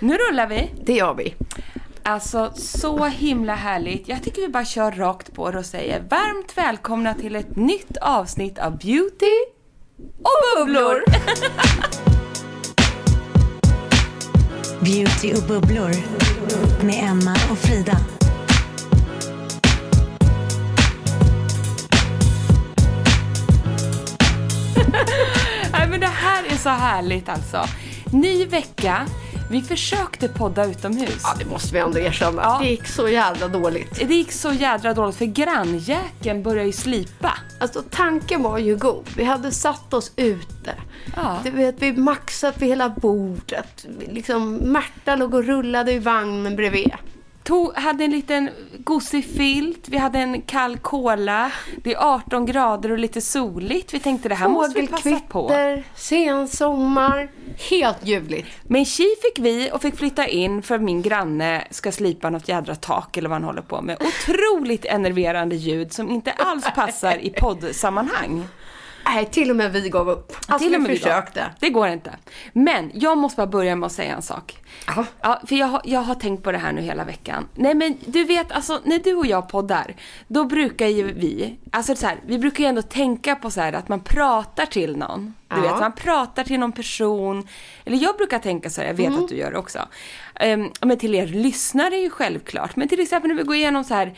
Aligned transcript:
Nu 0.00 0.16
rullar 0.16 0.46
vi. 0.46 0.70
Det 0.84 0.92
gör 0.92 1.14
vi. 1.14 1.34
Alltså, 2.02 2.52
så 2.54 3.04
himla 3.04 3.54
härligt. 3.54 4.08
Jag 4.08 4.22
tycker 4.22 4.42
vi 4.42 4.48
bara 4.48 4.64
kör 4.64 4.92
rakt 4.92 5.34
på 5.34 5.42
och 5.42 5.66
säger 5.66 6.00
varmt 6.00 6.58
välkomna 6.58 7.14
till 7.14 7.36
ett 7.36 7.56
nytt 7.56 7.96
avsnitt 7.96 8.58
av 8.58 8.78
Beauty 8.78 9.32
och 10.18 10.56
bubblor. 10.56 11.04
Beauty 14.84 15.32
och 15.34 15.42
bubblor 15.48 15.92
med 16.86 17.10
Emma 17.10 17.36
och 17.50 17.58
Frida. 17.58 17.96
Nej, 25.72 25.88
men 25.88 26.00
det 26.00 26.06
här 26.06 26.44
är 26.44 26.56
så 26.56 26.68
härligt 26.68 27.28
alltså. 27.28 27.64
Ny 28.12 28.46
vecka. 28.46 29.06
Vi 29.50 29.62
försökte 29.62 30.28
podda 30.28 30.64
utomhus. 30.66 31.20
Ja, 31.22 31.34
det 31.38 31.44
måste 31.44 31.74
vi 31.74 31.80
ändå 31.80 31.98
erkänna. 31.98 32.42
Ja. 32.42 32.58
Det 32.62 32.68
gick 32.68 32.86
så 32.88 33.08
jävla 33.08 33.48
dåligt. 33.48 34.08
Det 34.08 34.14
gick 34.14 34.32
så 34.32 34.52
jädra 34.52 34.94
dåligt 34.94 35.16
för 35.16 35.24
grannjäkeln 35.24 36.42
började 36.42 36.66
ju 36.66 36.72
slipa. 36.72 37.32
Alltså 37.60 37.82
tanken 37.90 38.42
var 38.42 38.58
ju 38.58 38.76
god. 38.76 39.04
Vi 39.16 39.24
hade 39.24 39.52
satt 39.52 39.94
oss 39.94 40.12
ute. 40.16 40.74
Ja. 41.16 41.38
Du 41.44 41.50
vet, 41.50 41.82
vi 41.82 41.92
maxat 41.92 42.62
vid 42.62 42.68
hela 42.68 42.88
bordet. 42.88 43.86
Liksom, 44.08 44.54
Märta 44.54 45.16
låg 45.16 45.34
och 45.34 45.44
rullade 45.44 45.92
i 45.92 45.98
vagnen 45.98 46.56
bredvid. 46.56 46.92
Tog, 47.42 47.74
hade 47.74 48.04
en 48.04 48.10
liten 48.10 48.50
gosig 48.78 49.24
filt, 49.24 49.88
vi 49.88 49.96
hade 49.96 50.18
en 50.18 50.42
kall 50.42 50.78
cola, 50.78 51.52
det 51.76 51.94
är 51.94 52.14
18 52.14 52.46
grader 52.46 52.92
och 52.92 52.98
lite 52.98 53.20
soligt. 53.20 53.94
Vi 53.94 54.00
tänkte 54.00 54.28
det 54.28 54.34
här 54.34 54.48
måste 54.48 54.80
vi 54.80 54.86
passa 54.86 55.20
på. 55.28 55.48
Fågelkvitter, 55.48 55.84
sensommar. 55.96 57.30
Helt 57.70 58.06
ljuvligt. 58.06 58.48
Men 58.62 58.84
tji 58.84 59.14
fick 59.22 59.44
vi 59.44 59.70
och 59.72 59.82
fick 59.82 59.96
flytta 59.96 60.26
in 60.26 60.62
för 60.62 60.78
min 60.78 61.02
granne 61.02 61.64
ska 61.70 61.92
slipa 61.92 62.30
något 62.30 62.48
jädra 62.48 62.74
tak 62.74 63.16
eller 63.16 63.28
vad 63.28 63.36
han 63.36 63.44
håller 63.44 63.62
på 63.62 63.82
med. 63.82 63.96
Otroligt 64.00 64.84
enerverande 64.84 65.56
ljud 65.56 65.92
som 65.92 66.10
inte 66.10 66.32
alls 66.32 66.64
passar 66.74 67.16
i 67.16 67.30
poddsammanhang. 67.30 68.48
Nej, 69.04 69.26
till 69.26 69.50
och 69.50 69.56
med 69.56 69.72
vi 69.72 69.88
gav 69.88 70.08
upp. 70.10 70.32
Alltså, 70.46 70.58
Till 70.66 70.74
och 70.74 70.80
med 70.82 70.90
vi 70.90 70.96
försökte. 70.98 71.40
då. 71.40 71.46
Det 71.60 71.70
går 71.70 71.88
inte. 71.88 72.10
Men 72.52 72.90
jag 72.94 73.18
måste 73.18 73.36
bara 73.36 73.46
börja 73.46 73.76
med 73.76 73.86
att 73.86 73.92
säga 73.92 74.14
en 74.16 74.22
sak. 74.22 74.58
Ja, 75.20 75.40
för 75.48 75.56
jag, 75.56 75.66
har- 75.66 75.82
jag 75.84 76.00
har 76.00 76.14
tänkt 76.14 76.42
på 76.44 76.52
det 76.52 76.58
här 76.58 76.72
nu 76.72 76.80
hela 76.80 77.04
veckan. 77.04 77.48
Nej 77.54 77.74
men 77.74 77.98
du 78.06 78.24
vet, 78.24 78.52
alltså 78.52 78.80
när 78.84 78.98
du 78.98 79.14
och 79.14 79.26
jag 79.26 79.48
poddar, 79.48 79.94
då 80.28 80.44
brukar 80.44 80.86
ju 80.86 81.12
vi, 81.12 81.56
alltså 81.72 81.96
så 81.96 82.06
här, 82.06 82.16
vi 82.26 82.38
brukar 82.38 82.64
ju 82.64 82.68
ändå 82.68 82.82
tänka 82.82 83.36
på 83.36 83.50
så 83.50 83.60
här 83.60 83.72
att 83.72 83.88
man 83.88 84.00
pratar 84.00 84.66
till 84.66 84.96
någon. 84.96 85.34
Du 85.48 85.56
Ja. 85.56 85.62
vet, 85.62 85.80
man 85.80 85.92
pratar 85.92 86.44
till 86.44 86.60
någon 86.60 86.72
person. 86.72 87.48
Eller 87.84 87.96
jag 88.02 88.16
brukar 88.16 88.38
tänka 88.38 88.70
så 88.70 88.80
här, 88.80 88.88
jag 88.88 88.94
vet 88.94 89.06
Mm. 89.06 89.22
att 89.24 89.28
du 89.28 89.36
gör 89.36 89.50
det 89.50 89.58
också. 89.58 89.78
Um, 90.44 90.72
men 90.80 90.98
till 90.98 91.14
er 91.14 91.26
lyssnare 91.26 91.94
är 91.96 92.00
ju 92.02 92.10
självklart. 92.10 92.76
Men 92.76 92.88
till 92.88 93.00
exempel 93.00 93.28
när 93.28 93.36
vi 93.36 93.42
går 93.42 93.56
igenom 93.56 93.84
så 93.84 93.94
här 93.94 94.14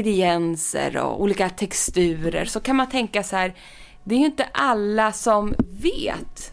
ingredienser 0.00 0.96
och 0.96 1.22
olika 1.22 1.48
texturer 1.48 2.44
så 2.44 2.60
kan 2.60 2.76
man 2.76 2.88
tänka 2.88 3.22
så 3.22 3.36
här, 3.36 3.54
det 4.06 4.14
är 4.14 4.18
ju 4.18 4.26
inte 4.26 4.48
alla 4.52 5.12
som 5.12 5.54
vet 5.82 6.52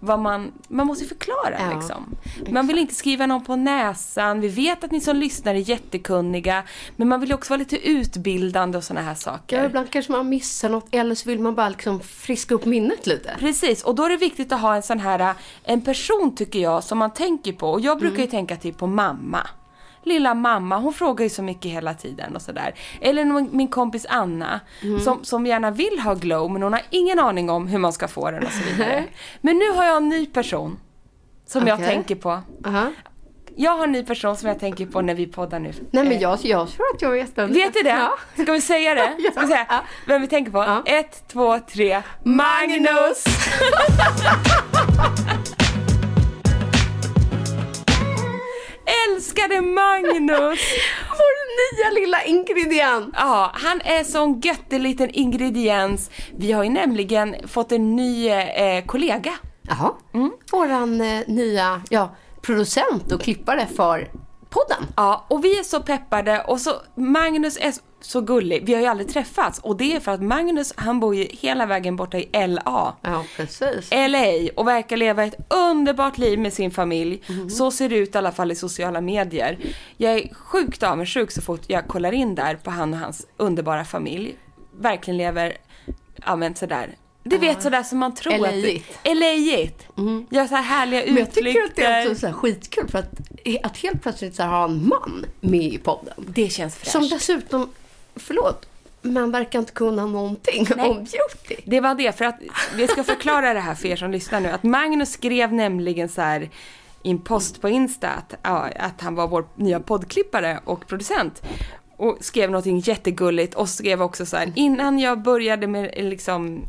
vad 0.00 0.18
man, 0.18 0.52
man 0.68 0.86
måste 0.86 1.04
förklara 1.04 1.56
Ja, 1.58 1.74
liksom. 1.74 2.16
Man 2.50 2.66
vill 2.66 2.78
inte 2.78 2.94
skriva 2.94 3.26
någon 3.26 3.44
på 3.44 3.56
näsan. 3.56 4.40
Vi 4.40 4.48
vet 4.48 4.84
att 4.84 4.90
ni 4.90 5.00
som 5.00 5.16
lyssnar 5.16 5.54
är 5.54 5.58
jättekunniga. 5.58 6.62
Men 6.96 7.08
man 7.08 7.20
vill 7.20 7.32
också 7.32 7.50
vara 7.52 7.58
lite 7.58 7.88
utbildande 7.88 8.78
och 8.78 8.84
såna 8.84 9.02
här 9.02 9.14
saker. 9.14 9.58
Ja, 9.58 9.64
ibland 9.64 9.90
kanske 9.90 10.12
man 10.12 10.28
missar 10.28 10.68
något 10.68 10.86
eller 10.90 11.14
så 11.14 11.28
vill 11.28 11.40
man 11.40 11.54
bara 11.54 11.68
liksom 11.68 12.00
friska 12.00 12.54
upp 12.54 12.64
minnet 12.64 13.06
lite. 13.06 13.36
Precis, 13.38 13.82
och 13.82 13.94
då 13.94 14.04
är 14.04 14.10
det 14.10 14.16
viktigt 14.16 14.52
att 14.52 14.60
ha 14.60 14.76
en 14.76 14.82
sån 14.82 15.00
här, 15.00 15.34
en 15.62 15.80
person 15.80 16.34
tycker 16.34 16.58
jag 16.58 16.84
som 16.84 16.98
man 16.98 17.10
tänker 17.10 17.52
på. 17.52 17.70
Och 17.70 17.80
jag 17.80 17.98
brukar 17.98 18.22
ju 18.22 18.26
tänka 18.26 18.56
typ 18.56 18.78
på 18.78 18.86
mamma. 18.86 19.40
Lilla 20.04 20.34
mamma, 20.34 20.76
hon 20.78 20.92
frågar 20.92 21.24
ju 21.24 21.30
så 21.30 21.42
mycket 21.42 21.70
hela 21.70 21.94
tiden 21.94 22.36
och 22.36 22.42
sådär. 22.42 22.74
Eller 23.00 23.24
min 23.56 23.68
kompis 23.68 24.06
Anna, 24.08 24.60
som, 25.04 25.24
som 25.24 25.46
gärna 25.46 25.70
vill 25.70 25.98
ha 25.98 26.14
glow 26.14 26.50
men 26.50 26.62
hon 26.62 26.72
har 26.72 26.82
ingen 26.90 27.18
aning 27.18 27.50
om 27.50 27.66
hur 27.66 27.78
man 27.78 27.92
ska 27.92 28.08
få 28.08 28.30
den 28.30 28.42
och 28.44 28.52
så 28.52 28.64
vidare. 28.64 29.04
Men 29.40 29.58
nu 29.58 29.70
har 29.70 29.84
jag 29.84 29.96
en 29.96 30.08
ny 30.08 30.26
person 30.26 30.78
som 31.46 31.66
jag 31.66 31.74
Okej. 31.78 31.88
tänker 31.88 32.14
på. 32.14 32.40
Aha. 32.66 32.92
Jag 33.56 33.76
har 33.76 33.84
en 33.84 33.92
ny 33.92 34.04
person 34.04 34.36
som 34.36 34.48
jag 34.48 34.60
tänker 34.60 34.86
på 34.86 35.00
när 35.00 35.14
vi 35.14 35.26
poddar 35.26 35.58
nu. 35.58 35.72
Nej 35.90 36.04
men 36.04 36.12
Eh, 36.12 36.22
jag, 36.22 36.38
jag 36.42 36.68
tror 36.68 36.86
att 36.94 37.02
jag 37.02 37.10
vet 37.10 37.38
vem 37.38 37.52
Vet 37.52 37.74
du 37.74 37.82
det? 37.82 37.88
Ja. 37.88 38.42
Ska 38.42 38.52
vi 38.52 38.60
säga 38.60 38.94
det? 38.94 39.16
Ska 39.32 39.40
vi 39.40 39.46
säga 39.46 39.82
vem 40.06 40.20
vi 40.20 40.28
tänker 40.28 40.52
på? 40.52 40.58
Ja. 40.58 40.82
Ett, 40.86 41.28
två, 41.28 41.58
tre. 41.58 42.02
Magnus! 42.24 43.24
Älskade 49.08 49.60
Magnus! 49.60 50.60
Vår 51.10 51.34
nya 51.56 52.00
lilla 52.00 52.24
ingrediens. 52.24 53.10
Ja, 53.12 53.50
han 53.54 53.80
är 53.80 54.04
sån 54.04 54.40
göttig 54.40 54.80
liten 54.80 55.10
ingrediens. 55.10 56.10
Vi 56.36 56.52
har 56.52 56.64
ju 56.64 56.70
nämligen 56.70 57.48
fått 57.48 57.72
en 57.72 57.96
ny 57.96 58.28
eh, 58.28 58.84
kollega. 58.86 59.32
Jaha. 59.62 59.92
Mm. 60.14 60.32
Våran 60.52 61.00
eh, 61.00 61.20
nya 61.26 61.82
ja, 61.90 62.16
producent 62.42 63.12
och 63.12 63.20
klippare 63.20 63.66
för 63.76 64.10
podden. 64.50 64.92
Ja, 64.96 65.26
och 65.28 65.44
vi 65.44 65.58
är 65.58 65.62
så 65.62 65.80
peppade 65.80 66.44
och 66.44 66.60
så 66.60 66.70
Magnus 66.94 67.58
är 67.60 67.72
så 67.72 67.80
gullig. 68.20 68.66
Vi 68.66 68.74
har 68.74 68.80
ju 68.80 68.86
aldrig 68.86 69.08
träffats 69.08 69.58
och 69.58 69.76
det 69.76 69.96
är 69.96 70.00
för 70.00 70.12
att 70.12 70.22
Magnus, 70.22 70.72
han 70.76 71.00
bor 71.00 71.14
ju 71.14 71.28
hela 71.30 71.66
vägen 71.66 71.96
borta 71.96 72.18
i 72.18 72.28
LA. 72.32 72.94
Ja, 73.02 73.24
precis. 73.36 73.90
LA 73.90 74.48
och 74.56 74.68
verkar 74.68 74.96
leva 74.96 75.24
ett 75.24 75.36
underbart 75.50 76.18
liv 76.18 76.38
med 76.38 76.52
sin 76.52 76.70
familj. 76.70 77.22
Så 77.50 77.70
ser 77.70 77.88
det 77.88 77.96
ut 77.96 78.14
i 78.14 78.18
alla 78.18 78.32
fall 78.32 78.52
i 78.52 78.54
sociala 78.54 79.00
medier. 79.00 79.58
Jag 79.96 80.12
är 80.12 80.34
sjukt 80.34 80.82
avundsjuk 80.82 81.30
så 81.30 81.42
fort 81.42 81.62
jag 81.66 81.88
kollar 81.88 82.12
in 82.12 82.34
där 82.34 82.56
på 82.56 82.70
han 82.70 82.94
och 82.94 83.00
hans 83.00 83.26
underbara 83.36 83.84
familj. 83.84 84.36
Verkligen 84.80 85.18
lever, 85.18 85.56
ja 86.26 86.36
men 86.36 86.54
sådär. 86.54 86.90
Du 87.26 87.38
vet 87.38 87.62
sådär 87.62 87.82
som 87.82 87.98
man 87.98 88.14
tror 88.14 88.38
LA-igt. 88.38 88.90
att 88.90 89.04
det 89.04 89.14
LA-igt. 89.14 89.86
Gör 90.30 90.46
så 90.46 90.54
här 90.54 90.62
härliga 90.62 91.02
Men 91.06 91.16
jag 91.16 91.28
utflykter. 91.28 91.52
tycker 91.52 91.64
att 91.64 91.76
det 91.76 91.84
är 91.84 92.10
också 92.10 92.20
så 92.20 92.26
här 92.26 92.32
skitkul 92.34 92.88
för 92.88 92.98
att, 92.98 93.10
att 93.62 93.76
helt 93.76 94.02
plötsligt 94.02 94.34
så 94.36 94.42
här 94.42 94.50
ha 94.50 94.64
en 94.64 94.88
man 94.88 95.26
med 95.40 95.72
i 95.74 95.78
podden. 95.78 96.14
Det 96.16 96.48
känns 96.48 96.76
fräscht. 96.76 96.92
Som 96.92 97.08
dessutom, 97.08 97.70
förlåt, 98.16 98.66
men 99.02 99.30
verkar 99.30 99.58
inte 99.58 99.72
kunna 99.72 100.06
någonting 100.06 100.66
Nej. 100.76 100.88
om 100.88 100.96
beauty. 100.96 101.62
Det 101.64 101.80
var 101.80 101.94
det, 101.94 102.18
för 102.18 102.24
att 102.24 102.38
vi 102.76 102.88
ska 102.88 103.04
förklara 103.04 103.54
det 103.54 103.60
här 103.60 103.74
för 103.74 103.88
er 103.88 103.96
som 103.96 104.10
lyssnar 104.10 104.40
nu. 104.40 104.48
Att 104.48 104.62
Magnus 104.62 105.12
skrev 105.12 105.52
nämligen 105.52 106.08
så 106.08 106.20
här 106.20 106.50
i 107.02 107.10
en 107.10 107.18
post 107.18 107.60
på 107.60 107.68
Insta 107.68 108.08
att, 108.08 108.34
att 108.76 109.00
han 109.00 109.14
var 109.14 109.28
vår 109.28 109.46
nya 109.54 109.80
poddklippare 109.80 110.60
och 110.64 110.86
producent. 110.86 111.42
Och 111.96 112.18
skrev 112.20 112.50
någonting 112.50 112.78
jättegulligt 112.78 113.54
och 113.54 113.68
skrev 113.68 114.02
också 114.02 114.26
så 114.26 114.36
här 114.36 114.52
innan 114.54 114.98
jag 114.98 115.22
började 115.22 115.66
med 115.66 115.94
liksom 115.96 116.62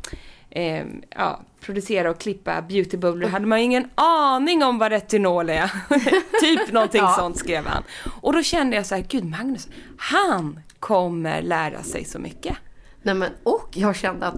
eh, 0.55 0.85
ja, 1.09 1.41
producera 1.61 2.09
och 2.09 2.19
klippa 2.19 2.61
beautybubblor 2.61 3.27
hade 3.29 3.45
man 3.45 3.59
ju 3.59 3.65
ingen 3.65 3.89
aning 3.95 4.63
om 4.63 4.77
vad 4.77 4.91
retinol 4.91 5.49
är. 5.49 5.71
typ 6.41 6.71
någonting 6.71 7.01
Ja. 7.01 7.15
sånt 7.19 7.37
skrev 7.37 7.65
han. 7.65 7.83
Och 8.21 8.33
då 8.33 8.43
kände 8.43 8.75
jag 8.75 8.85
så 8.85 8.95
här, 8.95 9.05
gud 9.09 9.25
Magnus, 9.25 9.67
han 9.97 10.59
kommer 10.79 11.41
lära 11.41 11.83
sig 11.83 12.05
så 12.05 12.19
mycket. 12.19 12.57
Nej, 13.01 13.15
men, 13.15 13.31
och 13.43 13.69
jag 13.73 13.95
kände 13.95 14.27
att 14.27 14.35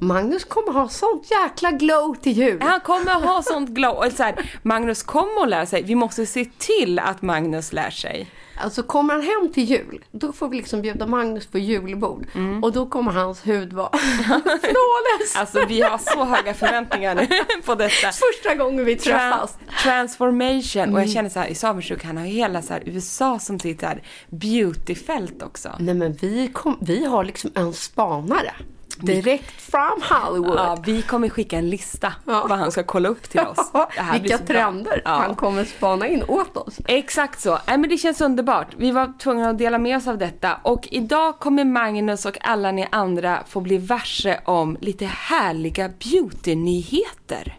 Magnus 0.00 0.44
kommer 0.44 0.72
ha 0.72 0.88
sånt 0.88 1.30
jäkla 1.30 1.70
glow 1.70 2.14
till 2.14 2.32
jul. 2.32 2.62
Han 2.62 2.80
kommer 2.80 3.12
ha 3.14 3.42
sånt 3.42 3.70
glow. 3.70 4.10
Så 4.16 4.22
här, 4.22 4.50
Magnus 4.62 5.02
kommer 5.02 5.42
att 5.42 5.48
lära 5.48 5.66
sig. 5.66 5.82
Vi 5.82 5.94
måste 5.94 6.26
se 6.26 6.44
till 6.44 6.98
att 6.98 7.22
Magnus 7.22 7.72
lär 7.72 7.90
sig. 7.90 8.30
Alltså 8.56 8.82
kommer 8.82 9.14
han 9.14 9.22
hem 9.22 9.52
till 9.52 9.64
jul, 9.64 10.04
då 10.12 10.32
får 10.32 10.48
vi 10.48 10.56
liksom 10.56 10.82
bjuda 10.82 11.06
Magnus 11.06 11.46
på 11.46 11.58
julbord. 11.58 12.26
Och 12.62 12.72
då 12.72 12.86
kommer 12.86 13.12
hans 13.12 13.46
hud 13.46 13.72
vara 13.72 13.88
flawless. 14.44 15.36
Alltså 15.36 15.64
vi 15.68 15.80
har 15.82 15.98
så 15.98 16.24
höga 16.24 16.54
förväntningar 16.54 17.14
nu 17.14 17.26
på 17.64 17.74
detta. 17.74 18.12
Första 18.12 18.54
gången 18.54 18.84
vi 18.84 18.96
träffas. 18.96 19.58
Tran- 19.58 19.82
transformation. 19.82 20.94
Och 20.94 21.00
jag 21.00 21.10
känner 21.10 21.28
så 21.30 21.38
här, 21.40 21.46
i 21.48 21.54
Samersjuk, 21.54 22.04
han 22.04 22.16
har 22.16 22.24
hela 22.24 22.62
så 22.62 22.72
här 22.72 22.82
USA 22.86 23.38
som 23.38 23.60
sitt 23.60 23.82
här 23.82 24.02
beautyfält 24.30 25.42
också. 25.42 25.70
Nej 25.78 25.94
men 25.94 26.12
vi, 26.12 26.48
kom, 26.52 26.76
vi 26.80 27.04
har 27.04 27.24
liksom 27.24 27.50
en 27.54 27.72
spanare. 27.72 28.52
Direkt 29.00 29.60
from 29.60 30.02
Hollywood. 30.10 30.56
Ja, 30.58 30.78
vi 30.86 31.02
kommer 31.02 31.28
skicka 31.28 31.58
en 31.58 31.70
lista 31.70 32.12
Ja. 32.26 32.46
vad 32.48 32.58
han 32.58 32.72
ska 32.72 32.82
kolla 32.82 33.08
upp 33.08 33.22
till 33.30 33.40
oss. 33.40 33.72
Vilka 34.12 34.38
trender 34.38 35.02
Ja. 35.04 35.10
han 35.10 35.34
kommer 35.34 35.64
spana 35.64 36.08
in 36.08 36.22
åt 36.28 36.56
oss. 36.56 36.78
Exakt 36.86 37.40
så. 37.40 37.58
Nej, 37.66 37.78
men 37.78 37.90
det 37.90 37.96
känns 37.96 38.20
underbart. 38.20 38.66
Vi 38.76 38.90
var 38.90 39.18
tvungna 39.18 39.50
att 39.50 39.58
dela 39.58 39.78
med 39.78 39.96
oss 39.96 40.06
av 40.08 40.18
detta. 40.18 40.54
Och 40.62 40.88
idag 40.90 41.38
kommer 41.38 41.64
Magnus 41.64 42.26
och 42.26 42.38
alla 42.40 42.72
ni 42.72 42.86
andra 42.90 43.38
få 43.48 43.60
bli 43.60 43.78
varse 43.78 44.40
om 44.44 44.76
lite 44.80 45.04
härliga 45.06 45.88
beautynyheter. 45.88 47.58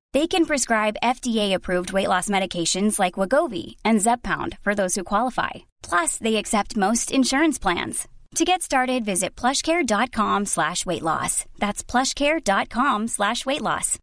They 0.13 0.27
can 0.27 0.45
prescribe 0.45 0.97
FDA-approved 1.01 1.93
weight 1.93 2.09
loss 2.09 2.27
medications 2.27 2.99
like 2.99 3.19
Wagovi 3.19 3.75
and 3.85 4.01
Zepbound 4.01 4.57
for 4.61 4.75
those 4.75 4.95
who 4.95 5.05
qualify. 5.05 5.51
Plus, 5.81 6.17
they 6.17 6.35
accept 6.35 6.75
most 6.75 7.11
insurance 7.11 7.57
plans. 7.57 8.07
To 8.35 8.45
get 8.45 8.61
started, 8.61 9.05
visit 9.05 9.35
plushcare.com 9.35 10.45
slash 10.47 10.85
weight 10.85 11.01
loss. 11.01 11.45
That's 11.59 11.83
plushcare.com 11.83 13.07
slash 13.07 13.45
weight 13.45 13.61
loss. 13.61 13.97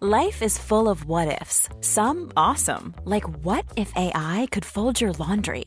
Life 0.00 0.42
is 0.42 0.58
full 0.58 0.88
of 0.88 1.04
what 1.04 1.40
ifs. 1.40 1.68
Some 1.80 2.32
awesome, 2.36 2.94
like 3.04 3.24
what 3.44 3.64
if 3.76 3.92
AI 3.96 4.46
could 4.50 4.64
fold 4.64 5.00
your 5.00 5.12
laundry? 5.12 5.66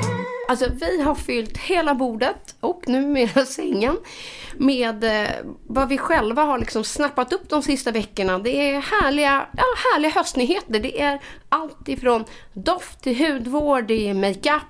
Alltså 0.51 0.69
vi 0.79 1.01
har 1.01 1.15
fyllt 1.15 1.57
hela 1.57 1.95
bordet 1.95 2.55
och 2.59 2.87
numera 2.87 3.45
sängen 3.45 3.97
med 4.57 5.03
eh, 5.03 5.29
vad 5.67 5.89
vi 5.89 5.97
själva 5.97 6.43
har 6.43 6.57
liksom 6.59 6.83
snappat 6.83 7.33
upp 7.33 7.49
de 7.49 7.61
sista 7.63 7.91
veckorna. 7.91 8.39
Det 8.39 8.71
är 8.71 8.81
härliga, 8.81 9.47
ja, 9.57 9.63
härliga 9.93 10.11
höstnyheter. 10.11 10.79
Det 10.79 11.01
är 11.01 11.19
allt 11.49 11.87
ifrån 11.89 12.25
doft 12.53 13.01
till 13.01 13.17
hudvård, 13.17 13.87
det 13.87 14.09
är 14.09 14.13
makeup. 14.13 14.61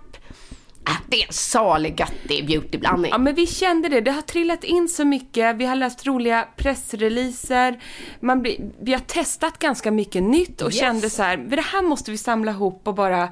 Äh, 0.88 0.96
det 1.08 1.22
är 1.22 1.28
en 1.28 1.34
salig 1.34 2.00
göttig 2.00 2.48
beautyblandning. 2.48 3.12
Ja 3.12 3.18
men 3.18 3.36
vi 3.36 3.48
kände 3.48 3.90
det, 3.90 4.02
det 4.02 4.12
har 4.12 4.22
trillat 4.22 4.64
in 4.64 4.90
så 4.90 5.06
mycket, 5.06 5.56
vi 5.56 5.66
har 5.66 5.76
läst 5.76 6.08
roliga 6.08 6.48
pressreleaser, 6.58 7.80
man 8.20 8.42
blir, 8.42 8.72
vi 8.82 8.94
har 8.94 9.00
testat 9.00 9.60
ganska 9.60 9.92
mycket 9.92 10.24
nytt 10.24 10.62
och 10.62 10.72
Yes. 10.72 10.80
kände 10.80 11.10
så 11.10 11.24
här, 11.24 11.38
det 11.38 11.62
här 11.62 11.82
måste 11.82 12.12
vi 12.12 12.18
samla 12.18 12.52
ihop 12.52 12.88
och 12.88 12.96
bara 12.96 13.30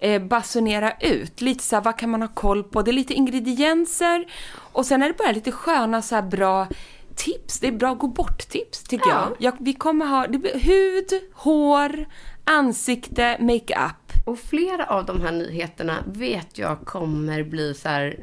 eh, 0.00 0.22
basunera 0.22 0.92
ut. 1.00 1.40
Lite 1.40 1.64
så 1.64 1.76
här, 1.76 1.82
vad 1.82 1.98
kan 1.98 2.10
man 2.10 2.22
ha 2.22 2.28
koll 2.28 2.64
på? 2.64 2.82
Det 2.82 2.90
är 2.90 2.92
lite 2.92 3.14
ingredienser 3.14 4.24
och 4.72 4.86
sen 4.86 5.02
är 5.02 5.08
det 5.08 5.14
bara 5.18 5.32
lite 5.32 5.52
sköna 5.52 6.02
så 6.02 6.14
här 6.14 6.22
bra 6.22 6.66
tips. 7.14 7.60
Det 7.60 7.66
är 7.68 7.72
bra 7.72 7.94
gå 7.94 8.06
bort-tips 8.06 8.82
tycker 8.82 9.10
Ja. 9.10 9.28
jag. 9.28 9.52
jag. 9.52 9.56
Vi 9.64 9.72
kommer 9.74 10.06
ha 10.06 10.26
det 10.26 10.38
blir 10.38 10.58
hud, 10.58 11.22
hår, 11.34 12.06
ansikte, 12.44 13.36
makeup. 13.40 13.96
Och 14.26 14.38
flera 14.38 14.84
av 14.86 15.06
de 15.06 15.20
här 15.22 15.32
nyheterna 15.32 15.96
vet 16.06 16.58
jag 16.58 16.80
kommer 16.84 17.42
bli 17.42 17.74
så 17.74 17.88
här 17.88 18.16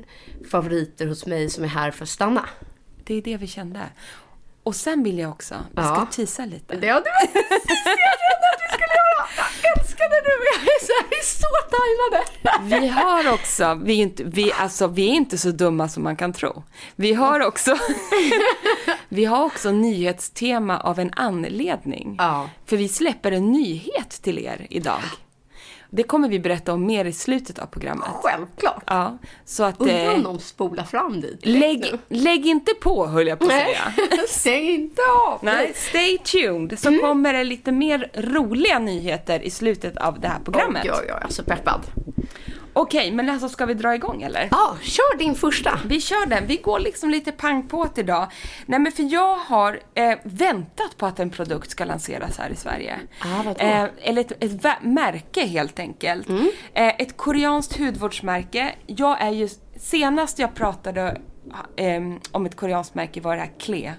favoriter 0.51 1.07
hos 1.07 1.25
mig 1.25 1.49
som 1.49 1.63
är 1.63 1.67
här 1.67 1.91
för 1.91 2.03
att 2.03 2.09
stanna. 2.09 2.45
Det 3.03 3.15
är 3.15 3.21
det 3.21 3.37
vi 3.37 3.47
kände. 3.47 3.79
Och 4.63 4.75
sen 4.75 5.03
vill 5.03 5.19
jag 5.19 5.31
också, 5.31 5.55
vi 5.69 5.81
ska 5.83 5.83
Ja. 5.95 6.07
tisa 6.11 6.45
lite. 6.45 6.75
Det 6.75 6.87
har 6.89 6.99
du 7.01 7.05
precis 7.21 7.33
det 7.83 8.03
jag 8.09 8.17
trodde 8.23 8.47
att 8.53 8.61
vi 8.61 8.67
skulle 8.73 8.95
göra. 9.03 9.25
Jag 9.62 9.62
älskar 9.77 10.09
det 10.09 10.21
nu. 10.29 10.35
Jag 10.53 10.75
är 10.75 10.85
så, 10.85 10.91
jag 11.09 11.19
är 11.19 11.23
så 11.23 11.47
tajmade. 11.73 12.79
Vi 12.81 12.87
har 12.87 13.33
också, 13.33 13.79
vi 13.83 13.93
är, 13.93 14.03
inte, 14.03 14.23
vi, 14.23 14.51
alltså, 14.51 14.87
vi 14.87 15.09
är 15.09 15.13
inte 15.13 15.37
så 15.37 15.51
dumma 15.51 15.89
som 15.89 16.03
man 16.03 16.15
kan 16.15 16.33
tro. 16.33 16.63
Vi 16.95 17.13
har 17.13 17.39
också, 17.39 17.77
vi 19.09 19.25
har 19.25 19.43
också 19.45 19.71
nyhetstema 19.71 20.79
av 20.79 20.99
en 20.99 21.11
anledning. 21.13 22.15
Ja. 22.19 22.49
För 22.65 22.77
vi 22.77 22.87
släpper 22.87 23.31
en 23.31 23.51
nyhet 23.51 24.09
till 24.09 24.39
er 24.39 24.67
idag. 24.69 24.99
Det 25.95 26.03
kommer 26.03 26.29
vi 26.29 26.39
berätta 26.39 26.73
om 26.73 26.85
mer 26.85 27.05
i 27.05 27.11
slutet 27.13 27.59
av 27.59 27.65
programmet. 27.65 28.07
Självklart. 28.13 28.83
Ja, 28.87 29.17
så 29.45 29.63
att... 29.63 29.81
Undrar 29.81 30.09
om 30.13 30.15
Eh, 30.15 30.23
de 30.23 30.39
spolar 30.39 30.83
fram 30.83 31.21
dit. 31.21 31.45
lägg, 31.45 31.85
lägg 32.09 32.45
inte 32.45 32.73
på, 32.73 33.07
höll 33.07 33.27
jag 33.27 33.39
på 33.39 33.45
att 33.45 33.51
säga. 33.51 33.93
stäng 34.27 34.63
inte 34.69 35.01
av. 35.27 35.39
Nej, 35.41 35.71
stay 35.75 36.17
tuned. 36.17 36.79
Så 36.79 36.99
kommer 36.99 37.33
det 37.33 37.43
lite 37.43 37.71
mer 37.71 38.11
roliga 38.13 38.79
nyheter 38.79 39.39
i 39.39 39.49
slutet 39.49 39.97
av 39.97 40.19
det 40.19 40.27
här 40.27 40.39
programmet. 40.43 40.83
Oj, 40.85 40.91
oj, 40.93 41.05
oj, 41.13 41.19
alltså 41.23 41.43
peppad. 41.43 41.81
Okej, 42.73 43.11
men 43.11 43.29
alltså 43.29 43.49
ska 43.49 43.65
vi 43.65 43.73
dra 43.73 43.95
igång 43.95 44.21
eller? 44.21 44.47
Ja, 44.51 44.77
kör 44.81 45.17
din 45.17 45.35
första. 45.35 45.79
Vi 45.85 46.01
kör 46.01 46.25
den. 46.25 46.47
Vi 46.47 46.57
går 46.57 46.79
liksom 46.79 47.09
lite 47.09 47.31
pang 47.31 47.67
på 47.67 47.87
idag. 47.95 48.27
Nej 48.65 48.79
men 48.79 48.91
för 48.91 49.03
jag 49.03 49.35
har 49.35 49.79
eh, 49.93 50.17
väntat 50.23 50.97
på 50.97 51.05
att 51.05 51.19
en 51.19 51.29
produkt 51.29 51.69
ska 51.71 51.85
lanseras 51.85 52.37
här 52.37 52.49
i 52.49 52.55
Sverige. 52.55 52.99
Ah, 53.19 53.43
vadå? 53.45 53.59
eh, 53.59 53.85
eller 54.01 54.21
ett, 54.21 54.43
ett 54.43 54.81
märke 54.81 55.45
helt 55.45 55.79
enkelt. 55.79 56.29
Mm. 56.29 56.51
Eh, 56.73 56.93
ett 56.99 57.17
koreanskt 57.17 57.77
hudvårdsmärke. 57.77 58.75
Jag 58.87 59.21
är 59.21 59.31
ju, 59.31 59.49
senast 59.77 60.39
jag 60.39 60.55
pratade 60.55 61.21
eh, 61.75 62.01
om 62.31 62.45
ett 62.45 62.55
koreanskt 62.55 62.95
märke 62.95 63.21
var 63.21 63.35
det 63.35 63.41
här 63.41 63.51
Klee. 63.59 63.93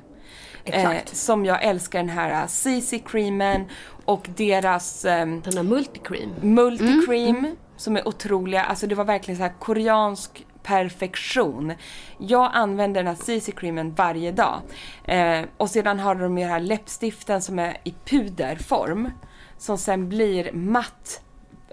Exakt. 0.66 1.16
som 1.16 1.44
jag 1.44 1.62
älskar 1.64 1.98
den 1.98 2.08
här 2.08 2.46
CC-creamen 2.46 3.64
och 4.04 4.26
deras 4.36 5.04
ehm, 5.04 5.40
Den 5.40 5.56
här 5.56 5.62
multicream. 5.62 6.30
Multicream 6.40 7.36
Mm, 7.36 7.56
som 7.84 7.96
är 7.96 8.08
otroliga. 8.08 8.64
Alltså 8.64 8.86
det 8.86 8.94
var 8.94 9.04
verkligen 9.04 9.38
så 9.38 9.42
här 9.42 9.52
koreansk 9.58 10.46
perfektion. 10.62 11.72
Jag 12.18 12.50
använder 12.54 13.02
den 13.02 13.16
här 13.16 13.22
CC-creamen 13.24 13.94
varje 13.94 14.32
dag. 14.32 14.60
Eh, 15.04 15.42
och 15.56 15.70
sedan 15.70 16.00
har 16.00 16.14
de 16.14 16.38
ju 16.38 16.44
den 16.44 16.52
här 16.52 16.60
läppstiften 16.60 17.42
som 17.42 17.58
är 17.58 17.76
i 17.84 17.94
puderform. 18.04 19.10
Som 19.58 19.78
sen 19.78 20.08
blir 20.08 20.52
matt. 20.52 21.20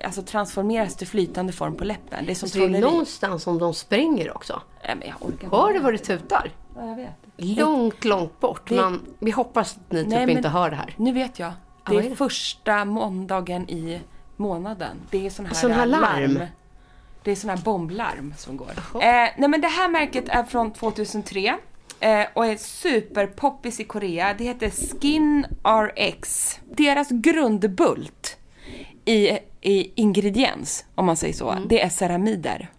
Alltså 0.04 0.22
transformeras 0.22 0.96
till 0.96 1.08
flytande 1.08 1.54
form 1.54 1.76
på 1.76 1.84
läppen. 1.84 2.26
Det 2.26 2.32
är 2.32 2.36
som 2.36 2.50
Så 2.50 2.58
det 2.58 2.64
är 2.66 2.82
någonstans 2.82 3.44
som 3.44 3.58
de 3.60 3.74
spränger 3.74 4.36
också. 4.36 4.62
Nej, 4.86 4.96
men 5.00 5.08
jag 5.08 5.30
orkar. 5.30 5.50
Hör 5.58 5.74
du 5.74 5.80
vad 5.80 5.94
det 5.94 5.98
tutar? 5.98 6.52
Ja, 6.76 6.86
jag 6.88 6.96
vet. 6.96 7.12
Långt, 7.38 8.06
långt 8.06 8.40
bort. 8.40 8.70
Det- 8.70 8.76
Men 8.76 9.02
vi 9.20 9.32
hoppas 9.32 9.78
att 9.78 9.92
ni 9.92 10.00
typ 10.04 10.10
Nej, 10.14 10.26
men- 10.26 10.38
inte 10.38 10.50
hör 10.50 10.70
det 10.70 10.76
här. 10.76 10.94
Nu 10.98 11.12
vet 11.12 11.40
jag. 11.40 11.52
Det 11.88 11.96
är, 11.96 12.00
är 12.04 12.10
det? 12.10 12.16
första 12.16 12.86
måndagen 12.86 13.70
i 13.70 14.02
månaden. 14.42 14.98
Det 15.12 15.26
är 15.26 15.30
sån 15.30 15.46
här, 15.46 15.54
Sån 15.54 15.72
här 15.72 15.86
larm? 15.86 16.40
Det 17.24 17.32
är 17.32 17.36
sån 17.36 17.50
här 17.50 17.58
bomblarm 17.58 18.34
som 18.38 18.58
går. 18.58 18.72
Eh, 18.94 19.02
nej 19.38 19.50
men 19.50 19.62
det 19.62 19.68
här 19.68 19.90
märket 19.90 20.30
är 20.30 20.44
från 20.44 20.74
2003 20.74 21.58
eh, 22.00 22.26
och 22.34 22.46
är 22.46 22.58
superpoppis 22.58 23.80
i 23.80 23.84
Korea. 23.84 24.34
Det 24.38 24.44
heter 24.44 24.70
Skin 24.70 25.46
RX. 25.64 26.60
Deras 26.76 27.10
grundbult 27.10 28.38
i, 29.06 29.30
i 29.62 29.92
ingrediens, 29.96 30.86
om 30.96 31.06
man 31.06 31.18
säger 31.18 31.34
så, 31.34 31.58
det 31.70 31.82
är 31.82 31.90
ceramider. 31.90 32.70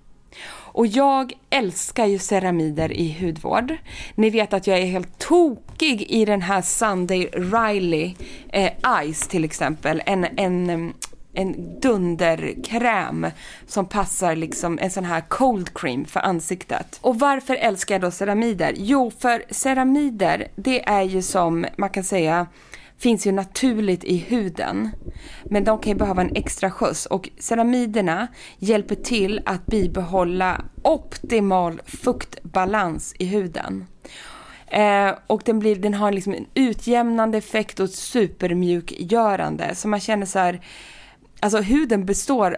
Och 0.74 0.86
jag 0.86 1.32
älskar 1.50 2.06
ju 2.06 2.18
ceramider 2.18 2.92
i 2.92 3.16
hudvård. 3.20 3.76
Ni 4.14 4.30
vet 4.30 4.52
att 4.52 4.66
jag 4.66 4.78
är 4.78 4.86
helt 4.86 5.18
tokig 5.18 6.02
i 6.02 6.24
den 6.24 6.42
här 6.42 6.62
Sunday 6.62 7.26
Riley 7.32 8.14
eh, 8.48 8.72
Ice 9.12 9.28
till 9.28 9.44
exempel. 9.44 10.02
En, 10.06 10.26
en, 10.36 10.94
en 11.34 11.80
dunderkräm 11.80 13.26
som 13.66 13.86
passar 13.86 14.36
liksom 14.36 14.78
en 14.82 14.90
sån 14.90 15.04
här 15.04 15.20
cold 15.20 15.74
cream 15.74 16.04
för 16.04 16.20
ansiktet. 16.20 16.98
Och 17.00 17.18
varför 17.18 17.54
älskar 17.54 17.94
jag 17.94 18.02
då 18.02 18.10
ceramider? 18.10 18.72
Jo, 18.76 19.12
för 19.18 19.44
ceramider 19.50 20.48
det 20.56 20.88
är 20.88 21.02
ju 21.02 21.22
som 21.22 21.66
man 21.76 21.90
kan 21.90 22.04
säga 22.04 22.46
finns 22.98 23.26
ju 23.26 23.32
naturligt 23.32 24.04
i 24.04 24.16
huden. 24.16 24.90
Men 25.44 25.64
de 25.64 25.78
kan 25.78 25.92
ju 25.92 25.98
behöva 25.98 26.22
en 26.22 26.36
extra 26.36 26.70
skjuts 26.70 27.06
och 27.06 27.28
ceramiderna 27.38 28.28
hjälper 28.58 28.94
till 28.94 29.40
att 29.46 29.66
bibehålla 29.66 30.64
optimal 30.82 31.80
fuktbalans 31.84 33.14
i 33.18 33.24
huden. 33.24 33.86
Eh, 34.66 35.14
och 35.26 35.42
den, 35.44 35.58
blir, 35.58 35.76
den 35.76 35.94
har 35.94 36.12
liksom 36.12 36.34
en 36.34 36.46
utjämnande 36.54 37.38
effekt 37.38 37.80
och 37.80 37.90
supermjukgörande. 37.90 39.74
Så 39.74 39.88
man 39.88 40.00
känner 40.00 40.26
så 40.26 40.38
här, 40.38 40.60
alltså 41.42 41.60
huden 41.60 42.06
består 42.06 42.56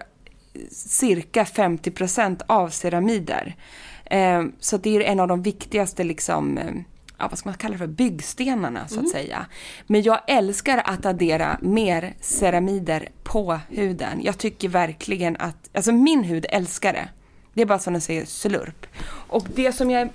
cirka 0.70 1.44
50% 1.44 2.42
av 2.46 2.68
ceramider. 2.68 3.56
Eh, 4.04 4.44
så 4.60 4.76
det 4.76 4.96
är 4.96 5.00
en 5.00 5.20
av 5.20 5.28
de 5.28 5.42
viktigaste 5.42 6.04
liksom, 6.04 6.58
eh, 6.58 6.74
ja, 7.18 7.28
vad 7.28 7.38
ska 7.38 7.48
man 7.48 7.58
kalla 7.58 7.72
det 7.72 7.78
för, 7.78 7.86
byggstenarna 7.86 8.88
så 8.88 9.00
att 9.00 9.08
säga. 9.08 9.46
Men 9.86 10.02
jag 10.02 10.20
älskar 10.26 10.82
att 10.84 11.06
addera 11.06 11.58
mer 11.62 12.14
ceramider 12.20 13.08
på 13.22 13.60
huden. 13.68 14.20
Jag 14.22 14.38
tycker 14.38 14.68
verkligen 14.68 15.36
att, 15.36 15.70
alltså 15.74 15.92
min 15.92 16.24
hud 16.24 16.46
älskar 16.48 16.92
det. 16.92 17.08
Det 17.54 17.62
är 17.62 17.66
bara 17.66 17.78
som 17.78 17.92
den 17.92 18.02
säger 18.02 18.24
slurp. 18.24 18.86
Och 19.06 19.46
det 19.54 19.72
som 19.72 19.90
jag... 19.90 20.08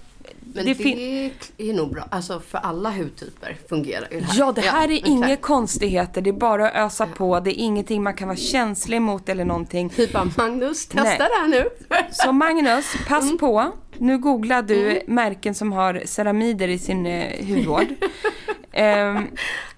Men 0.56 0.66
det 0.66 0.74
det, 0.74 1.70
är 1.70 1.74
nog 1.74 1.94
bra. 1.94 2.04
Alltså 2.12 2.40
för 2.40 2.58
alla 2.58 2.90
hudtyper 2.92 3.58
fungerar 3.70 4.08
ju 4.12 4.20
det 4.20 4.26
här. 4.26 4.40
Ja, 4.40 4.52
det 4.52 4.62
här 4.62 4.88
är 4.88 4.94
exakt. 4.94 5.08
inga 5.10 5.36
konstigheter. 5.38 6.22
Det 6.22 6.30
är 6.30 6.34
bara 6.34 6.70
att 6.70 6.76
ösa 6.86 7.06
på. 7.08 7.40
Det 7.40 7.60
är 7.60 7.64
ingenting 7.64 8.04
man 8.04 8.14
kan 8.14 8.28
vara 8.28 8.38
känslig 8.38 9.02
mot 9.02 9.30
eller 9.30 9.46
någonting. 9.46 9.90
Typ 9.90 10.16
av 10.16 10.34
Magnus, 10.38 10.86
testa 10.88 11.04
Nej. 11.04 11.18
det 11.18 11.24
här 11.24 11.48
nu. 11.48 11.70
Så 12.12 12.32
Magnus, 12.32 12.94
pass 13.08 13.24
Mm. 13.24 13.38
på. 13.38 13.72
Nu 13.98 14.18
googlar 14.18 14.62
du 14.62 15.02
märken 15.08 15.56
som 15.56 15.72
har 15.72 16.02
ceramider 16.06 16.68
i 16.68 16.80
sin 16.80 17.06
eh, 17.06 17.46
hudvård. 17.48 17.88
Ehm, 18.72 19.28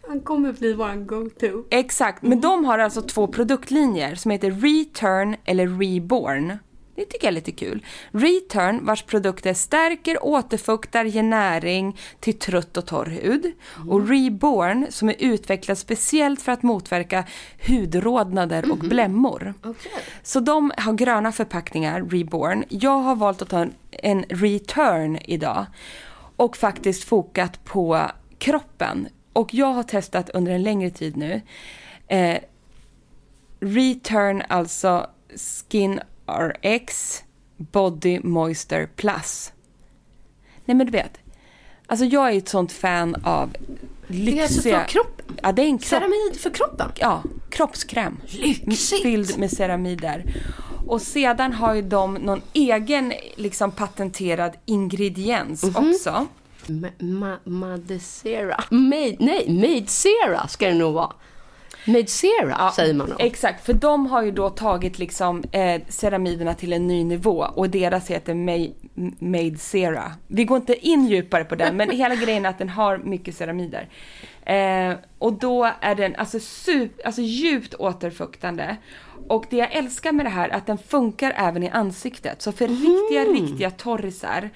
Han 0.07 0.19
kommer 0.19 0.53
bli 0.53 0.73
våran 0.73 1.07
go-to. 1.07 1.63
exakt, 1.69 2.21
men 2.23 2.41
de 2.41 2.65
har 2.65 2.79
alltså 2.79 3.01
två 3.01 3.27
produktlinjer 3.27 4.15
som 4.15 4.31
heter 4.31 4.51
Return 4.51 5.35
eller 5.45 5.67
Reborn. 5.67 6.57
Det 6.95 7.05
tycker 7.05 7.27
jag 7.27 7.31
är 7.31 7.35
lite 7.35 7.51
kul. 7.51 7.85
Return, 8.11 8.85
vars 8.85 9.03
produkter 9.03 9.53
stärker, 9.53 10.25
återfuktar, 10.25 11.05
ger 11.05 11.23
näring 11.23 11.97
till 12.19 12.39
trött 12.39 12.77
och 12.77 12.85
torr 12.85 13.05
hud. 13.05 13.51
Och 13.89 14.09
Reborn, 14.09 14.87
som 14.89 15.09
är 15.09 15.15
utvecklad 15.19 15.77
speciellt 15.77 16.41
för 16.41 16.51
att 16.51 16.63
motverka 16.63 17.25
hudrodnader 17.67 18.71
och 18.71 18.77
blämmor. 18.77 19.53
Okej. 19.63 19.91
Så 20.23 20.39
de 20.39 20.71
har 20.77 20.93
gröna 20.93 21.31
förpackningar, 21.31 22.03
Reborn. 22.03 22.63
Jag 22.69 22.97
har 22.97 23.15
valt 23.15 23.41
att 23.41 23.49
ta 23.49 23.59
en, 23.59 23.73
en 23.91 24.23
Return 24.23 25.17
idag 25.25 25.65
och 26.35 26.57
faktiskt 26.57 27.03
fokat 27.03 27.63
på 27.63 28.11
kroppen. 28.37 29.07
Och 29.33 29.53
jag 29.53 29.73
har 29.73 29.83
testat 29.83 30.29
under 30.29 30.51
en 30.51 30.63
längre 30.63 30.89
tid 30.89 31.17
nu. 31.17 31.41
Eh, 32.07 32.37
Return, 33.59 34.43
alltså 34.47 35.07
Skin 35.69 35.99
RX 36.39 37.19
Body 37.57 38.19
Moisture 38.23 38.87
Plus. 38.87 39.51
Nej 40.65 40.75
men 40.77 40.85
du 40.85 40.91
vet, 40.91 41.17
alltså 41.87 42.05
jag 42.05 42.31
är 42.33 42.37
ett 42.37 42.49
sånt 42.49 42.71
fan 42.71 43.15
av 43.23 43.49
lyxiga... 44.07 44.33
Det 44.35 44.39
är 44.39 44.43
alltså 44.43 44.61
för 44.61 44.87
kroppen? 44.87 45.25
Ja, 45.43 45.51
det 45.51 45.61
är 45.61 45.65
en 45.65 45.77
kropp... 45.77 45.89
Ceramid 45.89 46.39
för 46.39 46.49
kroppen? 46.49 46.91
Ja, 46.95 47.23
kroppskräm. 47.49 48.17
Lyxigt! 48.27 49.01
Fylld 49.03 49.37
med 49.37 49.51
ceramider. 49.51 50.33
Och 50.87 51.01
sedan 51.01 51.53
har 51.53 51.73
ju 51.73 51.81
de 51.81 52.13
någon 52.13 52.41
egen 52.53 53.13
liksom 53.35 53.71
patenterad 53.71 54.51
ingrediens 54.65 55.63
Mhm. 55.63 55.75
också. 55.75 56.27
Ma- 56.67 56.97
ma- 56.99 57.37
nej, 59.19 59.45
Madecera 59.49 60.47
ska 60.47 60.67
det 60.67 60.73
nog 60.73 60.93
vara. 60.93 61.11
Madecera 61.85 62.71
säger 62.71 62.93
man 62.93 63.09
nog. 63.09 63.21
Exakt, 63.21 63.65
för 63.65 63.73
de 63.73 64.05
har 64.05 64.23
ju 64.23 64.31
då 64.31 64.49
tagit 64.49 64.99
liksom 64.99 65.43
eh, 65.51 65.81
ceramiderna 65.87 66.53
till 66.53 66.73
en 66.73 66.87
ny 66.87 67.03
nivå 67.03 67.47
och 67.55 67.69
deras 67.69 68.07
heter 68.07 68.33
Made, 68.33 68.71
Made 69.19 69.57
Cera. 69.57 70.11
Vi 70.27 70.45
går 70.45 70.57
inte 70.57 70.87
in 70.87 71.07
djupare 71.07 71.43
på 71.43 71.55
den, 71.55 71.77
men 71.77 71.89
hela 71.97 72.15
grejen 72.15 72.45
är 72.45 72.49
att 72.49 72.57
den 72.57 72.69
har 72.69 72.97
mycket 72.97 73.35
ceramider. 73.35 73.89
Eh, 74.45 74.93
och 75.17 75.33
då 75.33 75.71
är 75.81 75.95
den 75.95 76.15
alltså, 76.15 76.39
super, 76.39 77.05
alltså 77.05 77.21
djupt 77.21 77.73
återfuktande. 77.73 78.77
Och 79.27 79.45
det 79.49 79.57
jag 79.57 79.71
älskar 79.71 80.11
med 80.11 80.25
det 80.25 80.29
här 80.29 80.49
är 80.49 80.53
att 80.53 80.67
den 80.67 80.77
funkar 80.77 81.33
även 81.37 81.63
i 81.63 81.69
ansiktet. 81.69 82.41
Så 82.41 82.51
för 82.51 82.67
riktiga, 82.67 83.41
riktiga 83.41 83.71
torrisar 83.71 84.49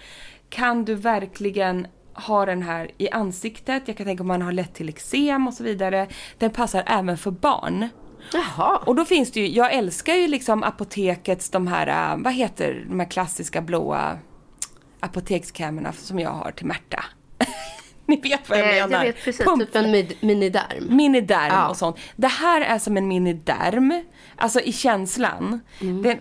kan 0.49 0.85
du 0.85 0.95
verkligen 0.95 1.87
ha 2.15 2.45
den 2.45 2.61
här 2.61 2.91
i 2.97 3.09
ansiktet. 3.09 3.83
Jag 3.85 3.97
kan 3.97 4.05
tänka 4.05 4.23
om 4.23 4.27
man 4.27 4.41
har 4.41 4.51
lätt 4.51 4.73
till 4.73 4.89
eksem 4.89 5.47
och 5.47 5.53
så 5.53 5.63
vidare. 5.63 6.07
Den 6.37 6.49
passar 6.51 6.83
även 6.87 7.17
för 7.17 7.31
barn. 7.31 7.89
Jaha. 8.33 8.77
Och 8.85 8.95
då 8.95 9.05
finns 9.05 9.31
det 9.31 9.39
ju, 9.39 9.47
jag 9.47 9.73
älskar 9.73 10.13
ju 10.13 10.27
liksom 10.27 10.63
apotekets 10.63 11.49
de 11.49 11.67
här, 11.67 12.11
äh, 12.13 12.17
vad 12.23 12.33
heter 12.33 12.85
de 12.89 12.99
här 12.99 13.07
klassiska 13.09 13.61
blåa 13.61 14.17
apotekskrämerna 14.99 15.91
som 15.93 16.19
jag 16.19 16.29
har 16.29 16.51
till 16.51 16.65
Märta. 16.65 17.03
Ni 18.05 18.15
vet 18.21 18.49
vad 18.49 18.59
jag 18.59 18.67
Eh, 18.77 18.83
menar. 18.87 18.97
jag 18.97 19.13
vet 19.13 19.23
precis, 19.23 19.45
Pump- 19.45 19.59
typ 19.65 19.75
en 19.75 19.91
mid- 19.91 20.13
miniderm. 20.19 20.95
Miniderm 20.95 21.47
Ja. 21.53 21.69
och 21.69 21.77
sånt. 21.77 21.97
Det 22.15 22.27
här 22.27 22.61
är 22.61 22.79
som 22.79 22.97
en 22.97 23.07
miniderm, 23.07 24.03
alltså 24.35 24.59
i 24.59 24.71
känslan. 24.73 25.59
Mm. 25.81 26.01
Den, 26.01 26.17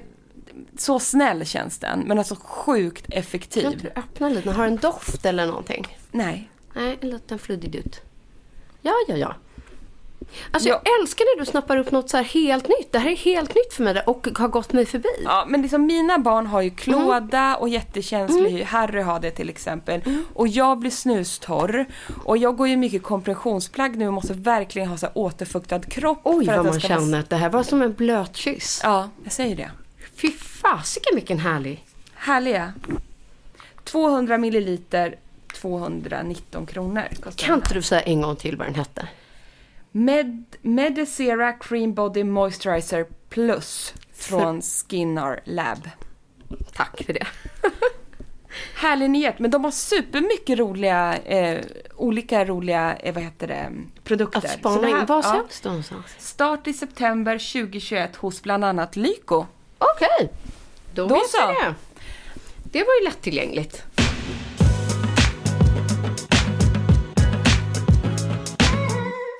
så 0.78 0.98
snäll 0.98 1.46
känns 1.46 1.78
den, 1.78 2.00
men 2.00 2.18
alltså 2.18 2.36
sjukt 2.42 3.06
Kan 3.06 3.18
effektiv. 3.18 3.64
inte 3.66 3.78
du 3.78 3.88
öppna 4.00 4.28
lite? 4.28 4.50
Har 4.50 4.66
en 4.66 4.76
doft 4.76 5.24
eller 5.26 5.46
någonting? 5.46 5.98
Nej. 6.10 6.50
Nej, 6.74 6.98
en 7.00 7.10
liten 7.10 7.38
fluddig 7.38 7.70
dutt. 7.70 8.00
Ja, 8.82 8.92
ja, 9.08 9.16
ja. 9.16 9.34
Alltså 10.50 10.68
Ja. 10.68 10.80
jag 10.84 11.00
älskar 11.00 11.36
när 11.36 11.40
du 11.44 11.46
snappar 11.50 11.76
upp 11.76 11.90
något 11.90 12.10
så 12.10 12.16
här 12.16 12.24
helt 12.24 12.68
nytt. 12.68 12.92
Det 12.92 12.98
här 12.98 13.10
är 13.10 13.16
helt 13.16 13.54
nytt 13.54 13.72
för 13.72 13.82
mig 13.82 14.02
och 14.06 14.28
har 14.36 14.48
gått 14.48 14.72
mig 14.72 14.86
förbi. 14.86 15.08
Ja, 15.24 15.44
men 15.48 15.62
liksom 15.62 15.86
mina 15.86 16.18
barn 16.18 16.46
har 16.46 16.60
ju 16.62 16.70
klåda 16.70 17.56
och 17.56 17.68
jättekänslig 17.68 18.50
hy. 18.50 18.62
Harry 18.62 19.00
har 19.02 19.20
det 19.20 19.30
till 19.30 19.48
exempel. 19.48 20.00
Och 20.34 20.48
jag 20.48 20.78
blir 20.78 20.90
snustorr. 20.90 21.86
Och 22.24 22.36
jag 22.38 22.56
går 22.56 22.68
ju 22.68 22.76
mycket 22.76 23.02
kompressionsplagg 23.02 23.96
nu 23.96 24.06
och 24.06 24.12
måste 24.12 24.32
verkligen 24.32 24.88
ha 24.88 24.96
så 24.96 25.06
här 25.06 25.18
återfuktad 25.18 25.80
kropp. 25.80 26.20
Oj, 26.24 26.46
vad 26.46 26.56
den 26.56 26.66
man 26.66 26.80
känner 26.80 27.20
att 27.20 27.30
det 27.30 27.36
här 27.36 27.50
var 27.50 27.62
som 27.62 27.82
en 27.82 27.92
blöt 27.92 28.36
kyss. 28.36 28.80
Ja, 28.84 29.08
jag 29.24 29.32
säger 29.32 29.56
det. 29.56 29.70
Fy 30.24 30.30
fasiken 30.30 31.14
vilken 31.14 31.38
härlig. 31.38 31.84
Härliga. 32.14 32.72
200 33.84 34.38
milliliter, 34.38 35.16
219 35.54 36.66
kronor 36.66 37.08
Kan 37.36 37.54
inte 37.54 37.74
du 37.74 37.82
säga 37.82 38.00
en 38.00 38.20
gång 38.22 38.36
till 38.36 38.56
vad 38.56 38.66
den 38.66 38.74
hette? 38.74 39.08
Med, 39.92 40.44
Medicera 40.62 41.52
Cream 41.52 41.94
Body 41.94 42.24
Moisturizer 42.24 43.06
Plus 43.28 43.94
från 44.12 44.62
Skinnar 44.62 45.40
Lab. 45.44 45.90
Tack 46.72 47.02
för 47.06 47.12
det. 47.12 47.26
Härlig 48.74 49.10
nyhet, 49.10 49.38
men 49.38 49.50
de 49.50 49.64
har 49.64 49.70
supermycket 49.70 50.58
roliga, 50.58 51.16
eh, 51.16 51.64
olika 51.96 52.44
roliga, 52.44 52.96
eh, 52.96 53.14
vad 53.14 53.22
heter 53.22 53.46
det, 53.46 53.72
produkter. 54.04 54.38
Att 54.38 54.50
spana 54.50 54.88
in. 54.88 55.06
Var 55.06 55.22
säljs 55.22 55.60
de 55.60 55.68
någonstans? 55.68 56.04
Start 56.18 56.66
i 56.66 56.72
september 56.72 57.38
2021 57.38 58.16
hos 58.16 58.42
bland 58.42 58.64
annat 58.64 58.96
Lyko. 58.96 59.46
Okej, 59.94 60.32
då, 60.94 61.06
Då 61.06 61.14
vet 61.14 61.30
så. 61.30 61.36
jag 61.38 61.54
det. 61.54 61.74
Det 62.64 62.84
var 62.84 62.94
ju 63.00 63.04
lättillgängligt. 63.04 63.82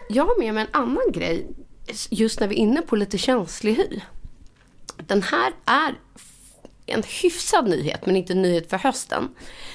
Jag 0.09 0.25
har 0.25 0.39
med 0.39 0.55
mig 0.55 0.63
en 0.63 0.81
annan 0.83 1.13
grej, 1.13 1.47
just 2.11 2.41
när 2.41 2.49
vi 2.49 2.55
är 2.55 2.59
inne 2.59 2.83
på 2.83 2.97
lite 2.97 3.19
känslig 3.19 3.75
hy. 3.75 4.01
Den 4.97 5.23
här 5.23 5.53
är 5.65 5.95
en 6.87 7.03
hyfsad 7.23 7.69
nyhet, 7.69 8.07
men 8.07 8.17
inte 8.17 8.33
en 8.33 8.43
nyhet 8.43 8.71
för 8.71 8.77
hösten. 8.77 9.29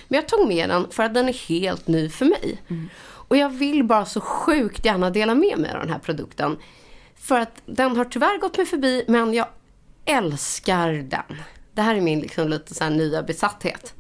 Men 0.08 0.16
jag 0.16 0.28
tog 0.28 0.48
med 0.48 0.70
den 0.70 0.88
för 0.92 1.04
att 1.04 1.14
den 1.14 1.30
är 1.30 1.34
helt 1.34 1.88
ny 1.88 2.10
för 2.10 2.26
mig. 2.26 2.62
Och 3.02 3.38
jag 3.38 3.50
vill 3.50 3.84
bara 3.84 4.06
så 4.06 4.22
sjukt 4.22 4.86
gärna 4.86 5.10
dela 5.10 5.36
med 5.36 5.58
mig 5.60 5.72
av 5.72 5.80
den 5.80 5.90
här 5.90 6.00
produkten. 6.00 6.58
För 7.16 7.40
att 7.40 7.62
den 7.66 7.98
har 7.98 8.06
tyvärr 8.06 8.38
gått 8.38 8.58
mig 8.58 8.66
förbi, 8.66 9.06
men 9.08 9.34
jag 9.34 9.48
älskar 10.10 10.94
den. 10.94 11.42
Det 11.74 11.82
här 11.82 11.96
är 11.96 12.02
min 12.02 12.20
liksom 12.20 12.50
lite 12.50 12.76
så 12.76 12.84
här 12.84 12.92
nya 12.92 13.24
besatthet. 13.24 13.94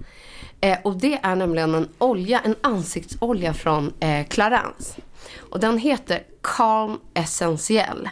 Eh, 0.62 0.78
och 0.84 0.98
det 0.98 1.20
är 1.24 1.36
nämligen 1.36 1.76
en 1.76 1.90
olja, 1.98 2.40
en 2.40 2.56
ansiktsolja 2.62 3.54
från 3.54 3.94
eh, 4.00 4.28
Clarence. 4.28 5.02
Och 5.38 5.60
den 5.60 5.78
heter 5.78 6.24
Calm 6.42 7.00
Essentiell. 7.14 8.10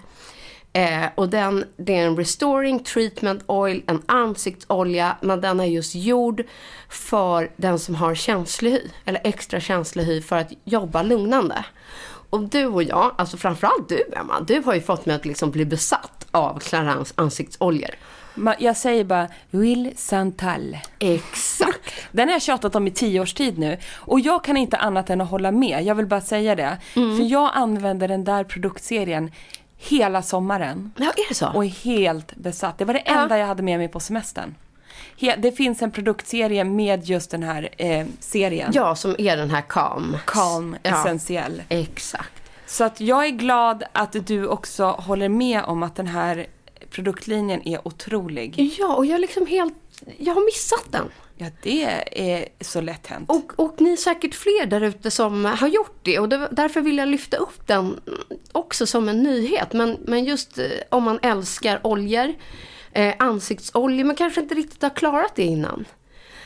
Eh, 0.74 1.06
och 1.16 1.30
den, 1.30 1.66
det 1.78 1.96
är 1.96 2.08
en 2.08 2.18
restoring 2.18 2.80
treatment 2.80 3.44
oil, 3.46 3.84
en 3.88 4.02
ansiktsolja, 4.06 5.18
men 5.22 5.42
den 5.42 5.60
är 5.60 5.66
just 5.66 5.96
gjord 5.96 6.44
för 6.90 7.52
den 7.58 7.80
som 7.80 7.96
har 7.96 8.16
känslig 8.16 8.72
hy, 8.72 8.82
eller 9.06 9.22
extra 9.24 9.60
känslig 9.60 10.04
hy 10.04 10.22
för 10.22 10.36
att 10.36 10.52
jobba 10.64 11.04
lugnande. 11.04 11.66
Och 12.30 12.50
du 12.50 12.66
och 12.66 12.84
jag, 12.84 13.16
alltså 13.18 13.38
framförallt 13.38 13.90
du 13.90 14.04
Emma, 14.16 14.40
du 14.40 14.62
har 14.66 14.74
ju 14.74 14.82
fått 14.82 15.06
mig 15.06 15.16
att 15.16 15.26
liksom 15.26 15.52
bli 15.52 15.66
besatt 15.66 16.28
av 16.32 16.60
Clarence 16.60 17.14
ansiktsoljor. 17.18 17.90
Jag 18.60 18.78
säger 18.78 19.04
bara 19.04 19.28
Will 19.50 19.94
Santal. 19.98 20.78
Exakt. 21.00 21.94
Den 22.12 22.28
har 22.28 22.36
jag 22.36 22.42
tjatat 22.42 22.76
om 22.76 22.88
i 22.88 22.92
tio 22.92 23.20
års 23.22 23.34
tid 23.34 23.58
nu. 23.58 23.78
Och 23.96 24.20
jag 24.20 24.44
kan 24.44 24.58
inte 24.58 24.78
annat 24.78 25.10
än 25.10 25.22
att 25.22 25.30
hålla 25.30 25.52
med. 25.52 25.84
Jag 25.84 25.96
vill 25.96 26.06
bara 26.06 26.22
säga 26.22 26.56
det. 26.56 26.78
Mm. 26.96 27.18
För 27.18 27.24
jag 27.24 27.52
använder 27.54 28.08
den 28.08 28.24
där 28.24 28.44
produktserien 28.44 29.32
hela 29.78 30.22
sommaren. 30.22 30.92
Ja, 30.98 31.06
är 31.06 31.30
det 31.30 31.36
så? 31.36 31.48
Och 31.48 31.66
är 31.66 31.70
helt 31.70 32.36
besatt. 32.36 32.78
Det 32.78 32.86
var 32.86 32.94
det 32.94 33.04
Ja. 33.06 33.22
enda 33.22 33.38
jag 33.38 33.48
hade 33.48 33.64
med 33.64 33.80
mig 33.80 33.88
på 33.88 34.00
semestern. 34.00 34.56
Det 35.38 35.52
finns 35.52 35.82
en 35.82 35.92
produktserie 35.92 36.64
med 36.64 37.06
just 37.06 37.32
den 37.32 37.44
här 37.44 37.70
eh, 37.78 38.06
serien. 38.20 38.72
Ja, 38.74 38.96
som 38.96 39.16
är 39.18 39.38
den 39.38 39.50
här 39.50 39.62
Calm. 39.62 40.18
Calm 40.26 40.78
Ja. 40.84 40.90
Essentiell. 41.02 41.64
Exakt. 41.70 42.32
Så 42.66 42.84
att 42.84 43.02
jag 43.02 43.26
är 43.26 43.30
glad 43.30 43.84
att 43.92 44.28
du 44.28 44.48
också 44.48 44.86
håller 44.86 45.30
med 45.30 45.64
om 45.64 45.84
att 45.84 45.96
den 45.96 46.08
här 46.08 46.48
produktlinjen 46.90 47.68
är 47.68 47.88
otrolig. 47.88 48.76
Ja, 48.80 48.96
och 48.96 49.06
jag 49.06 49.22
liksom 49.22 49.48
helt... 49.48 49.74
Jag 50.18 50.34
har 50.34 50.46
missat 50.46 50.92
den. 50.92 51.10
Ja, 51.38 51.48
det 51.62 51.84
är 52.12 52.46
så 52.64 52.82
lätt 52.82 53.08
hänt. 53.08 53.30
Och, 53.30 53.52
och 53.56 53.82
ni 53.82 53.92
är 53.92 53.98
säkert 53.98 54.36
fler 54.36 54.66
där 54.66 54.82
ute 54.82 55.12
som 55.12 55.46
har 55.46 55.68
gjort 55.68 56.00
det. 56.04 56.20
Och 56.20 56.30
det, 56.30 56.48
därför 56.52 56.82
vill 56.82 56.98
jag 56.98 57.08
lyfta 57.08 57.38
upp 57.38 57.68
den 57.68 58.00
också 58.52 58.86
som 58.86 59.10
en 59.10 59.24
nyhet. 59.24 59.74
Men, 59.74 59.98
men 60.08 60.26
just 60.26 60.58
eh, 60.58 60.66
om 60.90 61.04
man 61.04 61.20
älskar 61.22 61.80
oljor, 61.84 62.34
eh, 62.92 63.14
ansiktsolja 63.20 64.06
men 64.06 64.16
kanske 64.16 64.42
inte 64.42 64.56
riktigt 64.56 64.82
har 64.82 64.90
klarat 64.90 65.36
det 65.36 65.44
innan. 65.44 65.86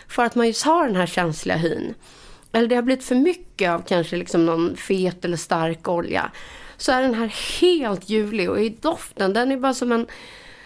För 0.08 0.26
att 0.26 0.36
man 0.36 0.48
just 0.48 0.64
har 0.64 0.88
den 0.88 0.96
här 0.96 1.06
känsliga 1.06 1.58
hyn. 1.58 1.94
Eller 2.52 2.68
det 2.68 2.76
har 2.76 2.82
blivit 2.82 3.06
för 3.06 3.16
mycket 3.16 3.70
av 3.70 3.84
kanske 3.88 4.16
liksom 4.16 4.46
någon 4.46 4.78
fet 4.78 5.26
eller 5.26 5.38
stark 5.38 5.88
olja. 5.88 6.32
Så 6.78 6.92
är 6.92 7.02
den 7.02 7.14
här 7.14 7.60
helt 7.62 8.10
ljuvlig 8.10 8.50
och 8.50 8.62
i 8.62 8.70
doften, 8.70 9.34
den 9.34 9.52
är 9.52 9.58
bara 9.58 9.74
som 9.74 9.92
en, 9.92 10.08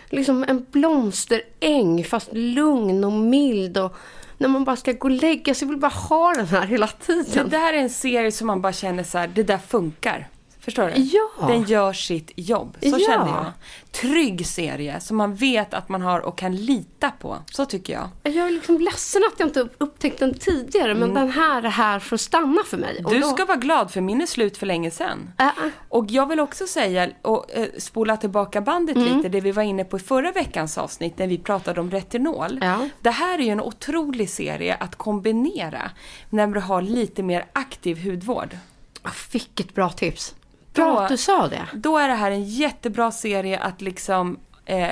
liksom 0.10 0.46
en 0.48 0.66
blomsteräng 0.72 2.04
fast 2.04 2.34
lugn 2.34 3.04
och 3.04 3.12
mild. 3.12 3.78
Och 3.78 3.96
när 4.38 4.48
man 4.48 4.64
bara 4.64 4.76
ska 4.76 4.92
gå 4.92 5.08
och 5.08 5.12
lägga 5.12 5.54
sig, 5.54 5.68
vill 5.68 5.78
bara 5.78 5.92
ha 5.92 6.34
den 6.34 6.48
här 6.48 6.66
hela 6.66 6.88
tiden. 6.88 7.50
Det 7.50 7.58
där 7.58 7.74
är 7.74 7.78
en 7.78 7.90
serie 7.90 8.32
som 8.32 8.48
man 8.48 8.62
bara 8.62 8.74
känner 8.74 9.04
så 9.04 9.18
här, 9.18 9.28
det 9.28 9.44
där 9.44 9.58
funkar. 9.58 10.28
Förstår 10.66 10.92
du? 10.96 11.02
Ja. 11.02 11.48
Den 11.48 11.64
gör 11.64 11.94
sitt 11.94 12.32
jobb. 12.36 12.78
Så 12.82 12.88
Ja. 12.88 13.00
känner 13.08 13.28
jag. 13.28 13.46
Trygg 13.92 14.48
serie 14.48 15.00
som 15.00 15.18
man 15.18 15.36
vet 15.36 15.74
att 15.74 15.90
man 15.90 16.02
har 16.02 16.20
och 16.20 16.38
kan 16.38 16.56
lita 16.56 17.12
på. 17.12 17.38
Så 17.52 17.66
tycker 17.66 17.94
jag. 17.94 18.34
Jag 18.36 18.48
är 18.48 18.52
liksom 18.52 18.78
ledsen 18.82 19.22
att 19.34 19.40
jag 19.40 19.48
inte 19.50 19.68
upptäckt 19.78 20.20
den 20.20 20.34
tidigare, 20.34 20.94
men 20.96 21.14
den 21.14 21.30
här 21.32 21.64
är 21.64 21.70
här 21.70 22.00
för 22.00 22.16
att 22.16 22.22
stanna 22.22 22.64
för 22.66 22.78
mig. 22.78 23.02
Och 23.06 23.12
Du 23.12 23.20
då- 23.20 23.28
ska 23.28 23.46
vara 23.46 23.58
glad 23.58 23.92
för 23.92 24.02
min 24.02 24.22
är 24.22 24.26
slut 24.26 24.58
för 24.58 24.66
länge 24.66 24.92
sedan. 24.92 25.30
Äh. 25.40 25.48
Och 25.90 26.06
jag 26.10 26.26
vill 26.30 26.40
också 26.40 26.68
säga, 26.68 27.10
och 27.22 27.52
eh, 27.54 27.68
spola 27.78 28.18
tillbaka 28.18 28.62
bandet 28.62 28.96
Mm. 28.96 29.18
lite, 29.18 29.30
det 29.30 29.42
vi 29.42 29.52
var 29.52 29.64
inne 29.64 29.84
på 29.84 29.98
i 29.98 30.00
förra 30.00 30.32
veckans 30.32 30.78
avsnitt 30.78 31.18
när 31.18 31.28
vi 31.28 31.38
pratade 31.38 31.82
om 31.82 31.92
retinol. 31.92 32.60
Ja. 32.62 32.90
Det 33.02 33.10
här 33.12 33.40
är 33.40 33.44
ju 33.44 33.50
en 33.50 33.62
otrolig 33.62 34.30
serie 34.30 34.76
att 34.80 34.96
kombinera 34.96 35.92
när 36.30 36.48
du 36.48 36.60
har 36.60 36.82
lite 36.82 37.24
mer 37.24 37.46
aktiv 37.54 38.04
hudvård. 38.04 38.58
Ah, 39.02 39.10
Vilket 39.32 39.74
bra 39.76 39.90
tips. 39.90 40.36
Bra 40.76 40.86
Då- 40.86 40.98
att 40.98 41.10
du 41.10 41.18
sa 41.18 41.48
det. 41.48 41.68
Då 41.74 41.98
är 41.98 42.08
det 42.08 42.14
här 42.16 42.32
en 42.32 42.44
jättebra 42.44 43.12
serie 43.12 43.60
att 43.60 43.82
liksom, 43.82 44.40
eh, 44.66 44.92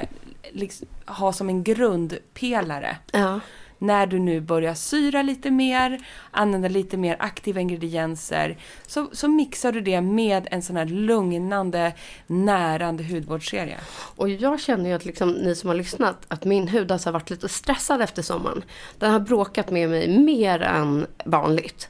liksom 0.51 0.87
ha 1.05 1.33
som 1.33 1.49
en 1.49 1.63
grundpelare. 1.63 2.97
Ja. 3.11 3.39
När 3.77 4.07
du 4.07 4.19
nu 4.19 4.41
börjar 4.41 4.73
syra 4.73 5.21
lite 5.21 5.51
mer, 5.51 6.05
använda 6.31 6.67
lite 6.67 6.97
mer 6.97 7.15
aktiva 7.19 7.61
ingredienser, 7.61 8.57
så, 8.87 9.09
så 9.11 9.27
mixar 9.27 9.71
du 9.71 9.81
det 9.81 10.01
med 10.01 10.47
en 10.51 10.61
sån 10.61 10.77
här 10.77 10.85
lugnande, 10.85 11.93
närande 12.27 13.03
hudvårdsserie. 13.03 13.77
Och 14.15 14.29
jag 14.29 14.59
känner 14.59 14.89
ju 14.89 14.95
att 14.95 15.05
liksom, 15.05 15.31
ni 15.31 15.55
som 15.55 15.67
har 15.67 15.75
lyssnat, 15.75 16.17
att 16.27 16.45
min 16.45 16.67
hud 16.67 16.91
alltså 16.91 17.09
har 17.09 17.13
varit 17.13 17.29
lite 17.29 17.49
stressad 17.49 18.01
efter 18.01 18.21
sommaren. 18.21 18.63
Den 18.97 19.11
har 19.11 19.19
bråkat 19.19 19.71
med 19.71 19.89
mig 19.89 20.19
mer 20.19 20.61
än 20.61 21.07
vanligt. 21.25 21.89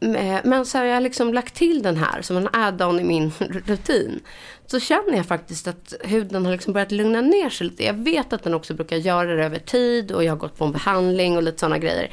Eh, 0.00 0.38
men 0.44 0.66
så 0.66 0.78
har 0.78 0.84
jag 0.84 1.02
liksom 1.02 1.34
lagt 1.34 1.54
till 1.54 1.82
den 1.82 1.96
här 1.96 2.22
som 2.22 2.36
en 2.36 2.48
add-on 2.52 3.00
i 3.00 3.04
min 3.04 3.32
rutin. 3.66 4.20
Så 4.66 4.80
känner 4.80 5.16
jag 5.16 5.26
faktiskt 5.26 5.68
att 5.68 5.94
huden 6.04 6.44
har 6.44 6.52
liksom 6.52 6.72
börjat 6.72 6.92
lugna 6.92 7.20
ner 7.20 7.50
sig 7.50 7.66
lite. 7.66 7.84
Jag 7.84 7.94
vet 7.94 8.32
att 8.32 8.42
den 8.42 8.54
också 8.54 8.74
brukar 8.74 8.96
göra 8.96 9.34
det 9.34 9.44
över 9.44 9.58
tid 9.58 10.12
och 10.12 10.24
jag 10.24 10.32
har 10.32 10.36
gått 10.36 10.58
på 10.58 10.64
en 10.64 10.72
behandling 10.72 11.36
och 11.36 11.42
lite 11.42 11.58
sådana 11.58 11.78
grejer. 11.78 12.10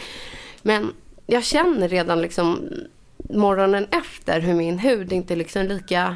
Men 0.61 0.93
jag 1.25 1.43
känner 1.43 1.89
redan 1.89 2.21
liksom 2.21 2.69
morgonen 3.29 3.87
efter 3.91 4.39
hur 4.39 4.53
min 4.53 4.79
hud 4.79 5.11
inte 5.11 5.35
liksom 5.35 5.61
är 5.61 5.65
liksom 5.65 5.77
lika 5.77 6.15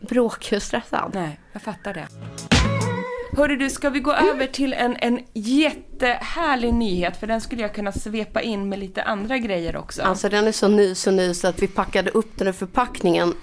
bråkig 0.00 0.56
och 0.56 0.62
stressad. 0.62 1.10
Nej, 1.14 1.40
jag 1.52 1.62
fattar 1.62 1.94
det. 1.94 2.08
Hörru 3.38 3.56
du, 3.56 3.70
ska 3.70 3.90
vi 3.90 4.00
gå 4.00 4.12
över 4.12 4.46
till 4.46 4.72
en, 4.72 4.96
en 4.98 5.20
jättehärlig 5.32 6.74
nyhet? 6.74 7.16
För 7.16 7.26
den 7.26 7.40
skulle 7.40 7.62
jag 7.62 7.74
kunna 7.74 7.92
svepa 7.92 8.40
in 8.40 8.68
med 8.68 8.78
lite 8.78 9.02
andra 9.02 9.38
grejer 9.38 9.76
också. 9.76 10.02
Alltså 10.02 10.28
den 10.28 10.46
är 10.46 10.52
så 10.52 10.68
ny 10.68 10.94
så 10.94 11.10
ny 11.10 11.34
så 11.34 11.48
att 11.48 11.62
vi 11.62 11.68
packade 11.68 12.10
upp 12.10 12.38
den 12.38 12.48
i 12.48 12.52
förpackningen 12.52 13.34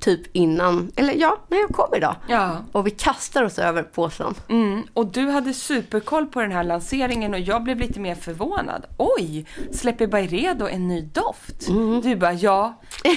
typ 0.00 0.36
innan, 0.36 0.92
eller 0.96 1.14
ja, 1.14 1.38
när 1.48 1.58
jag 1.58 1.68
kom 1.68 1.94
idag. 1.96 2.16
Ja. 2.28 2.64
Och 2.72 2.86
vi 2.86 2.90
kastar 2.90 3.42
oss 3.42 3.58
över 3.58 3.82
påsen. 3.82 4.34
Mm, 4.48 4.82
och 4.92 5.06
du 5.06 5.30
hade 5.30 5.54
superkoll 5.54 6.26
på 6.26 6.40
den 6.40 6.52
här 6.52 6.64
lanseringen 6.64 7.34
och 7.34 7.40
jag 7.40 7.62
blev 7.62 7.78
lite 7.78 8.00
mer 8.00 8.14
förvånad. 8.14 8.86
Oj, 8.98 9.46
släpper 9.72 10.06
Byredo 10.06 10.68
en 10.68 10.88
ny 10.88 11.02
doft? 11.02 11.68
Mm. 11.68 12.00
Du 12.00 12.16
bara, 12.16 12.32
ja, 12.32 12.80
eh, 13.04 13.12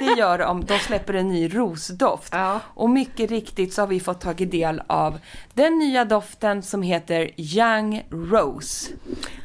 det 0.00 0.18
gör 0.18 0.38
de. 0.38 0.64
De 0.64 0.78
släpper 0.78 1.14
en 1.14 1.28
ny 1.28 1.48
rosdoft. 1.48 2.32
Ja. 2.32 2.60
Och 2.74 2.90
mycket 2.90 3.30
riktigt 3.30 3.74
så 3.74 3.82
har 3.82 3.86
vi 3.86 4.00
fått 4.00 4.20
tagit 4.20 4.50
del 4.50 4.82
av 4.86 5.18
den 5.54 5.78
nya 5.78 6.04
doften 6.04 6.62
som 6.62 6.82
heter 6.82 7.30
Young 7.36 8.06
Rose. 8.10 8.90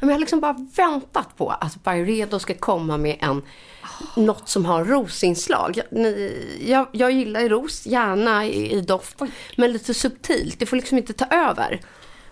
Men 0.00 0.08
jag 0.08 0.14
har 0.14 0.20
liksom 0.20 0.40
bara 0.40 0.66
väntat 0.76 1.36
på 1.36 1.50
att 1.50 1.84
Byredo 1.84 2.38
ska 2.38 2.54
komma 2.54 2.96
med 2.96 3.16
en 3.20 3.42
något 4.16 4.48
som 4.48 4.64
har 4.64 4.84
rosinslag. 4.84 5.80
Jag, 5.90 6.30
jag, 6.60 6.86
jag 6.92 7.12
gillar 7.12 7.48
ros, 7.48 7.86
gärna 7.86 8.46
i, 8.46 8.72
i 8.72 8.80
doft, 8.80 9.20
men 9.56 9.72
lite 9.72 9.94
subtilt. 9.94 10.58
Det 10.58 10.66
får 10.66 10.76
liksom 10.76 10.98
inte 10.98 11.12
ta 11.12 11.24
över. 11.24 11.80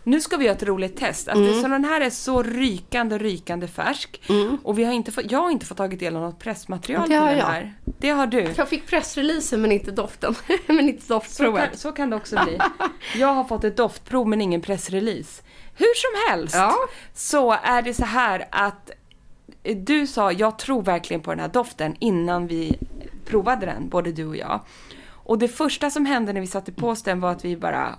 Nu 0.05 0.21
ska 0.21 0.37
vi 0.37 0.45
göra 0.45 0.57
ett 0.57 0.63
roligt 0.63 0.97
test. 0.97 1.29
Att 1.29 1.37
Mm. 1.37 1.63
så 1.63 1.69
den 1.69 1.85
här 1.85 2.01
är 2.01 2.11
så 2.11 2.43
rykande, 2.43 3.19
rykande 3.19 3.69
färsk. 3.69 4.21
Och 4.63 4.79
vi 4.79 4.85
har 4.85 4.93
inte 4.93 5.13
fått, 5.13 5.31
jag 5.31 5.39
har 5.39 5.51
inte 5.51 5.67
fått 5.67 5.77
tagit 5.77 6.01
del 6.01 6.17
av 6.17 6.23
något 6.23 6.39
pressmaterial 6.39 7.03
till 7.07 7.13
den 7.17 7.39
jag. 7.39 7.45
här. 7.45 7.75
Det 7.99 8.11
har 8.11 8.27
du. 8.27 8.55
Jag 8.57 8.69
fick 8.69 8.87
pressreleasen 8.87 9.63
men 9.63 9.73
inte 9.73 9.91
doften. 9.91 10.35
men 10.67 10.89
inte 10.89 11.07
Så 11.07 11.15
doftprovet. 11.15 11.69
kan, 11.71 11.79
så 11.79 11.93
kan 11.93 12.11
det 12.11 12.17
också 12.17 12.45
bli. 12.45 12.59
Jag 13.17 13.29
har 13.35 13.45
fått 13.45 13.65
ett 13.65 13.77
doftprov 13.77 14.29
men 14.29 14.41
ingen 14.41 14.61
pressrelease. 14.61 15.43
Hur 15.77 15.95
som 15.95 16.31
helst 16.35 16.55
Ja. 16.55 16.75
så 17.15 17.53
är 17.63 17.83
det 17.83 17.95
så 17.95 18.05
här 18.05 18.45
att 18.51 18.91
eh, 19.63 19.77
du 19.77 20.07
sa 20.07 20.33
jag 20.33 20.59
tror 20.59 20.83
verkligen 20.83 21.21
på 21.23 21.31
den 21.31 21.41
här 21.41 21.49
doften 21.49 21.97
innan 21.99 22.47
vi 22.47 22.79
provade 23.27 23.67
den, 23.67 23.89
både 23.89 24.13
du 24.13 24.27
och 24.27 24.37
jag. 24.37 24.61
Och 25.11 25.39
det 25.39 25.49
första 25.49 25.91
som 25.91 26.07
hände 26.07 26.33
när 26.33 26.41
vi 26.41 26.47
satte 26.47 26.73
på 26.73 26.89
oss 26.89 27.03
den 27.03 27.21
var 27.21 27.31
att 27.33 27.45
vi 27.45 27.57
bara 27.57 27.95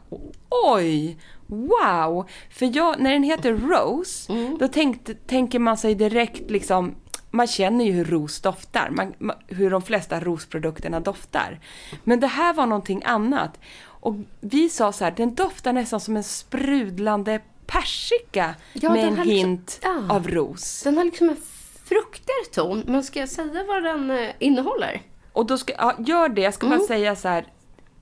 oj, 0.49 1.17
wow! 1.49 2.27
För 2.49 2.75
jag, 2.77 2.99
när 2.99 3.11
den 3.11 3.23
heter 3.23 3.53
Rose, 3.53 4.33
då 4.59 4.67
tänkte, 4.67 5.13
tänker 5.13 5.59
man 5.59 5.77
sig 5.77 5.95
direkt 5.95 6.51
liksom 6.51 6.95
man 7.31 7.47
känner 7.47 7.85
ju 7.85 7.91
hur 7.91 8.05
ros 8.05 8.41
doftar, 8.41 8.89
man, 8.91 9.13
man, 9.17 9.35
hur 9.47 9.69
de 9.69 9.81
flesta 9.81 10.19
rosprodukterna 10.19 10.99
doftar. 10.99 11.59
Men 12.03 12.19
det 12.19 12.27
här 12.27 12.53
var 12.53 12.65
någonting 12.65 13.01
annat. 13.05 13.59
Och 13.81 14.15
vi 14.39 14.69
sa 14.69 14.91
så 14.91 15.03
här, 15.03 15.11
den 15.11 15.35
doftar 15.35 15.73
nästan 15.73 15.99
som 15.99 16.17
en 16.17 16.23
sprudlande 16.23 17.39
persika 17.67 18.55
Ja, 18.73 18.89
med 18.93 19.03
en 19.03 19.09
liksom- 19.15 19.31
hint 19.31 19.79
ja. 19.83 20.03
av 20.15 20.27
ros. 20.27 20.81
Den 20.83 20.97
har 20.97 21.03
liksom 21.03 21.29
en 21.29 21.37
fruktigare 21.85 22.45
ton. 22.53 22.83
Men 22.87 23.03
ska 23.03 23.19
jag 23.19 23.29
säga 23.29 23.63
vad 23.67 23.83
den 23.83 24.11
eh, 24.11 24.29
innehåller? 24.39 25.01
Och 25.33 25.45
då 25.45 25.57
ska, 25.57 25.73
ja, 25.77 25.95
gör 25.99 26.29
det, 26.29 26.41
jag 26.41 26.53
ska 26.53 26.65
Mm. 26.67 26.77
bara 26.79 26.87
säga 26.87 27.15
så 27.15 27.27
här, 27.27 27.45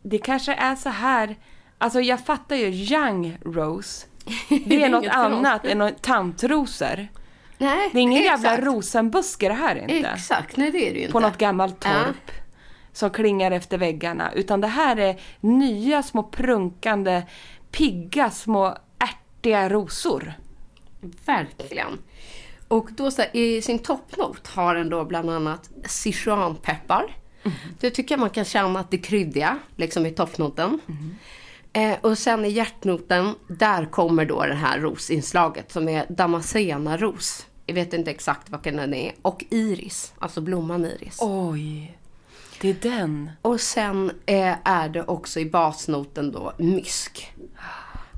det 0.01 0.17
kanske 0.17 0.53
är 0.53 0.75
så 0.75 0.89
här, 0.89 1.35
alltså 1.77 2.01
jag 2.01 2.25
fattar 2.25 2.55
ju 2.55 2.65
young 2.67 3.37
rose, 3.45 4.05
det 4.65 4.83
är 4.83 4.89
något 4.89 5.07
annat 5.07 5.65
än 5.65 5.95
tantrosor. 6.01 7.07
Nej, 7.57 7.89
Det 7.93 7.97
är 7.97 8.01
ingen 8.01 8.23
jävla 8.23 8.49
exakt. 8.53 8.67
rosenbuske 8.67 9.47
det 9.47 9.53
här 9.53 9.75
är 9.75 9.81
inte. 9.91 10.09
Exakt, 10.09 10.57
nej 10.57 10.71
det 10.71 10.89
är 10.89 10.93
det 10.93 10.97
ju 10.97 11.01
inte. 11.01 11.11
På 11.11 11.19
något 11.19 11.37
gammalt 11.37 11.75
Ja. 11.85 12.03
torp. 12.05 12.31
Som 12.93 13.09
klingar 13.09 13.51
efter 13.51 13.77
väggarna. 13.77 14.31
Utan 14.33 14.61
det 14.61 14.67
här 14.67 14.97
är 14.97 15.19
nya 15.39 16.03
små 16.03 16.23
prunkande, 16.23 17.23
pigga 17.71 18.31
små 18.31 18.77
ärtiga 18.99 19.69
rosor. 19.69 20.33
Verkligen. 21.25 21.97
Och 22.67 22.89
då 22.91 23.11
så 23.11 23.21
här, 23.21 23.35
i 23.35 23.61
sin 23.61 23.79
toppnot 23.79 24.47
har 24.47 24.75
den 24.75 24.89
då 24.89 25.05
bland 25.05 25.29
annat 25.29 25.69
Sichuanpeppar. 25.85 27.15
Det 27.79 27.89
tycker 27.89 28.15
jag 28.15 28.19
man 28.19 28.29
kan 28.29 28.45
känna 28.45 28.79
att 28.79 28.91
det 28.91 28.97
är 28.97 29.01
kryddiga, 29.03 29.59
liksom 29.75 30.05
i 30.05 30.11
toppnoten. 30.11 30.79
Eh, 31.77 31.97
och 32.01 32.17
sen 32.17 32.45
i 32.45 32.49
hjärtnoten, 32.49 33.35
där 33.47 33.85
kommer 33.85 34.25
då 34.25 34.45
det 34.45 34.53
här 34.53 34.79
rosinslaget 34.79 35.71
som 35.71 35.89
är 35.89 36.05
Damascena-ros. 36.09 37.47
Jag 37.65 37.75
vet 37.75 37.93
inte 37.93 38.11
exakt 38.11 38.49
vad 38.49 38.63
den 38.63 38.93
är. 38.93 39.11
Och 39.21 39.45
iris, 39.49 40.13
alltså 40.19 40.41
blomman 40.41 40.85
iris. 40.85 41.17
Oj, 41.21 41.97
det 42.61 42.69
är 42.69 42.73
den. 42.73 43.31
Och 43.41 43.61
sen 43.61 44.11
eh, 44.25 44.55
är 44.63 44.89
det 44.89 45.03
också 45.03 45.39
i 45.39 45.45
basnoten 45.45 46.31
då 46.31 46.53
mysk. 46.57 47.33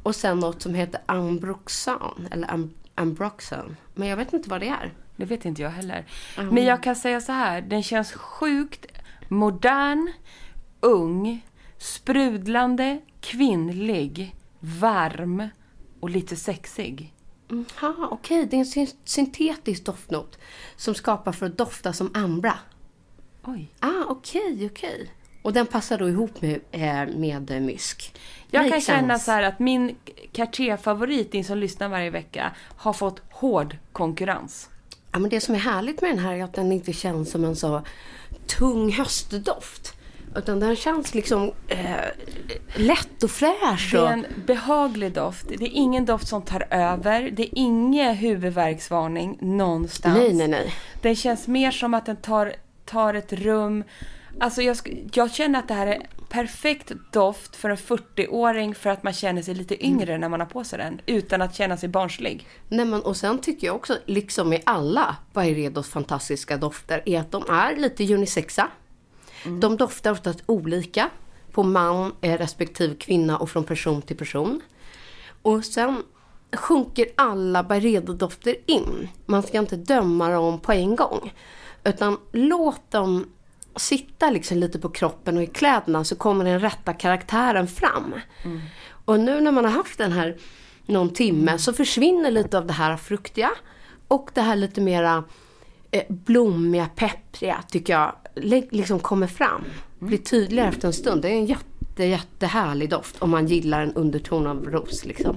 Och 0.03 0.15
sen 0.15 0.39
något 0.39 0.61
som 0.61 0.73
heter 0.73 1.01
ambroxan, 1.05 2.27
eller 2.31 2.51
am, 2.51 2.73
ambroxan. 2.95 3.75
Men 3.95 4.07
jag 4.07 4.17
vet 4.17 4.33
inte 4.33 4.49
vad 4.49 4.61
det 4.61 4.67
är. 4.67 4.93
Det 5.15 5.25
vet 5.25 5.45
inte 5.45 5.61
jag 5.61 5.69
heller. 5.69 6.05
Men 6.51 6.65
jag 6.65 6.83
kan 6.83 6.95
säga 6.95 7.21
så 7.21 7.31
här, 7.31 7.61
den 7.61 7.83
känns 7.83 8.11
sjukt 8.11 8.85
modern, 9.27 10.11
ung, 10.79 11.41
sprudlande, 11.79 13.01
kvinnlig, 13.21 14.35
varm 14.59 15.47
och 15.99 16.09
lite 16.09 16.35
sexig. 16.35 17.13
Jaha, 17.81 18.07
okej. 18.11 18.45
Det 18.45 18.55
är 18.55 18.59
en 18.59 18.65
syn- 18.65 18.95
syntetisk 19.05 19.85
doftnot 19.85 20.37
som 20.75 20.95
skapar 20.95 21.31
för 21.31 21.45
att 21.45 21.57
dofta 21.57 21.93
som 21.93 22.11
ambra. 22.13 22.53
Oj. 23.43 23.73
Ah, 23.79 24.03
okej, 24.07 24.69
okej. 24.71 25.11
Och 25.41 25.53
den 25.53 25.65
passar 25.65 25.97
då 25.97 26.09
ihop 26.09 26.41
med, 26.41 26.59
eh, 26.71 27.15
med 27.17 27.61
mysk. 27.61 28.15
Jag 28.51 28.61
kan 28.63 28.69
Makes 28.69 28.85
känna 28.85 29.13
sense. 29.13 29.25
så 29.25 29.31
här 29.31 29.43
att 29.43 29.59
min 29.59 29.95
Cartier-favorit, 30.31 31.33
ni 31.33 31.43
som 31.43 31.57
lyssnar 31.57 31.87
varje 31.89 32.09
vecka, 32.09 32.51
har 32.75 32.93
fått 32.93 33.21
hård 33.31 33.77
konkurrens. 33.91 34.69
Ja, 35.11 35.19
men 35.19 35.29
det 35.29 35.41
som 35.41 35.55
är 35.55 35.59
härligt 35.59 36.01
med 36.01 36.11
den 36.11 36.19
här 36.19 36.33
är 36.35 36.43
att 36.43 36.53
den 36.53 36.71
inte 36.71 36.93
känns 36.93 37.31
som 37.31 37.43
en 37.43 37.55
så 37.55 37.81
tung 38.47 38.91
höstdoft. 38.91 39.93
Utan 40.35 40.59
den 40.59 40.75
känns 40.75 41.13
liksom 41.13 41.51
eh, 41.67 41.95
lätt 42.75 43.23
och 43.23 43.31
fräsch. 43.31 43.89
Det 43.91 43.97
är 43.97 44.13
en 44.13 44.25
behaglig 44.47 45.13
doft. 45.13 45.47
Det 45.47 45.65
är 45.65 45.71
ingen 45.73 46.05
doft 46.05 46.27
som 46.27 46.41
tar 46.41 46.67
över. 46.69 47.31
Det 47.31 47.43
är 47.43 47.49
ingen 47.51 48.15
huvudvärksvarning 48.15 49.37
någonstans. 49.41 50.17
nej, 50.17 50.33
nej, 50.33 50.47
nej. 50.47 50.73
Den 51.01 51.15
känns 51.15 51.47
mer 51.47 51.71
som 51.71 51.93
att 51.93 52.05
den 52.05 52.17
tar, 52.17 52.53
tar 52.85 53.13
ett 53.13 53.33
rum. 53.33 53.83
Alltså 54.39 54.61
jag, 54.61 54.77
jag 55.13 55.31
känner 55.31 55.59
att 55.59 55.67
det 55.67 55.73
här 55.73 55.87
är 55.87 56.07
perfekt 56.29 56.91
doft 57.11 57.55
för 57.55 57.69
en 57.69 57.77
40-åring 57.77 58.75
för 58.75 58.89
att 58.89 59.03
man 59.03 59.13
känner 59.13 59.41
sig 59.41 59.55
lite 59.55 59.85
yngre 59.85 60.17
när 60.17 60.29
man 60.29 60.39
har 60.39 60.47
på 60.47 60.63
sig 60.63 60.79
den. 60.79 61.01
Utan 61.05 61.41
att 61.41 61.55
känna 61.55 61.77
sig 61.77 61.89
barnslig. 61.89 62.47
Nej, 62.67 62.85
men, 62.85 63.01
och 63.01 63.17
sen 63.17 63.39
tycker 63.39 63.67
jag 63.67 63.75
också, 63.75 63.97
liksom 64.05 64.49
med 64.49 64.61
alla 64.65 65.15
Byredos 65.33 65.89
fantastiska 65.89 66.57
dofter, 66.57 67.03
är 67.05 67.19
att 67.19 67.31
de 67.31 67.43
är 67.49 67.75
lite 67.75 68.13
unisexa. 68.13 68.67
De 69.43 69.77
doftar 69.77 70.11
oftast 70.11 70.43
olika 70.45 71.09
på 71.51 71.63
man 71.63 72.13
eh, 72.21 72.37
respektive 72.37 72.95
kvinna 72.95 73.37
och 73.37 73.49
från 73.49 73.63
person 73.63 74.01
till 74.01 74.17
person. 74.17 74.61
Och 75.41 75.65
sen 75.65 76.03
sjunker 76.53 77.05
alla 77.15 77.63
Byredo-dofter 77.63 78.55
in. 78.65 79.09
Man 79.25 79.43
ska 79.43 79.57
inte 79.57 79.75
döma 79.75 80.29
dem 80.29 80.59
på 80.59 80.71
en 80.71 80.95
gång. 80.95 81.33
Utan 81.83 82.17
låt 82.31 82.91
dem 82.91 83.25
sitta 83.75 84.29
liksom 84.29 84.57
lite 84.57 84.79
på 84.79 84.89
kroppen 84.89 85.37
och 85.37 85.43
i 85.43 85.47
kläderna 85.47 86.03
så 86.03 86.15
kommer 86.15 86.45
den 86.45 86.59
rätta 86.59 86.93
karaktären 86.93 87.67
fram. 87.67 88.13
Och 89.05 89.19
nu 89.19 89.41
när 89.41 89.51
man 89.51 89.65
har 89.65 89.71
haft 89.71 89.97
den 89.97 90.11
här 90.11 90.37
någon 90.85 91.09
timme 91.09 91.57
så 91.57 91.73
försvinner 91.73 92.31
lite 92.31 92.57
av 92.57 92.65
det 92.65 92.73
här 92.73 92.97
fruktiga 92.97 93.51
och 94.07 94.29
det 94.33 94.41
här 94.41 94.55
lite 94.55 94.81
mera 94.81 95.23
blommiga, 96.07 96.89
peppriga 96.95 97.63
tycker 97.69 97.93
jag 97.93 98.15
li- 98.35 98.67
liksom 98.71 98.99
kommer 98.99 99.27
fram. 99.27 99.63
Blir 99.99 100.17
tydligare 100.17 100.69
efter 100.69 100.87
en 100.87 100.93
stund. 100.93 101.21
Det 101.21 101.27
är 101.29 101.33
en 101.33 101.45
jätte, 101.45 102.03
jättehärlig 102.05 102.89
doft 102.89 103.21
om 103.21 103.29
man 103.29 103.47
gillar 103.47 103.81
en 103.81 103.93
underton 103.93 104.47
av 104.47 104.65
ros 104.65 105.05
liksom. 105.05 105.35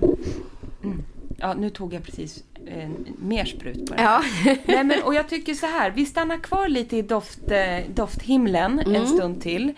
Ja, 1.37 1.55
nu 1.55 1.71
tog 1.71 1.95
jag 1.95 2.03
precis 2.05 2.45
eh, 2.67 2.89
mer 3.19 3.45
sprut 3.45 3.87
på 3.91 3.95
det. 3.95 4.03
Ja. 4.03 4.23
Nej, 4.67 4.85
men, 4.85 5.03
och 5.05 5.15
jag 5.15 5.29
tycker 5.29 5.55
så 5.55 5.67
här, 5.67 5.91
vi 5.91 6.07
stannar 6.07 6.37
kvar 6.39 6.69
lite 6.69 6.97
i 6.97 7.03
doft, 7.03 7.51
eh, 7.51 7.79
dofthimlen 7.95 8.79
en 8.79 9.07
stund 9.07 9.41
till. 9.41 9.73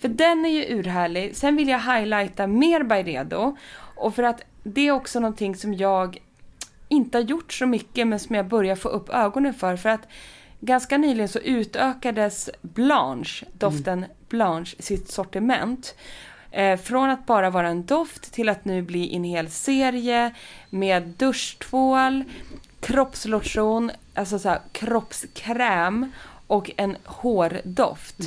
För 0.00 0.08
den 0.08 0.44
är 0.44 0.48
ju 0.50 0.78
urhärlig. 0.78 1.36
Sen 1.36 1.56
vill 1.56 1.68
jag 1.68 1.80
highlighta 1.80 2.46
mer 2.46 2.82
Byredo. 2.82 3.56
Och 3.96 4.14
för 4.14 4.22
att 4.22 4.40
det 4.62 4.88
är 4.88 4.92
också 4.92 5.20
någonting 5.20 5.56
som 5.56 5.74
jag 5.74 6.18
inte 6.90 7.18
har 7.18 7.22
gjort 7.22 7.52
så 7.52 7.66
mycket 7.66 8.06
men 8.06 8.18
som 8.18 8.34
jag 8.34 8.46
börjar 8.46 8.76
få 8.76 8.88
upp 8.88 9.08
ögonen 9.08 9.54
för. 9.54 9.76
För 9.76 9.88
att 9.88 10.08
ganska 10.60 10.98
nyligen 10.98 11.28
så 11.28 11.38
utökades 11.38 12.50
Blanche, 12.62 13.46
doften 13.52 14.04
Blanche, 14.28 14.76
sitt 14.78 15.10
sortiment. 15.10 15.94
Eh, 16.50 16.80
från 16.80 17.10
att 17.10 17.26
bara 17.26 17.50
vara 17.50 17.68
en 17.68 17.86
doft 17.86 18.32
till 18.32 18.48
att 18.48 18.64
nu 18.64 18.82
bli 18.82 19.16
en 19.16 19.24
hel 19.24 19.50
serie 19.50 20.34
med 20.70 21.02
duschtvål, 21.02 22.24
kroppslotion, 22.80 23.90
alltså 24.14 24.38
så 24.38 24.48
här, 24.48 24.60
kroppskräm 24.72 26.12
och 26.46 26.70
en 26.76 26.96
hårdoft. 27.04 28.18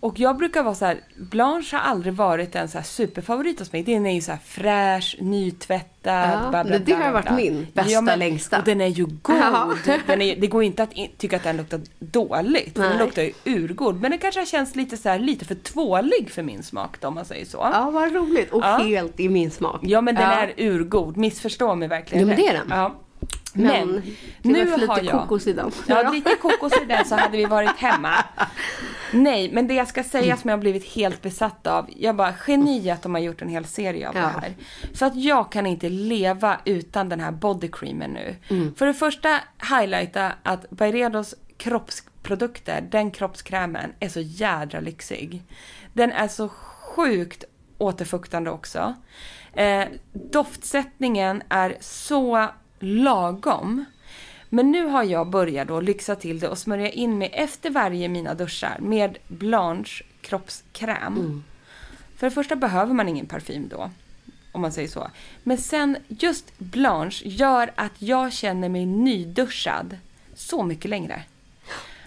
Och 0.00 0.18
jag 0.20 0.36
brukar 0.36 0.62
vara 0.62 0.74
så 0.74 0.84
här, 0.84 1.00
Blanche 1.16 1.76
har 1.76 1.80
aldrig 1.80 2.14
varit 2.14 2.54
en 2.54 2.68
så 2.68 2.78
här 2.78 2.84
superfavorit 2.84 3.58
hos 3.58 3.72
mig. 3.72 3.82
Den 3.82 4.06
är 4.06 4.14
ju 4.14 4.20
så 4.20 4.30
här 4.30 4.38
fräsch, 4.44 5.16
nytvättad, 5.20 6.30
Ja, 6.32 6.50
bla, 6.50 6.64
bla, 6.64 6.78
det 6.78 6.84
bla, 6.84 6.96
har 6.96 7.10
bla, 7.10 7.20
varit 7.22 7.32
min 7.36 7.66
bästa, 7.72 8.16
längsta. 8.16 8.58
Och 8.58 8.64
den 8.64 8.80
är 8.80 8.86
ju 8.86 9.04
god. 9.06 9.36
Ja. 9.36 9.72
Är, 10.08 10.40
det 10.40 10.46
går 10.46 10.62
inte 10.62 10.82
att 10.82 10.92
in, 10.92 11.08
tycka 11.18 11.36
att 11.36 11.42
den 11.42 11.56
luktar 11.56 11.80
dåligt. 11.98 12.74
för 12.74 12.80
Den 12.82 12.90
Nej. 12.90 12.98
luktar 12.98 13.22
ju 13.22 13.32
urgod. 13.44 14.00
Men 14.00 14.10
den 14.10 14.20
kanske 14.20 14.46
känns 14.46 14.76
lite 14.76 14.96
så 14.96 15.08
här, 15.08 15.18
lite 15.18 15.44
för 15.44 15.54
tvålig 15.54 16.30
för 16.30 16.42
min 16.42 16.62
smak 16.62 17.00
då, 17.00 17.08
om 17.08 17.14
man 17.14 17.24
säger 17.24 17.44
så. 17.46 17.58
Ja, 17.72 17.90
vad 17.90 18.12
roligt. 18.14 18.50
Och 18.52 18.62
Ja. 18.62 18.76
helt 18.78 19.20
i 19.20 19.28
min 19.28 19.50
smak. 19.50 19.80
Ja 19.82 20.00
men 20.00 20.14
den 20.14 20.24
Ja. 20.30 20.34
är 20.36 20.52
urgod, 20.56 21.16
missförstå 21.16 21.74
mig 21.74 21.88
verkligen 21.88 22.20
Ja, 22.20 22.26
men 22.26 22.36
det 22.44 22.48
är 22.48 22.52
den. 22.54 22.66
Ja. 22.70 22.94
Men, 23.54 23.92
Men, 23.92 24.02
nu 24.42 24.86
har 24.86 25.02
jag... 25.02 25.12
kokos 25.12 25.46
i 25.46 25.52
den. 25.52 25.70
Ja, 25.86 26.10
lite 26.10 26.36
kokos 26.36 26.72
i 26.82 26.84
den 26.84 27.04
så 27.04 27.14
hade 27.16 27.36
vi 27.36 27.44
varit 27.44 27.76
hemma. 27.76 28.12
Nej, 29.12 29.50
men 29.52 29.68
det 29.68 29.74
jag 29.74 29.88
ska 29.88 30.04
säga 30.04 30.36
som 30.36 30.50
jag 30.50 30.56
har 30.56 30.60
blivit 30.60 30.84
helt 30.84 31.22
besatt 31.22 31.66
av. 31.66 31.90
Jag 31.96 32.16
bara, 32.16 32.34
geni 32.46 32.90
att 32.90 33.02
de 33.02 33.14
har 33.14 33.20
gjort 33.20 33.42
en 33.42 33.48
hel 33.48 33.64
serie 33.64 34.08
av 34.08 34.16
Ja. 34.16 34.20
det 34.20 34.28
här. 34.28 34.54
För 34.94 35.06
att 35.06 35.16
jag 35.16 35.52
kan 35.52 35.66
inte 35.66 35.88
leva 35.88 36.60
utan 36.64 37.08
den 37.08 37.20
här 37.20 37.30
bodycreamen 37.32 38.10
nu. 38.10 38.36
Mm. 38.48 38.74
För 38.74 38.86
det 38.86 38.94
första, 38.94 39.40
highlighta 39.70 40.32
att 40.42 40.70
Byredos 40.70 41.34
kroppsprodukter, 41.56 42.88
den 42.90 43.10
kroppskrämen, 43.10 43.92
är 44.00 44.08
så 44.08 44.20
jädra 44.20 44.80
lyxig. 44.80 45.42
Den 45.92 46.12
är 46.12 46.28
så 46.28 46.48
sjukt 46.48 47.44
återfuktande 47.78 48.50
också. 48.50 48.94
Eh, 49.52 49.84
doftsättningen 50.12 51.42
är 51.48 51.76
så 51.80 52.48
lagom. 52.80 53.84
Men 54.48 54.70
nu 54.70 54.86
har 54.86 55.04
jag 55.04 55.30
börjat 55.30 55.68
då 55.68 55.80
lyxa 55.80 56.16
till 56.16 56.40
det 56.40 56.48
och 56.48 56.58
smörja 56.58 56.90
in 56.90 57.18
mig 57.18 57.30
efter 57.32 57.70
varje 57.70 58.08
mina 58.08 58.34
duschar 58.34 58.76
med 58.80 59.18
Blanche 59.28 60.04
kroppskräm. 60.20 61.44
För 62.16 62.26
det 62.26 62.30
första 62.30 62.56
behöver 62.56 62.94
man 62.94 63.08
ingen 63.08 63.26
parfym 63.26 63.68
då. 63.68 63.90
Om 64.52 64.60
man 64.60 64.72
säger 64.72 64.88
så. 64.88 65.10
Men 65.42 65.58
sen 65.58 65.96
just 66.08 66.58
Blanche 66.58 67.28
gör 67.28 67.72
att 67.74 67.92
jag 67.98 68.32
känner 68.32 68.68
mig 68.68 68.86
nyduschad 68.86 69.96
så 70.34 70.62
mycket 70.62 70.90
längre. 70.90 71.22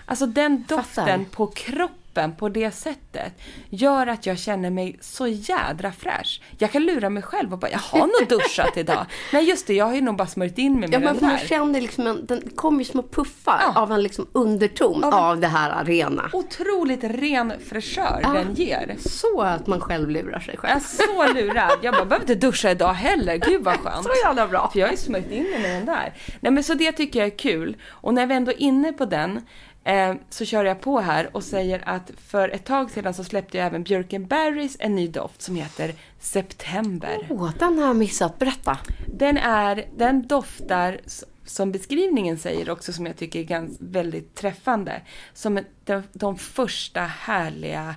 Alltså 0.05 0.25
den 0.25 0.65
doften 0.67 0.86
Fattar. 0.86 1.25
på 1.31 1.47
kroppen 1.47 2.02
på 2.36 2.49
det 2.49 2.71
sättet 2.71 3.34
gör 3.69 4.08
att 4.08 4.26
jag 4.26 4.39
känner 4.39 4.69
mig 4.69 4.97
så 5.02 5.28
jädra 5.28 5.91
fräsch. 5.91 6.41
Jag 6.58 6.71
kan 6.71 6.84
lura 6.84 7.10
mig 7.10 7.23
själv 7.23 7.54
och 7.54 7.60
bara, 7.60 7.71
jag 7.71 7.80
har 7.80 7.99
nog 7.99 8.30
duschat 8.30 8.78
idag. 8.78 9.06
Nej 9.34 9.49
just 9.49 9.67
det, 9.67 9.73
jag 9.73 9.86
har 9.86 9.95
ju 9.95 10.02
nog 10.02 10.15
bara 10.17 10.28
smörjt 10.28 10.58
in 10.58 10.80
mig 10.80 10.89
med 10.89 10.93
Ja, 10.93 10.99
den 11.08 11.15
för 11.19 11.26
man 11.26 11.36
där. 11.36 11.47
känner 11.47 11.82
liksom 11.82 12.08
en, 12.08 12.26
den 12.26 12.41
kommer 12.56 12.80
ju 12.80 12.86
små 12.86 13.04
puffar 13.04 13.62
Ja. 13.76 13.82
av 13.82 13.91
en 13.91 14.04
liksom 14.04 14.28
underton 14.32 15.04
Av 15.04 15.13
av, 15.13 15.39
det 15.39 15.47
här 15.47 15.69
arena. 15.69 16.30
Otroligt 16.34 17.04
ren 17.04 17.54
fräschör 17.69 18.19
Ja. 18.23 18.30
den 18.34 18.54
ger. 18.54 18.95
Så 18.99 19.41
att 19.41 19.67
man 19.67 19.80
själv 19.82 20.10
lurar 20.10 20.39
sig 20.39 20.56
Jag 20.63 20.71
är 20.71 20.80
själv. 20.80 20.82
så 20.82 21.34
lurad. 21.34 21.71
Jag 21.82 21.93
bara, 21.93 22.06
behöver 22.06 22.23
inte 22.23 22.36
duscha 22.36 22.71
idag 22.71 22.93
heller. 22.93 23.38
Gud 23.38 23.63
vad 23.63 23.76
skönt. 23.80 24.04
Så 24.04 24.12
jävla 24.26 24.47
bra. 24.47 24.69
För 24.73 24.80
jag 24.80 24.88
har 24.88 24.91
ju 24.91 24.97
smörjt 24.97 25.32
in 25.32 25.43
mig 25.43 25.60
med 25.62 25.71
den 25.76 25.86
där. 25.86 26.13
Nej 26.39 26.52
men 26.52 26.63
så 26.63 26.73
det 26.73 26.91
tycker 26.91 27.19
jag 27.19 27.28
är 27.28 27.38
kul. 27.38 27.76
Och 27.89 28.13
när 28.13 28.26
vi 28.26 28.34
ändå 28.36 28.52
är 28.52 28.62
inne 28.62 28.93
på 28.93 29.06
den 29.06 29.41
eh, 29.83 30.13
så 30.29 30.45
kör 30.45 30.65
jag 30.65 30.81
på 30.81 30.99
här 30.99 31.35
och 31.35 31.43
säger 31.43 31.89
att 31.89 32.11
för 32.27 32.49
ett 32.49 32.65
tag 32.65 32.91
sedan 32.91 33.13
så 33.13 33.23
släppte 33.23 33.57
jag 33.57 33.67
även 33.67 33.83
Björkenberries 33.83 34.77
en 34.79 34.95
ny 34.95 35.07
doft 35.07 35.41
som 35.41 35.55
heter 35.55 35.93
September. 36.19 37.27
Åh, 37.29 37.51
den 37.59 37.77
har 37.77 37.87
jag 37.87 37.95
missat. 37.95 38.39
Berätta. 38.39 38.77
Den, 39.07 39.37
är, 39.37 39.85
den 39.97 40.27
doftar, 40.27 40.99
som 41.45 41.71
beskrivningen 41.71 42.37
säger 42.37 42.69
också, 42.69 42.93
som 42.93 43.05
jag 43.05 43.17
tycker 43.17 43.39
är 43.39 43.43
gans, 43.43 43.77
väldigt 43.79 44.35
träffande, 44.35 45.01
som 45.33 45.59
de, 45.85 46.03
de 46.13 46.37
första 46.37 47.01
härliga 47.01 47.95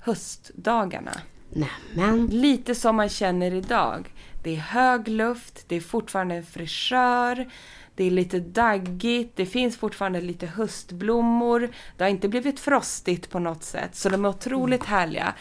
höstdagarna. 0.00 1.12
Nämen. 1.52 2.26
Lite 2.26 2.74
som 2.74 2.96
man 2.96 3.08
känner 3.08 3.54
idag. 3.54 4.14
Det 4.42 4.56
är 4.56 4.60
hög 4.60 5.08
luft, 5.08 5.64
det 5.68 5.76
är 5.76 5.80
fortfarande 5.80 6.34
en 6.34 6.46
fräschör, 6.46 7.50
det 8.00 8.06
är 8.06 8.10
lite 8.10 8.40
daggigt, 8.40 9.36
det 9.36 9.46
finns 9.46 9.76
fortfarande 9.76 10.20
lite 10.20 10.46
höstblommor. 10.46 11.68
Det 11.96 12.04
har 12.04 12.10
inte 12.10 12.28
blivit 12.28 12.60
frostigt 12.60 13.30
på 13.30 13.38
något 13.38 13.64
sätt, 13.64 13.96
så 13.96 14.08
de 14.08 14.24
är 14.24 14.28
otroligt 14.28 14.84
härliga. 14.84 15.34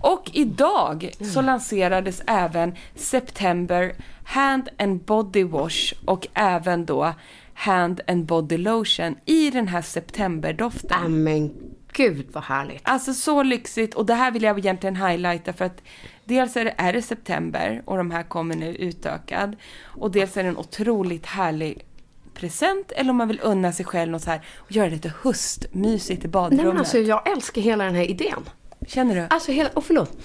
Och 0.00 0.30
idag 0.32 1.10
så 1.34 1.42
lanserades 1.42 2.22
även 2.26 2.74
September 2.94 3.94
Hand 4.24 4.68
and 4.78 5.00
Body 5.00 5.44
Wash 5.44 5.94
och 6.04 6.26
även 6.34 6.86
då 6.86 7.14
Hand 7.54 8.00
and 8.06 8.26
Body 8.26 8.56
Lotion 8.56 9.16
i 9.24 9.50
den 9.50 9.68
här 9.68 9.82
septemberdoften. 9.82 11.00
Nej 11.00 11.10
men 11.10 11.50
gud 11.92 12.26
vad 12.32 12.44
härligt. 12.44 12.80
Alltså 12.82 13.14
så 13.14 13.42
lyxigt 13.42 13.94
och 13.94 14.06
det 14.06 14.14
här 14.14 14.30
vill 14.30 14.42
jag 14.42 14.58
egentligen 14.58 14.96
highlighta 14.96 15.52
för 15.52 15.64
att 15.64 15.82
dels 16.24 16.56
är 16.56 16.64
det, 16.64 16.74
är 16.76 16.92
det 16.92 17.02
september 17.02 17.82
och 17.84 17.96
de 17.96 18.10
här 18.10 18.22
kommer 18.22 18.54
nu 18.54 18.76
utökad 18.76 19.56
och 19.82 20.10
dels 20.10 20.36
är 20.36 20.42
det 20.42 20.48
en 20.48 20.56
otroligt 20.56 21.26
härlig 21.26 21.86
present 22.40 22.92
eller 22.92 23.10
om 23.10 23.16
man 23.16 23.28
vill 23.28 23.40
unna 23.42 23.72
sig 23.72 23.86
själv 23.86 24.12
något 24.12 24.22
så 24.22 24.30
här 24.30 24.40
och 24.58 24.72
göra 24.72 24.88
lite 24.88 25.12
höstmysigt 25.22 26.20
i 26.24 26.26
Nej 26.26 26.30
badrummet. 26.32 26.66
men 26.66 26.78
alltså 26.78 26.98
jag 26.98 27.28
älskar 27.32 27.62
hela 27.62 27.84
den 27.84 27.94
här 27.94 28.10
idén. 28.10 28.48
Känner 28.86 29.14
du? 29.14 29.26
Alltså 29.30 29.52
hela, 29.52 29.70
åh 29.74 29.82
förlåt. 29.86 30.18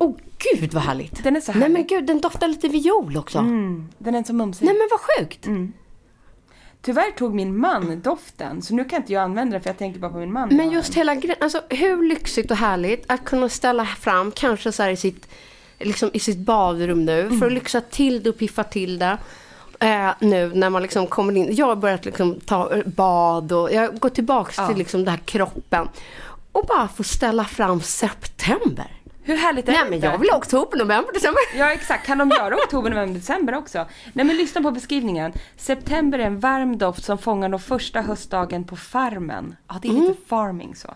Åh 0.00 0.16
gud 0.54 0.72
vad 0.74 0.82
härligt. 0.82 1.24
Den 1.24 1.36
är 1.36 1.40
så 1.40 1.52
Nej 1.52 1.60
härlig. 1.60 1.72
men 1.72 1.86
gud, 1.86 2.06
den 2.06 2.20
doftar 2.20 2.48
lite 2.48 2.68
viol 2.68 3.16
också. 3.16 3.38
Mm, 3.38 3.88
den 3.98 4.14
är 4.14 4.22
så 4.24 4.32
mumsig. 4.34 4.64
Nej 4.64 4.74
men 4.74 4.88
vad 4.90 5.00
sjukt. 5.00 5.46
Tyvärr 6.82 7.10
tog 7.10 7.34
min 7.34 7.58
man 7.58 8.00
doften, 8.00 8.62
så 8.62 8.74
nu 8.74 8.84
kan 8.84 9.00
inte 9.02 9.12
jag 9.12 9.22
använda 9.22 9.56
det 9.58 9.62
för 9.62 9.70
jag 9.70 9.78
tänker 9.78 10.00
bara 10.00 10.10
på 10.12 10.18
min 10.18 10.32
man. 10.32 10.48
Men 10.56 10.70
just 10.70 10.94
hela 10.94 11.14
grejen, 11.14 11.36
alltså 11.40 11.62
hur 11.70 12.08
lyxigt 12.08 12.50
och 12.50 12.56
härligt 12.56 13.04
att 13.06 13.24
kunna 13.24 13.48
ställa 13.48 13.86
fram, 13.86 14.32
kanske 14.32 14.72
så 14.72 14.88
i 14.88 14.96
sitt, 14.96 15.28
liksom 15.78 16.10
i 16.12 16.18
sitt 16.18 16.38
badrum 16.38 17.04
nu, 17.04 17.22
för 17.22 17.34
Mm. 17.34 17.42
att 17.46 17.52
lyxa 17.52 17.80
till 17.80 18.22
det 18.22 18.30
och 18.30 18.38
piffa 18.38 18.64
till 18.64 18.98
det. 18.98 19.18
Eh, 19.80 20.10
nu 20.18 20.50
när 20.54 20.70
man 20.70 20.82
liksom 20.82 21.06
kommer 21.06 21.36
in, 21.36 21.54
jag 21.54 21.66
har 21.66 21.76
börjat 21.76 22.04
liksom 22.04 22.40
ta 22.40 22.72
bad 22.86 23.52
och 23.52 23.72
jag 23.72 23.98
går 23.98 24.08
tillbaks 24.08 24.58
Ja. 24.58 24.66
till 24.68 24.76
liksom 24.76 25.00
den 25.04 25.08
här 25.14 25.20
kroppen. 25.24 25.88
Och 26.52 26.66
bara 26.66 26.88
få 26.88 27.02
ställa 27.04 27.44
fram 27.44 27.80
september. 27.80 28.86
Hur 29.22 29.36
härligt 29.36 29.68
är 29.68 29.72
Nej 29.72 29.78
det 29.78 29.84
men 29.84 29.94
inte? 29.94 30.06
jag 30.06 30.18
vill 30.18 30.30
ha 30.30 30.36
oktober, 30.38 30.78
november, 30.78 31.12
december. 31.12 31.40
Ja 31.56 31.72
exakt, 31.72 32.06
kan 32.06 32.18
de 32.18 32.30
göra 32.30 32.54
oktober, 32.54 32.90
november, 32.90 33.14
december 33.14 33.54
också? 33.54 33.86
Nej 34.12 34.24
men 34.24 34.36
lyssna 34.36 34.62
på 34.62 34.70
beskrivningen. 34.70 35.32
September 35.56 36.18
är 36.18 36.26
en 36.26 36.40
varm 36.40 36.78
doft 36.78 37.04
som 37.04 37.18
fångar 37.18 37.48
de 37.48 37.60
första 37.60 38.00
höstdagen 38.00 38.64
på 38.64 38.76
farmen. 38.76 39.56
Ja 39.68 39.74
det 39.82 39.88
är 39.88 39.92
lite 39.92 40.14
farming 40.28 40.74
så. 40.76 40.94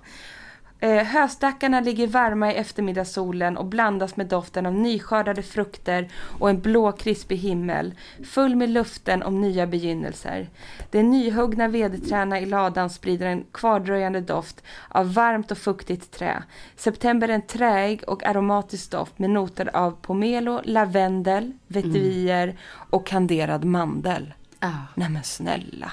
Eh, 0.82 1.04
höstackarna 1.04 1.80
ligger 1.80 2.06
varma 2.06 2.52
i 2.52 2.56
eftermiddagssolen 2.56 3.56
och 3.56 3.66
blandas 3.66 4.16
med 4.16 4.26
doften 4.26 4.66
av 4.66 4.74
nyskördade 4.74 5.42
frukter 5.42 6.08
och 6.38 6.50
en 6.50 6.60
blå 6.60 6.92
krispig 6.92 7.36
himmel, 7.36 7.94
full 8.24 8.56
med 8.56 8.70
luften 8.70 9.22
om 9.22 9.40
nya 9.40 9.66
begynnelser. 9.66 10.48
De 10.90 11.02
nyhuggna 11.02 11.68
vedträna 11.68 12.40
i 12.40 12.46
ladan 12.46 12.90
sprider 12.90 13.26
en 13.26 13.44
kvardröjande 13.52 14.20
doft 14.20 14.62
av 14.88 15.14
varmt 15.14 15.50
och 15.50 15.58
fuktigt 15.58 16.10
trä. 16.10 16.42
September 16.76 17.28
är 17.28 17.34
en 17.34 17.46
träig 17.46 18.04
och 18.06 18.26
aromatisk 18.26 18.90
doft 18.90 19.18
med 19.18 19.30
noter 19.30 19.76
av 19.76 19.90
pomelo, 19.90 20.60
lavendel, 20.64 21.52
vetiver 21.66 22.56
och 22.90 23.06
kanderad 23.06 23.64
mandel. 23.64 24.34
Ja. 24.60 24.72
Nej 24.94 25.08
men 25.08 25.22
snälla. 25.22 25.92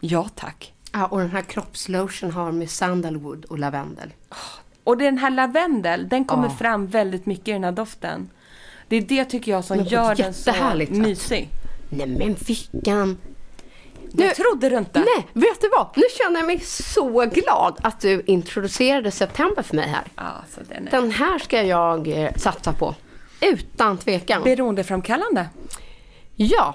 Ja 0.00 0.28
tack. 0.34 0.73
Ja, 0.96 1.06
och 1.06 1.18
den 1.18 1.30
här 1.30 1.42
kroppslotion 1.42 2.30
har 2.30 2.52
med 2.52 2.70
sandalwood 2.70 3.44
och 3.44 3.58
lavendel. 3.58 4.12
Och 4.84 4.96
den 4.98 5.18
här 5.18 5.30
lavendel, 5.30 6.08
den 6.08 6.24
kommer 6.24 6.48
Ja. 6.48 6.54
fram 6.54 6.86
väldigt 6.86 7.26
mycket 7.26 7.48
i 7.48 7.52
den 7.52 7.64
här 7.64 7.72
doften. 7.72 8.30
Det 8.88 8.96
är 8.96 9.00
det 9.00 9.24
tycker 9.24 9.52
jag 9.52 9.64
som 9.64 9.76
Men 9.76 9.86
gör 9.86 10.14
den 10.14 10.34
så 10.34 10.52
mysig. 10.90 11.48
Nej 11.90 12.06
men 12.06 12.36
vilken... 12.46 13.18
Det 14.12 14.34
trodde 14.34 14.68
du 14.68 14.76
inte. 14.78 14.98
Nej, 14.98 15.26
vet 15.32 15.60
du 15.60 15.68
vad? 15.68 15.86
Nu 15.96 16.02
känner 16.18 16.40
jag 16.40 16.46
mig 16.46 16.60
så 16.60 17.26
glad 17.26 17.78
att 17.82 18.00
du 18.00 18.22
introducerade 18.26 19.10
september 19.10 19.62
för 19.62 19.76
mig 19.76 19.88
här. 19.88 20.04
Alltså, 20.14 20.60
den 20.68 20.86
är 20.86 20.90
Den 20.90 21.10
här 21.10 21.38
ska 21.38 21.62
jag 21.62 22.08
eh, 22.08 22.32
satsa 22.36 22.72
på. 22.72 22.94
Utan 23.40 23.98
tvekan. 23.98 24.42
beroendeframkallande. 24.42 25.48
Ja. 26.36 26.74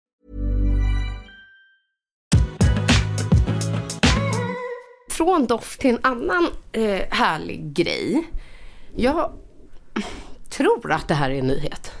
Från 5.21 5.45
doft 5.45 5.79
till 5.81 5.89
en 5.89 5.99
annan 6.03 6.47
eh, 6.71 7.01
härlig 7.09 7.73
grej. 7.73 8.23
Jag 8.95 9.31
tror 10.49 10.91
att 10.91 11.07
det 11.07 11.13
här 11.13 11.29
är 11.29 11.39
en 11.39 11.47
nyhet. 11.47 11.91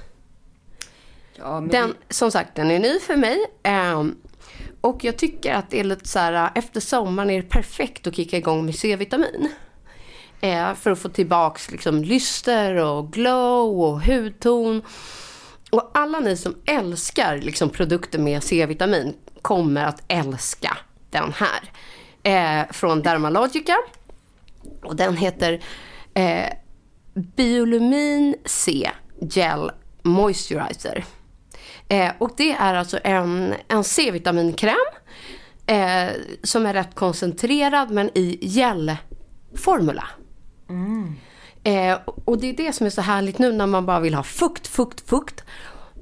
Ja, 1.35 1.59
men 1.61 1.69
Den, 1.69 1.95
som 2.09 2.31
sagt, 2.31 2.55
den 2.55 2.71
är 2.71 2.79
ny 2.79 2.99
för 2.99 3.15
mig. 3.15 3.37
ehm, 3.63 4.15
och 4.81 5.03
jag 5.03 5.17
tycker 5.17 5.53
att 5.53 5.69
det 5.69 5.79
är 5.79 5.83
lite 5.83 6.07
så 6.07 6.19
här, 6.19 6.51
efter 6.55 6.79
sommaren 6.79 7.29
är 7.29 7.41
det 7.41 7.49
perfekt 7.49 8.07
att 8.07 8.15
kicka 8.15 8.37
igång 8.37 8.65
med 8.65 8.75
C-vitamin. 8.75 9.49
Eh, 10.41 10.73
för 10.73 10.91
att 10.91 10.99
få 10.99 11.09
tillbaks 11.09 11.71
liksom 11.71 12.03
lyster 12.03 12.75
och 12.75 13.11
glow 13.13 13.81
och 13.81 14.01
hudton. 14.01 14.81
Och 15.71 15.91
alla 15.93 16.19
ni 16.19 16.37
som 16.37 16.55
älskar 16.65 17.37
liksom 17.37 17.69
produkter 17.69 18.19
med 18.19 18.43
C-vitamin 18.43 19.13
kommer 19.41 19.85
att 19.85 20.03
älska 20.07 20.77
den 21.09 21.33
här. 21.33 21.71
Eh, 22.23 22.63
från 22.71 23.01
Dermalogica. 23.01 23.75
Och 24.83 24.95
den 24.95 25.17
heter 25.17 25.63
eh, 26.13 26.49
Biolumin 27.13 28.35
C 28.45 28.91
Gel 29.21 29.71
Moisturizer. 30.01 31.05
Eh, 31.87 32.11
och 32.17 32.31
det 32.37 32.51
är 32.51 32.73
alltså 32.73 32.99
en, 33.03 33.55
en 33.67 33.83
C-vitaminkräm 33.83 34.75
eh, 35.67 36.09
som 36.43 36.65
är 36.65 36.73
rätt 36.73 36.95
koncentrerad 36.95 37.91
men 37.91 38.09
i 38.17 38.37
gelformula. 38.41 40.07
Eh, 41.63 41.97
och 42.25 42.37
det 42.37 42.49
är 42.49 42.53
det 42.53 42.73
som 42.73 42.85
är 42.85 42.89
så 42.89 43.01
härligt 43.01 43.39
nu 43.39 43.51
när 43.51 43.67
man 43.67 43.85
bara 43.85 43.99
vill 43.99 44.13
ha 44.13 44.23
fukt, 44.23 44.67
fukt, 44.67 45.09
fukt. 45.09 45.43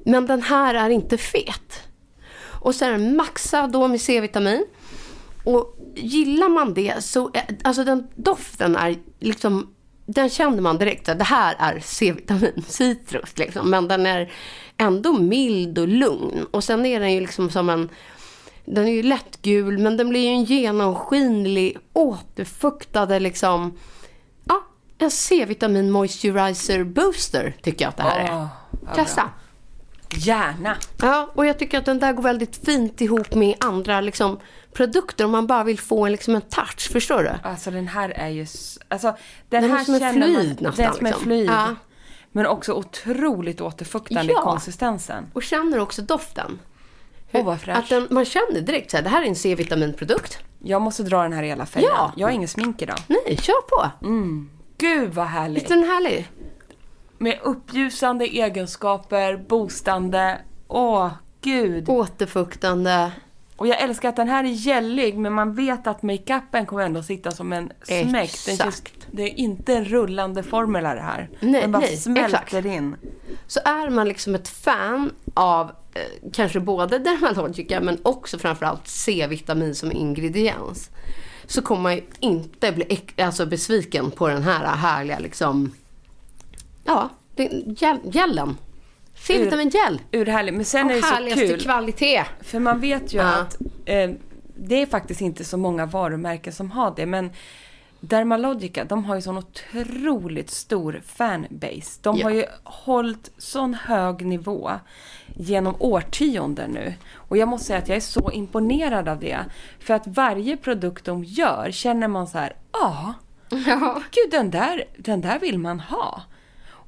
Men 0.06 0.26
den 0.26 0.42
här 0.42 0.76
är 0.76 0.90
inte 0.90 1.18
fet. 1.18 1.84
Och 2.62 2.76
så 2.76 2.86
är 2.86 2.92
den 2.92 3.16
maxad 3.16 3.72
då 3.72 3.88
med 3.88 4.02
C-vitamin. 4.02 4.66
Och 5.44 5.79
gillar 6.00 6.50
man 6.50 6.74
det 6.74 7.04
så, 7.04 7.32
är- 7.34 7.58
alltså 7.64 7.84
den 7.84 8.08
doften 8.16 8.76
är 8.76 8.96
liksom, 9.20 9.74
den 10.06 10.30
känner 10.30 10.62
man 10.62 10.78
direkt 10.78 11.06
det 11.06 11.24
här 11.24 11.56
är 11.60 11.80
C-vitamin, 11.84 12.64
citrus 12.68 13.38
liksom. 13.38 13.70
Men 13.70 13.88
den 13.88 14.06
är 14.06 14.32
ändå 14.78 15.14
mild 15.14 15.78
och 15.80 15.88
lugn. 15.88 16.46
Och 16.52 16.64
sen 16.64 16.86
är 16.86 17.00
den 17.00 17.14
ju 17.14 17.20
liksom 17.22 17.50
som 17.50 17.70
en, 17.70 17.90
den 18.66 18.88
är 18.88 18.92
ju 18.92 19.04
lättgul 19.04 19.78
men 19.78 19.98
den 19.98 20.10
blir 20.10 20.20
ju 20.22 20.28
en 20.28 20.44
genomskinlig, 20.44 21.78
återfuktade 21.94 23.20
liksom, 23.20 23.78
ja, 24.44 24.62
en 24.98 25.12
C-vitamin 25.12 25.92
moisturizer 25.92 26.84
booster 26.84 27.56
tycker 27.62 27.86
jag 27.86 27.90
att 27.90 27.98
det 27.98 28.04
här 28.04 28.20
är. 28.20 28.48
Vad 28.72 28.96
Testa. 28.96 29.30
Gärna. 30.16 30.78
Ja, 31.02 31.30
och 31.36 31.46
jag 31.46 31.60
tycker 31.60 31.78
att 31.78 31.86
den 31.86 32.00
där 32.00 32.14
går 32.14 32.24
väldigt 32.24 32.66
fint 32.66 33.02
ihop 33.02 33.34
med 33.34 33.56
andra 33.60 34.02
liksom, 34.02 34.40
produkter 34.74 35.26
om 35.26 35.32
man 35.32 35.48
bara 35.48 35.64
vill 35.64 35.80
få 35.80 36.06
en, 36.06 36.12
liksom, 36.12 36.36
en 36.36 36.42
touch. 36.42 36.92
Förstår 36.92 37.24
du? 37.24 37.32
Alltså 37.44 37.72
den 37.72 37.88
här 37.88 38.10
är 38.10 38.28
ju... 38.28 38.46
Alltså 38.88 39.08
den, 39.50 39.62
Den 39.62 39.72
är 39.72 39.78
här 39.78 39.84
som 39.84 40.00
känner 40.00 40.12
fluid 40.28 40.62
man, 40.62 40.70
nästan, 40.70 40.76
Den 40.76 40.86
är 40.86 40.92
som 40.94 41.06
liksom. 41.06 41.24
fluid. 41.24 41.50
Ja. 41.50 41.76
Men 42.32 42.46
också 42.46 42.74
otroligt 42.74 43.62
återfuktande 43.62 44.34
Ja. 44.34 44.40
i 44.40 44.44
konsistensen. 44.44 45.26
Och 45.34 45.44
känner 45.44 45.80
också 45.80 46.02
doften. 46.02 46.60
Åh, 47.32 47.46
vad 47.46 47.62
fräsch. 47.62 47.78
Att 47.78 47.90
den, 47.90 48.08
man 48.10 48.26
känner 48.26 48.62
direkt 48.62 48.92
så 48.92 48.98
här, 48.98 49.04
det 49.04 49.10
här 49.10 49.22
är 49.22 49.28
en 49.28 49.36
C-vitaminprodukt. 49.36 50.40
Jag 50.64 50.82
måste 50.82 51.04
dra 51.04 51.24
den 51.24 51.34
här 51.34 51.44
i 51.44 51.48
hela 51.48 51.66
fällan. 51.66 51.90
Ja. 51.96 52.12
Jag 52.16 52.28
har 52.28 52.32
ingen 52.32 52.48
smink 52.48 52.82
idag. 52.82 52.98
Nej, 53.08 53.38
kör 53.42 53.62
på. 53.70 53.90
Gud 54.78 55.14
vad 55.14 55.26
härligt. 55.26 55.64
Visst 55.64 55.72
är 55.72 55.76
den 55.76 55.84
härlig? 55.84 56.30
Med 57.22 57.40
uppljusande 57.44 58.26
egenskaper, 58.26 59.38
boostande. 59.38 60.42
Åh, 60.68 61.12
gud. 61.42 61.90
Återfuktande. 61.90 63.12
Och 63.56 63.68
jag 63.68 63.82
älskar 63.82 64.10
att 64.10 64.16
den 64.16 64.28
här 64.28 64.44
är 64.44 64.48
gällig, 64.48 65.18
men 65.18 65.34
man 65.34 65.54
vet 65.54 65.88
att 65.88 66.04
makeupen 66.04 66.66
kommer 66.66 66.84
ändå 66.84 67.04
sitta 67.04 67.32
som 67.32 67.54
en 67.54 67.72
smäck. 67.84 68.48
Exakt. 68.48 68.94
det 69.12 69.24
är 69.24 69.40
inte 69.40 69.74
en 69.74 69.86
rullande 69.86 70.44
formula 70.44 70.96
det 70.96 71.02
här. 71.02 71.30
Nej, 71.40 71.62
den 71.62 71.72
bara 71.72 71.80
nej, 71.80 71.98
smälter 71.98 72.38
exakt. 72.38 72.66
in. 72.66 72.96
Så 73.48 73.60
är 73.66 73.90
man 73.90 74.08
liksom 74.08 74.36
ett 74.36 74.48
fan 74.48 75.12
av 75.34 75.72
eh, 75.94 76.32
kanske 76.34 76.60
både 76.60 77.00
Dermalogica 77.00 77.82
men 77.82 77.98
också 78.04 78.38
framförallt 78.38 78.88
C-vitamin 78.88 79.76
som 79.76 79.92
ingrediens. 79.92 80.90
Så 81.46 81.62
kommer 81.62 81.82
man 81.82 81.96
ju 81.96 82.04
inte 82.20 82.72
bli 82.72 83.02
alltså 83.18 83.46
besviken 83.46 84.12
på 84.12 84.28
den 84.28 84.44
här 84.44 84.66
härliga 84.66 85.20
liksom, 85.20 85.72
ja, 86.90 87.10
gel- 87.76 88.12
gelen. 88.12 88.58
C-vitamin 89.16 89.70
gel. 89.70 90.02
Urhärlig. 90.12 90.54
Men 90.54 90.66
sen 90.66 90.90
är 90.90 90.94
det 90.94 91.00
Och 91.34 91.40
så 91.40 91.48
kul. 91.48 91.60
kvalitet. 91.60 92.24
För 92.42 92.60
man 92.60 92.80
vet 92.80 93.14
ju 93.14 93.18
Ja. 93.18 93.36
att 93.36 93.58
eh, 93.86 94.10
det 94.56 94.82
är 94.82 94.86
faktiskt 94.86 95.22
inte 95.22 95.44
så 95.44 95.58
många 95.58 95.86
varumärken 95.86 96.54
som 96.54 96.72
har 96.72 96.94
det. 96.96 97.06
Men 97.06 97.32
Dermalogica, 98.02 98.84
de 98.84 99.06
har 99.06 99.16
ju 99.16 99.22
sån 99.22 99.38
otroligt 99.38 100.50
stor 100.50 101.02
fanbase. 101.06 102.00
De 102.02 102.18
Ja. 102.18 102.24
har 102.26 102.32
ju 102.32 102.46
hållit 102.64 103.32
sån 103.38 103.74
hög 103.74 104.26
nivå 104.26 104.72
genom 105.36 105.76
årtionden 105.80 106.72
nu. 106.72 106.94
Och 107.16 107.38
jag 107.38 107.48
måste 107.48 107.68
säga 107.68 107.80
att 107.80 107.88
jag 107.88 107.96
är 107.96 108.02
så 108.02 108.32
imponerad 108.32 109.10
av 109.10 109.20
det. 109.20 109.40
För 109.80 109.94
att 109.94 110.08
varje 110.08 110.58
produkt 110.58 111.06
de 111.06 111.24
gör 111.24 111.72
känner 111.72 112.08
man 112.08 112.28
så 112.28 112.38
här, 112.38 112.56
ja, 112.74 113.14
Ja. 113.68 114.02
gud 114.12 114.32
den 114.32 114.52
där, 114.52 114.84
den 114.98 115.22
där 115.22 115.40
vill 115.40 115.60
man 115.60 115.80
ha. 115.80 116.22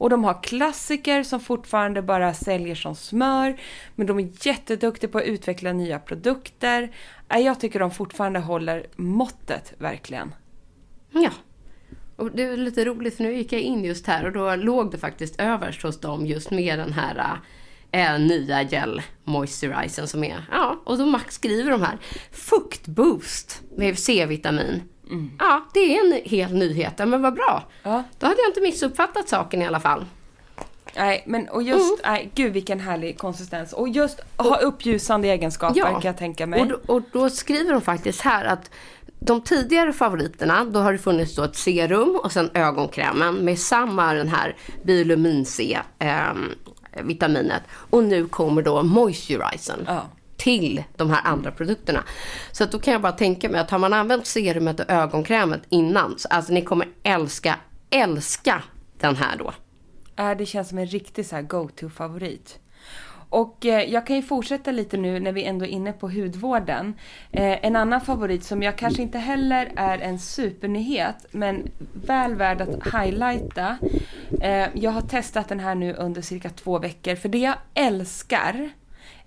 Och 0.01 0.09
de 0.09 0.23
har 0.23 0.43
klassiker 0.43 1.23
som 1.23 1.39
fortfarande 1.39 2.01
bara 2.01 2.33
säljer 2.33 2.75
som 2.75 2.95
smör. 2.95 3.59
Men 3.95 4.07
de 4.07 4.19
är 4.19 4.29
jätteduktiga 4.41 5.09
på 5.09 5.17
att 5.17 5.23
utveckla 5.23 5.73
nya 5.73 5.99
produkter. 5.99 6.91
Äh, 7.29 7.39
jag 7.39 7.59
tycker 7.59 7.79
de 7.79 7.91
fortfarande 7.91 8.39
håller 8.39 8.87
måttet, 8.95 9.73
verkligen. 9.77 10.35
Ja. 11.11 11.29
Och 12.15 12.31
det 12.31 12.43
är 12.43 12.57
lite 12.57 12.85
roligt 12.85 13.17
för 13.17 13.23
nu 13.23 13.33
gick 13.33 13.53
jag 13.53 13.61
in 13.61 13.85
just 13.85 14.07
här 14.07 14.25
och 14.25 14.31
då 14.31 14.55
låg 14.55 14.91
det 14.91 14.97
faktiskt 14.97 15.41
överst 15.41 15.81
hos 15.81 15.99
dem 15.99 16.25
just 16.25 16.51
med 16.51 16.79
den 16.79 16.93
här 16.93 17.39
äh, 17.91 18.13
äh 18.13 18.19
nya 18.19 18.63
gel 18.63 19.01
moisturizern 19.23 20.07
som 20.07 20.23
är, 20.23 20.45
ja, 20.51 20.81
och 20.83 20.97
då 20.97 21.05
Max 21.05 21.35
skriver 21.35 21.71
de 21.71 21.81
här 21.81 21.97
fuktboost 22.31 23.61
med 23.77 23.99
C-vitamin. 23.99 24.81
Ja, 25.39 25.65
det 25.74 25.80
är 25.97 26.06
en 26.06 26.21
hel 26.24 26.54
nyhet, 26.54 26.93
Ja, 26.97 27.06
men 27.06 27.21
vad 27.21 27.34
bra. 27.34 27.63
Ja. 27.84 28.04
Då 28.19 28.28
hade 28.28 28.41
jag 28.41 28.50
inte 28.50 28.62
missuppfattat 28.62 29.30
saken 29.30 29.62
i 29.62 29.65
alla 29.67 29.80
fall. 29.80 30.06
Nej, 30.95 31.24
men 31.28 31.50
och 31.50 31.63
just, 31.63 32.00
Mm. 32.04 32.13
nej, 32.13 32.32
gud 32.36 32.54
vilken 32.54 32.80
härlig 32.80 33.17
konsistens. 33.17 33.74
Och 33.74 33.89
just 33.89 34.19
ha 34.38 34.58
uppljusande 34.58 35.28
egenskaper 35.28 35.82
kan 35.82 36.02
jag 36.04 36.17
tänka 36.17 36.47
mig. 36.47 36.62
Och 36.62 36.67
då, 36.67 36.80
och 36.86 37.02
då 37.12 37.30
skriver 37.30 37.71
de 37.71 37.82
faktiskt 37.82 38.21
här 38.21 38.45
att 38.45 38.69
de 39.19 39.41
tidigare 39.41 39.93
favoriterna, 39.93 40.63
då 40.65 40.80
har 40.80 40.91
det 40.91 40.97
funnits 40.97 41.36
då 41.36 41.43
ett 41.43 41.56
serum 41.56 42.19
och 42.24 42.32
sen 42.32 42.50
ögonkrämen 42.54 43.36
med 43.36 43.60
samma 43.60 44.13
den 44.13 44.28
här 44.28 44.56
biolumin 44.84 45.45
C 45.45 45.78
ehm, 46.00 46.50
vitaminet. 47.04 47.62
Och 47.89 48.04
nu 48.04 48.28
kommer 48.28 48.62
då 48.62 48.84
moisturizern 48.84 49.80
Ja 49.88 50.02
till 50.43 50.84
de 50.97 51.10
här 51.10 51.21
andra 51.23 51.51
produkterna. 51.51 52.04
Så 52.51 52.63
att 52.63 52.71
då 52.71 52.80
kan 52.80 52.91
jag 52.91 53.01
bara 53.01 53.12
tänka 53.12 53.49
mig 53.49 53.62
att 53.62 53.71
har 53.71 53.80
man 53.80 53.93
använt 53.93 54.27
serumet 54.27 54.80
och 54.80 54.89
ögonkrämet 54.89 55.62
innan, 55.69 56.19
så 56.19 56.27
alltså 56.27 56.54
ni 56.54 56.62
kommer 56.62 56.88
älska, 57.04 57.56
älska 57.89 58.63
den 58.99 59.15
här 59.15 59.38
då. 59.38 59.54
Det 60.38 60.45
känns 60.45 60.69
som 60.69 60.77
en 60.77 60.86
riktig 60.86 61.25
så 61.25 61.36
här 61.36 61.43
go-to-favorit. 61.43 62.60
Och 63.30 63.65
eh, 63.65 63.91
jag 63.91 64.08
kan 64.08 64.15
ju 64.15 64.21
fortsätta 64.21 64.71
lite 64.71 64.97
nu 64.97 65.19
när 65.19 65.32
vi 65.32 65.43
ändå 65.43 65.65
är 65.65 65.69
inne 65.69 65.93
på 65.93 66.10
hudvården. 66.10 66.93
Eh, 67.32 67.65
en 67.65 67.75
annan 67.75 68.01
favorit 68.01 68.43
som 68.43 68.63
jag 68.63 68.77
kanske 68.77 69.01
inte 69.01 69.17
heller 69.17 69.71
är 69.75 69.97
en 69.97 70.19
supernyhet, 70.19 71.25
men 71.32 71.71
väl 71.93 72.36
värd 72.36 72.62
att 72.62 72.93
highlighta. 72.93 73.77
Eh, 74.41 74.67
jag 74.73 74.91
har 74.91 75.01
testat 75.01 75.49
den 75.49 75.60
här 75.60 75.75
nu 75.75 75.93
under 75.93 76.21
cirka 76.21 76.49
två 76.49 76.80
veckor, 76.80 77.15
för 77.15 77.30
det 77.30 77.38
jag 77.38 77.56
älskar 77.73 78.69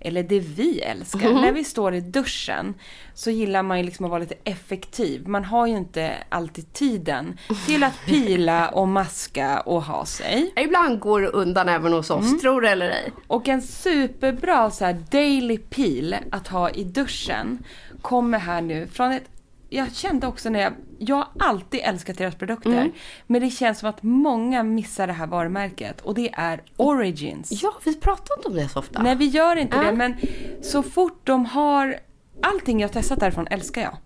eller 0.05 0.23
det 0.23 0.39
vi 0.39 0.79
älskar. 0.79 1.33
När 1.33 1.51
vi 1.51 1.63
står 1.63 1.93
i 1.93 2.01
duschen 2.01 2.73
så 3.13 3.31
gillar 3.31 3.63
man 3.63 3.77
ju 3.77 3.83
liksom 3.83 4.05
att 4.05 4.09
vara 4.09 4.19
lite 4.19 4.35
effektiv. 4.43 5.27
Man 5.27 5.43
har 5.43 5.67
ju 5.67 5.77
inte 5.77 6.13
alltid 6.29 6.73
tiden 6.73 7.37
till 7.65 7.83
att 7.83 7.93
pila 8.05 8.69
och 8.69 8.87
maska 8.87 9.59
och 9.59 9.83
ha 9.83 10.05
sig. 10.05 10.53
Ibland 10.57 10.99
går 10.99 11.21
det 11.21 11.27
undan 11.27 11.69
även 11.69 11.93
hos 11.93 12.09
oss, 12.09 12.41
tror 12.41 12.61
det 12.61 12.69
eller 12.69 12.89
ej. 12.89 13.11
Och 13.27 13.47
en 13.47 13.61
superbra 13.61 14.71
så 14.71 14.85
här 14.85 15.03
daily 15.11 15.57
peel 15.57 16.15
att 16.31 16.47
ha 16.47 16.69
i 16.69 16.83
duschen 16.83 17.63
kommer 18.01 18.39
här 18.39 18.61
nu 18.61 18.87
från 18.87 19.11
ett 19.11 19.34
jag 19.69 19.93
kände 19.95 20.27
också 20.27 20.49
när 20.49 20.59
jag, 20.59 20.73
jag 20.99 21.15
har 21.15 21.27
alltid 21.39 21.79
älskat 21.83 22.17
deras 22.17 22.35
produkter. 22.35 22.91
Men 23.27 23.41
det 23.41 23.49
känns 23.49 23.79
som 23.79 23.89
att 23.89 24.03
många 24.03 24.63
missar 24.63 25.07
det 25.07 25.13
här 25.13 25.27
varumärket 25.27 26.01
och 26.01 26.13
det 26.15 26.29
är 26.33 26.61
Origins. 26.77 27.63
Ja, 27.63 27.73
vi 27.85 27.95
pratar 27.95 28.37
inte 28.37 28.47
om 28.47 28.53
det 28.53 28.69
så 28.69 28.79
ofta. 28.79 29.01
Nej, 29.01 29.15
vi 29.15 29.25
gör 29.25 29.55
inte 29.55 29.77
Ja. 29.77 29.83
det, 29.83 29.91
men 29.91 30.15
så 30.61 30.83
fort 30.83 31.19
de 31.23 31.45
har... 31.45 31.99
Allting 32.41 32.79
jag 32.79 32.91
testat 32.91 33.19
därifrån 33.19 33.47
älskar 33.47 33.81
jag. 33.81 33.97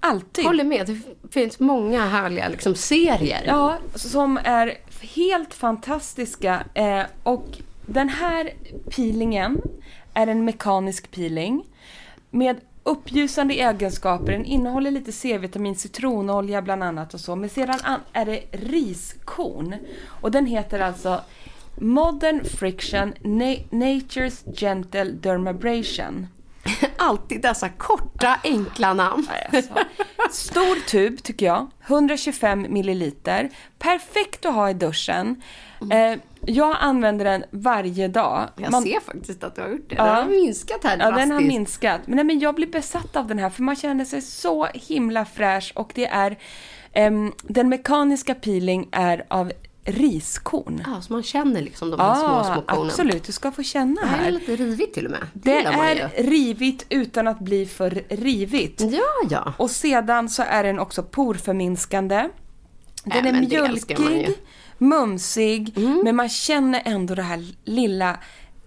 Alltid. 0.00 0.44
Håller 0.44 0.64
med. 0.64 0.86
Det 0.86 1.00
finns 1.30 1.60
många 1.60 2.06
härliga 2.06 2.48
liksom, 2.48 2.74
serier. 2.74 3.42
Ja, 3.46 3.78
som 3.94 4.38
är 4.44 4.74
helt 5.00 5.54
fantastiska. 5.54 6.64
Eh, 6.74 7.02
och 7.22 7.46
den 7.86 8.08
här 8.08 8.50
peelingen 8.96 9.60
är 10.14 10.26
en 10.26 10.44
mekanisk 10.44 11.10
peeling 11.10 11.64
med 12.30 12.60
uppljusande 12.88 13.54
egenskaper. 13.54 14.32
Den 14.32 14.44
innehåller 14.44 14.90
lite 14.90 15.12
C-vitamin, 15.12 15.76
citronolja 15.76 16.62
bland 16.62 16.82
annat 16.82 17.14
och 17.14 17.20
så. 17.20 17.36
Men 17.36 17.48
sedan 17.48 17.78
an- 17.82 18.00
är 18.12 18.24
det 18.26 18.42
riskorn. 18.52 19.74
Och 20.20 20.30
den 20.30 20.46
heter 20.46 20.80
alltså 20.80 21.20
Modern 21.80 22.44
Friction 22.44 23.14
Na- 23.22 23.64
Nature's 23.70 24.54
Gentle 24.56 25.04
Dermabrasion. 25.04 26.26
Alltid 26.96 27.42
dessa 27.42 27.68
korta, 27.68 28.40
enkla 28.44 28.94
namn. 28.94 29.26
Alltså. 29.52 29.72
Stor 30.30 30.86
tub 30.88 31.22
tycker 31.22 31.46
jag. 31.46 31.70
125 31.86 32.66
milliliter. 32.68 33.50
Perfekt 33.78 34.46
att 34.46 34.54
ha 34.54 34.70
i 34.70 34.74
duschen. 34.74 35.42
Eh, 35.90 36.18
jag 36.46 36.76
använder 36.80 37.24
den 37.24 37.44
varje 37.50 38.08
dag. 38.08 38.48
Jag 38.56 38.70
Man- 38.72 38.82
ser 38.82 39.00
faktiskt 39.00 39.44
att 39.44 39.54
du 39.54 39.60
har 39.62 39.68
gjort 39.68 39.90
det. 39.90 39.94
Ja. 39.98 40.04
Den 40.04 40.14
har 40.14 40.24
minskat 40.30 40.84
här 40.84 40.98
Ja, 40.98 41.04
den 41.04 41.12
har 41.14 41.26
drastiskt. 41.26 41.48
minskat. 41.48 42.00
Men, 42.06 42.16
nej, 42.16 42.24
men 42.24 42.38
jag 42.38 42.54
blir 42.54 42.66
besatt 42.66 43.16
av 43.16 43.26
den 43.26 43.38
här 43.38 43.50
för 43.50 43.62
man 43.62 43.76
känner 43.76 44.04
sig 44.04 44.22
så 44.22 44.64
himla 44.74 45.24
fräsch 45.24 45.72
och 45.76 45.92
det 45.94 46.06
är 46.06 46.38
ehm, 46.92 47.32
den 47.42 47.68
mekaniska 47.68 48.34
peeling 48.34 48.88
är 48.92 49.24
av 49.28 49.52
riskorn. 49.84 50.82
Ja, 50.86 51.00
så 51.00 51.12
man 51.12 51.22
känner 51.22 51.62
liksom 51.62 51.90
de 51.90 52.00
här 52.00 52.14
små, 52.14 52.54
små 52.54 52.62
kornen. 52.62 52.86
absolut. 52.90 53.24
Du 53.24 53.32
ska 53.32 53.50
få 53.52 53.62
känna 53.62 54.00
Det 54.00 54.06
här 54.06 54.18
är 54.18 54.22
här. 54.24 54.30
lite 54.30 54.56
rivigt 54.56 54.94
till 54.94 55.04
och 55.04 55.10
med. 55.10 55.20
Det, 55.32 55.50
Det 55.50 55.58
är 55.64 55.94
ju. 56.18 56.30
rivigt 56.30 56.86
utan 56.88 57.28
att 57.28 57.38
bli 57.38 57.66
för 57.66 58.02
rivigt. 58.08 58.80
Ja, 58.80 59.02
ja. 59.30 59.52
Och 59.56 59.70
sedan 59.70 60.28
så 60.28 60.42
är 60.42 60.64
den 60.64 60.78
också 60.78 61.02
porförminskande. 61.02 62.28
Den 63.04 63.12
Äh, 63.12 63.18
är 63.28 63.32
det 63.32 63.40
mjölkig, 63.48 64.28
mumsig, 64.78 65.72
men 66.04 66.16
man 66.16 66.28
känner 66.28 66.82
ändå 66.84 67.14
det 67.14 67.22
här 67.22 67.44
lilla 67.64 68.16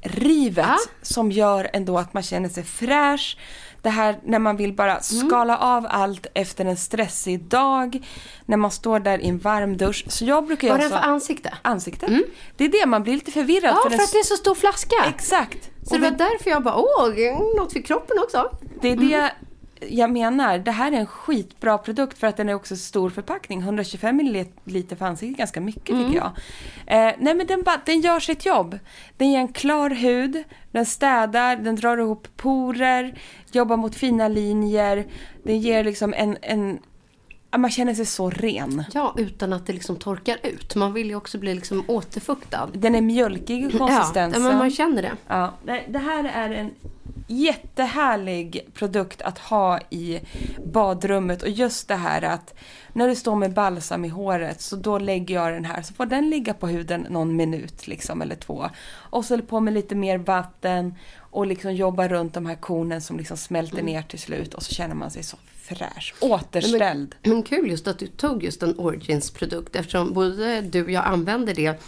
rivet 0.03 0.65
Ja. 0.67 0.77
som 1.01 1.31
gör 1.31 1.69
ändå 1.73 1.97
att 1.97 2.13
man 2.13 2.23
känner 2.23 2.49
sig 2.49 2.63
fräsch. 2.63 3.37
Det 3.81 3.89
här 3.89 4.19
när 4.25 4.39
man 4.39 4.57
vill 4.57 4.73
bara 4.73 4.91
Mm. 4.91 5.29
skala 5.29 5.57
av 5.57 5.87
allt 5.89 6.25
efter 6.33 6.65
en 6.65 6.77
stressig 6.77 7.43
dag, 7.43 8.05
när 8.45 8.57
man 8.57 8.71
står 8.71 8.99
där 8.99 9.19
i 9.19 9.27
en 9.27 9.37
varm 9.39 9.77
dusch. 9.77 10.05
Så 10.07 10.25
jag 10.25 10.45
brukar 10.47 10.67
Vad 10.69 10.77
är 10.77 10.81
den 10.81 10.89
för 10.91 10.97
ansikte? 10.97 11.53
Ansikte. 11.61 12.19
Det 12.57 12.63
är 12.65 12.69
det, 12.69 12.85
man 12.85 13.03
blir 13.03 13.13
lite 13.13 13.31
förvirrad. 13.31 13.71
Ja, 13.75 13.79
för 13.83 13.89
den 13.89 13.99
att 13.99 14.11
det 14.11 14.17
är 14.17 14.23
så 14.23 14.35
stor 14.35 14.55
flaska. 14.55 14.95
Exakt. 15.09 15.69
Så 15.83 15.95
Och 15.95 16.01
det 16.01 16.09
var 16.11 16.17
därför 16.17 16.49
jag 16.49 16.63
bara, 16.63 16.75
åh, 16.77 17.09
något 17.57 17.73
för 17.73 17.81
kroppen 17.81 18.17
också. 18.23 18.57
Det 18.81 18.89
är 18.91 18.95
det 18.95 19.31
jag 19.89 20.11
menar. 20.11 20.57
Det 20.57 20.71
här 20.71 20.91
är 20.91 20.95
en 20.95 21.05
skitbra 21.05 21.77
produkt 21.77 22.17
för 22.17 22.27
att 22.27 22.37
den 22.37 22.49
är 22.49 22.53
också 22.53 22.75
stor 22.75 23.09
förpackning. 23.09 23.59
125 23.61 24.15
ml 24.15 24.45
ansiktet 24.99 25.35
är 25.35 25.37
ganska 25.37 25.61
mycket 25.61 25.85
tycker 25.85 26.15
jag. 26.15 26.31
Eh, 26.87 27.15
nej 27.19 27.33
men 27.35 27.47
den, 27.47 27.63
den 27.85 28.01
gör 28.01 28.19
sitt 28.19 28.45
jobb. 28.45 28.79
Den 29.17 29.31
ger 29.31 29.39
en 29.39 29.53
klar 29.53 29.89
hud, 29.89 30.43
den 30.71 30.85
städar, 30.85 31.55
den 31.55 31.75
drar 31.75 31.97
ihop 31.97 32.27
porer, 32.37 33.19
jobbar 33.51 33.77
mot 33.77 33.95
fina 33.95 34.27
linjer. 34.27 35.05
Den 35.43 35.59
ger 35.59 35.83
liksom 35.83 36.13
en, 36.17 36.37
en 36.41 36.79
man 37.57 37.71
känner 37.71 37.93
sig 37.93 38.05
så 38.05 38.29
ren. 38.29 38.83
Ja, 38.93 39.15
utan 39.17 39.53
att 39.53 39.67
det 39.67 39.73
liksom 39.73 39.95
torkar 39.95 40.37
ut. 40.43 40.75
Man 40.75 40.93
vill 40.93 41.07
ju 41.07 41.15
också 41.15 41.37
bli 41.37 41.55
liksom 41.55 41.83
återfuktad. 41.87 42.69
Den 42.73 42.95
är 42.95 43.01
mjölkig 43.01 43.63
i 43.63 43.69
Ja, 43.73 43.77
konsistensen. 43.77 44.43
men 44.43 44.57
man 44.57 44.71
känner 44.71 45.01
det. 45.01 45.11
Ja, 45.27 45.53
det, 45.65 45.83
det 45.89 45.99
här 45.99 46.23
är 46.33 46.49
en 46.49 46.71
jättehärlig 47.27 48.67
produkt 48.73 49.21
att 49.21 49.37
ha 49.39 49.79
i 49.89 50.19
badrummet 50.65 51.41
och 51.41 51.49
just 51.49 51.87
det 51.87 51.95
här 51.95 52.21
att 52.21 52.53
när 52.93 53.07
du 53.07 53.15
står 53.15 53.35
med 53.35 53.53
balsam 53.53 54.05
i 54.05 54.07
håret 54.07 54.61
så 54.61 54.75
då 54.75 54.97
lägger 54.99 55.35
jag 55.35 55.53
den 55.53 55.65
här 55.65 55.81
så 55.81 55.93
får 55.93 56.05
den 56.05 56.29
ligga 56.29 56.53
på 56.53 56.67
huden 56.67 57.07
någon 57.09 57.35
minut 57.35 57.87
liksom 57.87 58.21
eller 58.21 58.35
två. 58.35 58.69
Och 58.93 59.25
så 59.25 59.41
på 59.41 59.59
med 59.59 59.73
lite 59.73 59.95
mer 59.95 60.17
vatten 60.17 60.95
och 61.17 61.45
liksom 61.47 61.73
jobba 61.73 62.07
runt 62.07 62.33
de 62.33 62.45
här 62.45 62.55
kornen 62.55 63.01
som 63.01 63.17
liksom 63.17 63.37
smälter 63.37 63.81
ner 63.83 64.01
till 64.01 64.19
slut 64.19 64.53
och 64.53 64.63
så 64.63 64.73
känner 64.73 64.95
man 64.95 65.11
sig 65.11 65.23
så 65.23 65.37
fräsch, 65.75 66.13
återställd. 66.19 67.15
Men, 67.23 67.33
men 67.33 67.43
kul 67.43 67.69
just 67.69 67.87
att 67.87 67.99
du 67.99 68.07
tog 68.07 68.43
just 68.43 68.63
en 68.63 68.79
Origins-produkt 68.79 69.75
eftersom 69.75 70.13
både 70.13 70.61
du 70.61 70.83
och 70.83 70.91
jag 70.91 71.05
använder 71.05 71.53
det 71.53 71.81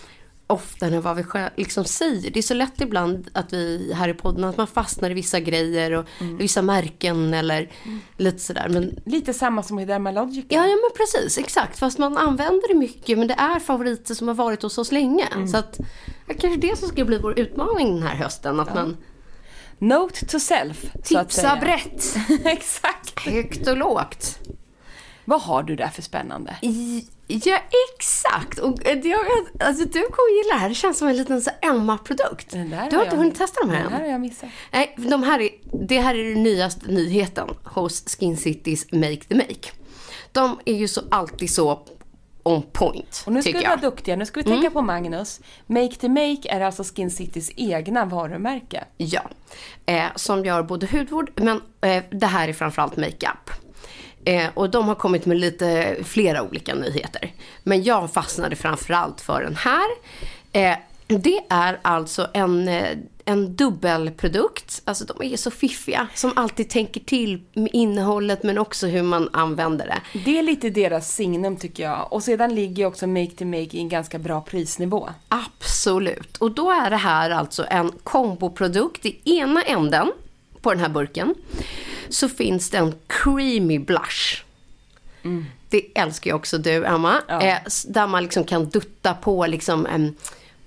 oftare 0.47 0.95
än 0.95 1.01
vad 1.01 1.15
vi 1.15 1.23
själv 1.23 1.49
liksom 1.55 1.86
säger. 1.86 2.31
Det 2.31 2.39
är 2.39 2.43
så 2.43 2.53
lätt 2.53 2.81
ibland 2.81 3.29
att 3.34 3.53
vi 3.53 3.93
här 3.95 4.09
i 4.09 4.13
podden 4.13 4.43
att 4.43 4.57
man 4.57 4.67
fastnar 4.67 5.09
i 5.09 5.13
vissa 5.13 5.39
grejer 5.39 5.91
och 5.91 6.05
vissa 6.39 6.61
märken 6.61 7.34
eller 7.34 7.71
lite 8.17 8.39
sådär. 8.39 8.69
Men, 8.69 8.99
Lite 9.05 9.34
samma 9.34 9.63
som 9.63 9.79
i 9.79 9.86
Dermalogica. 9.86 10.55
ja, 10.55 10.67
ja 10.67 10.75
men 10.75 10.97
precis, 10.97 11.38
exakt. 11.38 11.79
Fast 11.79 11.97
man 11.97 12.17
använder 12.17 12.67
det 12.67 12.79
mycket 12.79 13.17
men 13.17 13.27
det 13.27 13.34
är 13.34 13.59
favoriter 13.59 14.13
som 14.13 14.27
har 14.27 14.36
varit 14.36 14.63
hos 14.63 14.77
oss 14.77 14.91
länge. 14.91 15.27
Så 15.51 15.57
att 15.57 15.79
är 16.27 16.34
kanske 16.34 16.67
det 16.67 16.77
som 16.77 16.88
ska 16.88 17.05
bli 17.05 17.17
vår 17.17 17.39
utmaning 17.39 17.95
den 17.95 18.03
här 18.03 18.15
hösten. 18.15 18.59
Att 18.59 18.75
man 18.75 18.97
Note 19.80 20.26
to 20.26 20.39
self, 20.39 20.86
säga. 21.30 21.55
brett, 21.55 22.15
Exakt. 22.45 23.19
högt 23.19 23.67
och 23.67 23.78
lågt. 23.78 24.39
Vad 25.26 25.41
har 25.41 25.63
du 25.63 25.76
där 25.76 25.88
för 25.88 26.01
spännande? 26.01 26.55
I- 26.61 27.07
Ja, 27.28 27.59
exakt. 27.97 28.59
Och 28.59 28.86
eh, 28.88 28.99
jag, 28.99 29.19
alltså, 29.59 29.84
du 29.86 30.01
kommer 30.01 30.43
gilla 30.43 30.53
det 30.53 30.59
här. 30.59 30.69
Det 30.69 30.76
känns 30.76 30.97
som 30.97 31.07
en 31.07 31.17
liten 31.17 31.41
så 31.41 31.51
Emma-produkt. 31.61 32.49
Du 32.51 32.57
har 32.76 32.91
har 32.91 33.03
inte 33.03 33.15
hunnit 33.15 33.36
testa 33.38 33.61
de 33.61 33.69
här 33.69 33.84
Den 33.84 33.91
här 33.91 33.99
än? 33.99 34.05
har 34.05 34.11
jag 34.11 34.21
missat. 34.21 34.49
Nej, 34.71 34.95
de 34.97 35.24
här 35.24 35.39
är, 35.39 35.49
det 35.88 35.99
här 35.99 36.15
är 36.15 36.24
den 36.34 36.43
nyaste 36.43 36.88
nyheten 36.91 37.49
hos 37.63 38.03
Skin 38.19 38.38
Citys 38.38 38.91
Make 38.91 39.17
the 39.30 39.36
Make. 39.36 39.69
De 40.32 40.59
är 40.65 40.74
ju 40.74 40.88
så 40.88 41.01
alltid 41.11 41.49
så 41.51 41.86
on 42.44 42.62
point, 42.62 43.24
Och 43.26 43.34
nu 43.34 43.41
ska 43.41 43.52
vi. 43.52 43.58
Mm. 43.58 43.70
vara 43.70 43.80
duktiga, 43.82 44.16
nu 44.16 44.26
ska 44.26 44.39
vi 44.39 44.44
tänka 44.44 44.70
på 44.72 44.82
Magnus. 44.82 45.39
Make 45.68 45.96
to 45.96 46.08
Make 46.08 46.50
är 46.50 46.62
alltså 46.62 46.84
Skin 46.84 47.12
Citys 47.12 47.52
egna 47.56 48.06
varumärke. 48.06 48.84
Ja, 48.98 49.22
eh, 49.86 50.06
som 50.16 50.46
gör 50.46 50.64
både 50.64 50.88
hudvård, 50.91 51.32
men 51.36 51.62
eh, 51.82 52.04
det 52.12 52.26
här 52.28 52.48
är 52.48 52.54
framförallt 52.54 52.98
makeup. 52.98 53.50
Eh, 54.26 54.46
och 54.54 54.70
de 54.70 54.88
har 54.88 54.96
kommit 54.96 55.26
med 55.26 55.38
lite 55.38 55.96
flera 56.04 56.44
olika 56.44 56.76
nyheter. 56.76 57.32
Men 57.64 57.84
jag 57.84 58.14
fastnade 58.14 58.56
framförallt 58.56 59.22
för 59.22 59.41
den 59.44 59.56
här. 59.56 59.88
Eh, 60.52 60.78
det 61.08 61.39
är 61.50 61.80
alltså 61.82 62.28
en, 62.34 62.68
eh, 62.68 62.98
en 63.26 63.55
dubbelprodukt. 63.55 64.82
Alltså 64.86 65.05
de 65.05 65.34
är 65.34 65.38
så 65.38 65.51
fiffiga. 65.51 66.07
Som 66.15 66.34
alltid 66.36 66.69
tänker 66.69 66.99
till 67.01 67.41
med 67.53 67.69
innehållet 67.74 68.43
men 68.43 68.57
också 68.57 68.88
hur 68.88 69.03
man 69.03 69.30
använder 69.34 69.86
det. 69.86 70.19
Det 70.26 70.39
är 70.39 70.43
lite 70.43 70.69
deras 70.69 71.11
signum 71.13 71.57
tycker 71.57 71.84
jag. 71.84 72.13
Och 72.13 72.24
sedan 72.24 72.55
ligger 72.55 72.86
också 72.86 73.07
Make 73.07 73.32
to 73.38 73.45
Make 73.45 73.59
i 73.61 73.80
en 73.80 73.89
ganska 73.89 74.19
bra 74.19 74.41
prisnivå. 74.41 75.09
Absolut. 75.30 76.38
Och 76.38 76.51
då 76.51 76.71
är 76.71 76.89
det 76.89 76.95
här 76.97 77.30
alltså 77.30 77.65
en 77.69 77.91
komboprodukt. 78.03 79.05
I 79.05 79.19
ena 79.39 79.61
änden 79.61 80.11
på 80.61 80.71
den 80.74 80.80
här 80.80 80.89
burken 80.89 81.36
så 82.09 82.30
finns 82.30 82.69
det 82.69 82.78
en 82.78 82.95
creamy 83.07 83.80
blush. 83.80 84.43
Det 85.69 85.82
älskar 85.95 86.32
ju 86.32 86.36
också 86.36 86.57
du, 86.57 86.86
Emma. 86.86 87.21
Eh, 87.30 87.57
s- 87.65 87.86
där 87.89 88.07
man 88.07 88.24
liksom 88.24 88.43
kan 88.43 88.69
dutta 88.69 89.13
på 89.13 89.45
liksom, 89.47 89.86
em, 89.86 90.15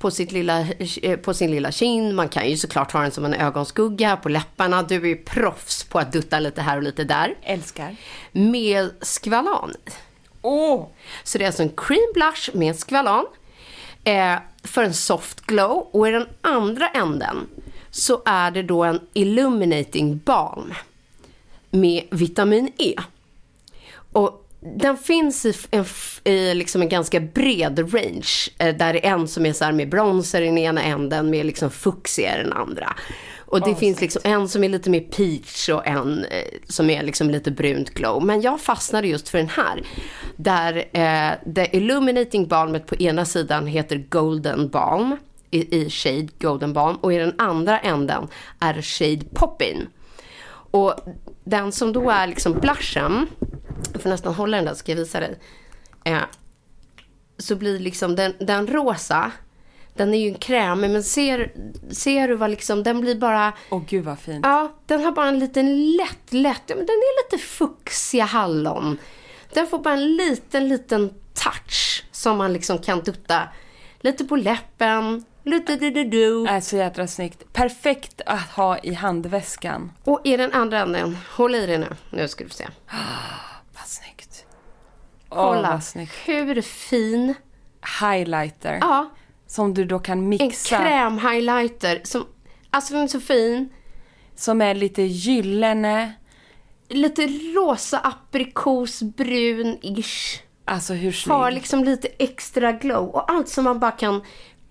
på, 0.07 0.11
sitt 0.11 0.33
lilla, 0.33 0.67
eh, 1.03 1.17
på 1.17 1.35
sin 1.35 1.51
lilla 1.51 1.73
kind. 1.73 2.15
Man 2.15 2.29
kan 2.29 2.51
ju 2.51 2.57
såklart 2.57 2.93
ha 2.93 3.01
den 3.01 3.11
som 3.11 3.25
en 3.25 3.35
ögonskugga 3.35 4.17
på 4.17 4.29
läpparna. 4.29 4.83
Du 4.83 4.95
är 4.95 5.07
ju 5.07 5.17
proffs 5.17 5.85
på 5.85 5.99
att 5.99 6.13
dutta 6.13 6.41
lite 6.41 6.63
här 6.63 6.77
och 6.77 6.83
lite 6.83 7.05
där. 7.05 7.35
Älskar. 7.43 7.97
Med 8.33 8.91
skvalan. 9.01 9.73
Åh! 10.43 10.87
Så 11.25 11.39
det 11.39 11.45
är 11.45 11.47
alltså 11.47 11.63
en 11.63 11.73
cream 11.77 12.13
blush 12.15 12.51
med 12.57 12.77
skvalan 12.77 13.27
eh, 14.05 14.35
för 14.65 14.83
en 14.83 14.95
soft 14.95 15.41
glow. 15.41 15.89
Och 15.93 16.09
i 16.09 16.11
den 16.11 16.29
andra 16.41 16.89
änden 16.89 17.47
så 17.91 18.23
är 18.25 18.51
det 18.51 18.63
då 18.63 18.85
en 18.85 19.01
illuminating 19.13 20.19
balm 20.25 20.75
med 21.71 22.05
vitamin 22.11 22.73
E. 22.79 22.95
Och 24.13 24.46
den 24.77 24.97
finns 24.97 25.47
i, 25.47 25.55
en, 25.71 25.85
i 26.25 26.55
liksom 26.55 26.83
en 26.83 26.89
ganska 26.89 27.21
bred 27.21 27.95
range. 27.95 28.29
Eh, 28.59 28.77
där 28.77 28.93
det 28.93 29.07
är 29.07 29.13
en 29.13 29.29
som 29.29 29.47
är 29.47 29.53
så 29.53 29.65
här 29.65 29.73
med 29.73 29.89
bronzer 29.89 30.43
i 30.43 30.47
den 30.47 30.59
ena 30.59 30.83
änden 30.83 31.31
med 31.31 31.47
liksom 31.47 31.71
fuchsia 31.71 32.41
i 32.41 32.43
den 32.43 32.53
andra. 32.53 32.97
Och 33.49 33.61
det 33.61 33.75
finns 33.75 34.01
liksom 34.01 34.23
en 34.25 34.49
som 34.49 34.65
är 34.65 34.69
lite 34.69 34.91
mer 34.91 35.01
peach 35.01 35.69
och 35.69 35.87
en 35.87 36.25
eh, 36.25 36.45
som 36.69 36.91
är 36.91 37.03
liksom 37.03 37.31
lite 37.31 37.51
brunt 37.51 37.91
glow. 37.91 38.25
Men 38.25 38.41
jag 38.41 38.61
fastnade 38.61 39.09
just 39.09 39.29
för 39.29 39.39
den 39.39 39.49
här. 39.49 39.83
Där 40.37 40.77
eh, 40.77 41.35
det 41.47 41.77
illuminating 41.77 42.47
balmet 42.47 42.87
på 42.87 42.97
ena 42.97 43.25
sidan 43.25 43.67
heter 43.67 44.05
golden 44.09 44.69
balm. 44.69 45.17
I, 45.51 45.77
i 45.77 45.91
shade 45.91 46.29
golden 46.39 46.73
balm. 46.73 46.97
Och 46.97 47.13
i 47.13 47.19
den 47.19 47.35
andra 47.39 47.79
änden 47.79 48.29
är 48.61 48.83
shade 48.83 49.25
poppin. 49.35 49.89
Och 50.71 50.95
den 51.47 51.73
som 51.73 51.93
då 51.93 52.11
är 52.11 52.27
liksom 52.27 52.53
blushen, 52.53 53.27
jag 53.93 54.03
får 54.03 54.11
nästan 54.11 54.35
hålla 54.35 54.57
den 54.57 54.65
där 54.67 54.73
så 54.73 54.79
ska 54.79 54.93
jag 54.93 54.97
visa 54.97 55.21
dig. 55.21 55.39
Eh, 56.05 56.23
så 57.39 57.57
blir 57.57 57.79
liksom 57.79 58.17
den, 58.17 58.35
den 58.41 58.67
rosa, 58.67 59.33
den 59.95 60.15
är 60.15 60.19
ju 60.19 60.29
en 60.29 60.35
krämig 60.35 60.91
men 60.91 61.03
ser, 61.03 61.53
ser 61.91 62.29
du 62.29 62.35
vad 62.35 62.51
liksom, 62.51 62.83
den 62.83 63.01
blir 63.01 63.15
bara, 63.15 63.53
Åh 63.71 63.83
gud 63.89 64.05
vad 64.05 64.19
fint. 64.19 64.47
ja 64.47 64.73
den 64.87 65.05
har 65.05 65.13
bara 65.13 65.29
en 65.29 65.39
liten 65.39 65.91
lätt, 65.97 66.33
lätt, 66.33 66.63
ja, 66.67 66.77
men 66.77 66.87
den 66.87 66.95
är 66.97 67.25
lite 67.25 67.45
fuchsia 67.45 68.25
hallon. 68.25 68.99
Den 69.53 69.67
får 69.67 69.79
bara 69.79 69.95
en 69.95 70.17
liten, 70.17 70.69
liten 70.69 71.11
touch 71.35 72.05
som 72.13 72.39
man 72.39 72.53
liksom 72.53 72.79
kan 72.79 73.01
dutta 73.01 73.49
lite 74.01 74.25
på 74.25 74.37
läppen, 74.37 75.25
Är 76.49 76.61
så 76.61 76.77
jädra 76.77 77.07
snyggt. 77.07 77.53
Perfekt 77.53 78.21
att 78.27 78.51
ha 78.51 78.79
i 78.79 78.95
handväskan. 78.95 79.93
Och 80.05 80.21
i 80.25 80.37
den 80.37 80.53
andra 80.53 80.79
änden, 80.81 81.19
håll 81.31 81.55
i 81.55 81.67
det 81.67 81.79
nu, 81.79 81.97
nu 82.11 82.29
ska 82.29 82.45
du 82.45 82.51
få 82.51 82.57
se. 82.57 82.67
Vad 83.75 83.87
snyggt. 83.87 84.47
Kolla 85.29 85.71
vad 85.71 85.85
snyggt. 85.85 86.13
hur 86.25 86.63
fin, 86.63 87.35
Highlighter. 88.01 88.79
ja, 88.81 89.11
Som 89.47 89.75
du 89.75 89.85
då 89.85 89.99
kan 89.99 90.19
en 90.19 90.29
mixa. 90.29 90.79
krämhighlighter 90.79 92.01
som, 92.05 92.27
alltså 92.71 92.95
den 92.95 93.03
är 93.03 93.07
så 93.09 93.21
fin. 93.21 93.69
Som 94.37 94.63
är 94.63 94.75
lite 94.75 95.03
gyllene. 95.03 96.13
Lite 96.89 97.27
rosa 97.27 97.99
aprikosbrun-ish. 98.01 100.39
Alltså 100.65 100.95
hur 100.95 101.13
snygg. 101.13 101.35
liksom 101.51 101.85
lite 101.85 102.09
extra 102.19 102.73
glow. 102.73 103.09
Och 103.09 103.31
allt 103.33 103.49
som 103.49 103.65
man 103.65 103.79
bara 103.79 103.91
kan 103.91 104.23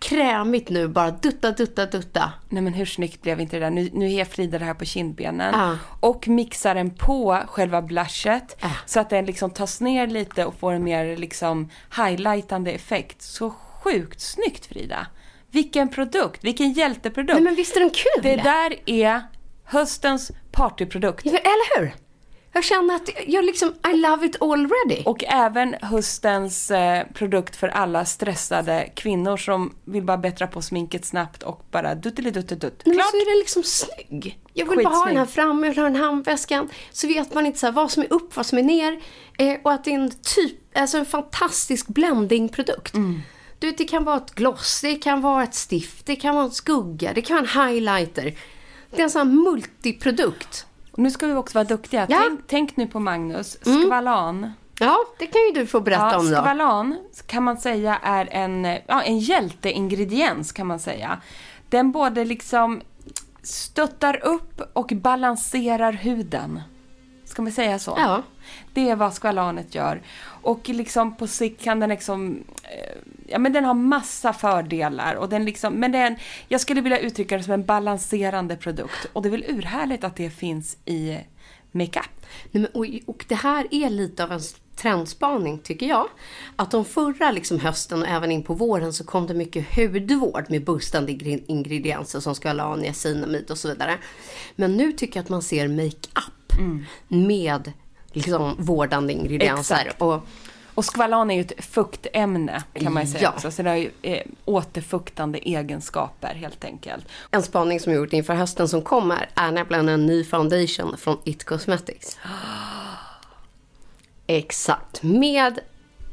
krämigt 0.09 0.69
nu, 0.69 0.87
bara 0.87 1.11
dutta, 1.11 1.51
dutta, 1.51 1.85
dutta. 1.85 2.31
Nej 2.49 2.63
men 2.63 2.73
hur 2.73 2.85
snyggt 2.85 3.21
blev 3.21 3.41
inte 3.41 3.55
det 3.55 3.65
där? 3.65 3.69
Nu, 3.69 3.89
nu 3.93 4.13
är 4.13 4.25
Frida 4.25 4.59
det 4.59 4.65
här 4.65 4.73
på 4.73 4.85
kindbenen. 4.85 5.53
Ja. 5.53 5.77
Och 5.99 6.27
mixar 6.27 6.75
den 6.75 6.89
på 6.89 7.41
själva 7.47 7.81
blushet. 7.81 8.57
Ja. 8.61 8.71
Så 8.85 8.99
att 8.99 9.09
den 9.09 9.25
liksom 9.25 9.49
tas 9.51 9.81
ner 9.81 10.07
lite 10.07 10.45
och 10.45 10.55
får 10.55 10.73
en 10.73 10.83
mer 10.83 11.17
liksom 11.17 11.69
highlightande 11.97 12.71
effekt. 12.71 13.21
Så 13.21 13.49
sjukt 13.83 14.21
snyggt 14.21 14.65
Frida. 14.65 15.07
Vilken 15.51 15.89
produkt, 15.89 16.43
vilken 16.43 16.71
hjälteprodukt. 16.73 17.33
Nej 17.33 17.43
men 17.43 17.55
visst 17.55 17.75
är 17.75 17.79
den 17.79 17.89
kul? 17.89 18.23
Det 18.23 18.35
där 18.35 18.75
är 18.85 19.21
höstens 19.63 20.31
partyprodukt. 20.51 21.25
Ja, 21.25 21.31
Eller 21.37 21.79
hur? 21.79 22.04
Jag 22.55 22.63
känner 22.63 22.95
att 22.95 23.09
jag 23.27 23.45
liksom, 23.45 23.73
I 23.93 23.97
love 23.97 24.25
it 24.25 24.41
already. 24.41 25.03
Och 25.05 25.23
även 25.23 25.75
höstens 25.81 26.71
eh, 26.71 27.07
produkt 27.13 27.55
för 27.55 27.67
alla 27.67 28.05
stressade 28.05 28.91
kvinnor 28.95 29.37
som 29.37 29.75
vill 29.85 30.03
bara 30.03 30.17
bättra 30.17 30.47
på 30.47 30.61
sminket 30.61 31.05
snabbt 31.05 31.43
och 31.43 31.65
bara 31.71 31.95
dutteliduttelidutt. 31.95 32.81
Men 32.85 32.93
Klart! 32.93 33.11
så 33.11 33.17
är 33.17 33.25
den 33.31 33.39
liksom 33.39 33.63
snygg. 33.63 34.39
Jag 34.53 34.69
vill 34.69 34.83
bara 34.83 34.95
ha 34.95 35.05
den 35.05 35.17
här 35.17 35.25
framme, 35.25 35.67
jag 35.67 35.73
vill 35.73 35.83
ha 35.83 35.89
den 35.89 35.95
handväskan. 35.95 36.69
Så 36.91 37.07
vet 37.07 37.33
man 37.33 37.45
inte 37.45 37.59
så 37.59 37.65
här, 37.65 37.73
vad 37.73 37.91
som 37.91 38.03
är 38.03 38.13
upp, 38.13 38.35
vad 38.35 38.45
som 38.45 38.57
är 38.57 38.63
ner. 38.63 39.01
Eh, 39.37 39.57
och 39.63 39.71
att 39.71 39.83
det 39.83 39.91
är 39.91 39.95
en 39.95 40.11
typ, 40.11 40.77
alltså 40.77 40.97
en 40.97 41.05
fantastisk 41.05 41.87
blendingprodukt. 41.87 42.93
Du 43.59 43.67
vet, 43.67 43.77
det 43.77 43.85
kan 43.85 44.03
vara 44.03 44.17
ett 44.17 44.35
gloss, 44.35 44.81
det 44.81 44.95
kan 44.95 45.21
vara 45.21 45.43
ett 45.43 45.55
stift, 45.55 46.05
det 46.05 46.15
kan 46.15 46.35
vara 46.35 46.45
en 46.45 46.51
skugga, 46.51 47.13
det 47.13 47.21
kan 47.21 47.35
vara 47.35 47.45
en 47.45 47.67
highlighter. 47.67 48.35
Det 48.91 48.99
är 48.99 49.03
en 49.03 49.09
sån 49.09 49.27
här 49.27 49.35
multiprodukt. 49.35 50.65
Och 50.95 50.99
nu 50.99 51.11
ska 51.11 51.27
vi 51.27 51.33
också 51.33 51.57
vara 51.57 51.63
duktiga. 51.67 52.05
Ja. 52.09 52.17
Tänk, 52.27 52.39
tänk 52.47 52.77
nu 52.77 52.87
på 52.87 52.99
Magnus, 52.99 53.57
skvalan. 53.61 54.51
Ja, 54.79 54.97
det 55.19 55.27
kan 55.27 55.41
ju 55.41 55.51
du 55.61 55.67
få 55.67 55.79
berätta 55.81 56.09
Ja, 56.11 56.19
om 56.19 56.29
då. 56.31 56.35
skvalan 56.35 56.97
kan 57.27 57.43
man 57.43 57.57
säga 57.57 57.99
är 58.03 58.27
en, 58.31 58.65
ja, 58.87 59.01
en 59.03 59.19
hjälteingrediens 59.19 60.51
kan 60.51 60.67
man 60.67 60.79
säga. 60.79 61.21
Den 61.69 61.91
både 61.91 62.25
liksom 62.25 62.81
stöttar 63.43 64.25
upp 64.25 64.61
och 64.73 64.91
balanserar 64.95 65.91
huden. 65.93 66.61
Ska 67.25 67.41
man 67.41 67.51
säga 67.51 67.79
så? 67.79 67.95
Ja. 67.97 68.23
Det 68.73 68.89
är 68.89 68.95
vad 68.95 69.13
skvalanet 69.13 69.75
gör. 69.75 70.01
Och 70.41 70.69
liksom 70.69 71.15
på 71.15 71.27
sikt 71.27 71.63
kan 71.63 71.79
den 71.79 71.89
liksom 71.89 72.43
eh, 72.63 72.95
ja 73.27 73.39
men 73.39 73.53
den 73.53 73.65
har 73.65 73.73
massa 73.73 74.33
fördelar 74.33 75.15
och 75.15 75.29
den 75.29 75.45
liksom, 75.45 75.73
men 75.73 75.91
den, 75.91 76.15
jag 76.47 76.61
skulle 76.61 76.81
vilja 76.81 76.99
uttrycka 76.99 77.37
det 77.37 77.43
som 77.43 77.53
en 77.53 77.65
balanserande 77.65 78.55
produkt. 78.55 79.07
Och 79.13 79.21
det 79.21 79.29
är 79.29 79.31
väl 79.31 79.45
urhärligt 79.47 80.03
att 80.03 80.15
det 80.15 80.29
finns 80.29 80.77
i 80.85 81.17
makeup. 81.71 82.25
Nej, 82.51 82.61
men, 82.61 82.65
och, 82.65 82.85
och 83.15 83.25
det 83.27 83.35
här 83.35 83.67
är 83.71 83.89
lite 83.89 84.23
av 84.23 84.31
en 84.31 84.41
trendspaning 84.75 85.59
tycker 85.59 85.85
jag. 85.85 86.07
Att 86.55 86.71
de 86.71 86.85
förra 86.85 87.31
liksom, 87.31 87.59
hösten 87.59 88.01
och 88.01 88.07
även 88.07 88.31
in 88.31 88.43
på 88.43 88.53
våren 88.53 88.93
så 88.93 89.03
kom 89.03 89.27
det 89.27 89.33
mycket 89.33 89.75
hudvård 89.75 90.45
med 90.49 90.63
boostande 90.63 91.11
ingre- 91.11 91.43
ingredienser 91.47 92.19
som 92.19 92.35
ska 92.35 92.75
niacinamid 92.75 93.51
och 93.51 93.57
så 93.57 93.67
vidare. 93.67 93.97
Men 94.55 94.77
nu 94.77 94.91
tycker 94.91 95.17
jag 95.17 95.23
att 95.23 95.29
man 95.29 95.41
ser 95.41 95.67
makeup 95.67 96.59
med 97.07 97.71
liksom, 98.11 98.55
vårdande 98.59 99.13
ingredienser. 99.13 99.75
Exakt. 99.75 100.01
Och, 100.01 100.27
Och 100.75 100.85
skvalan 100.85 101.31
är 101.31 101.35
ju 101.35 101.41
ett 101.41 101.65
fuktämne 101.65 102.63
kan 102.73 102.93
man 102.93 103.03
ju 103.05 103.11
säga 103.11 103.23
Ja. 103.23 103.29
också. 103.35 103.51
Så 103.51 103.63
det 103.63 103.69
har 103.69 103.77
ju 103.77 103.91
eh, 104.01 104.21
återfuktande 104.45 105.39
egenskaper 105.39 106.35
helt 106.35 106.63
enkelt. 106.63 107.05
en 107.31 107.43
spaning 107.43 107.79
som 107.79 107.91
jag 107.93 107.99
gjort 107.99 108.13
inför 108.13 108.33
hösten 108.33 108.67
som 108.67 108.81
kommer 108.81 109.29
är 109.35 109.51
nämligen 109.51 109.89
en 109.89 110.05
ny 110.05 110.23
foundation 110.23 110.97
från 110.97 111.17
It 111.23 111.43
Cosmetics. 111.43 112.17
Exakt, 114.27 115.03
med 115.03 115.59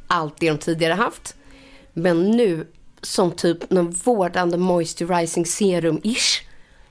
allt 0.07 0.37
det 0.41 0.51
de 0.51 0.59
tidigare 0.59 0.93
haft. 0.95 1.37
Men 1.93 2.31
nu 2.31 2.67
som 3.03 3.31
typ 3.31 3.71
någon 3.71 3.91
vårdande 3.91 4.57
moisturizing 4.57 5.45
serum-ish 5.45 6.43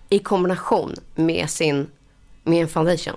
i 0.09 0.19
kombination 0.19 0.95
med 1.15 1.49
sin 1.49 1.87
med 2.43 2.61
en 2.61 2.67
foundation. 2.67 3.15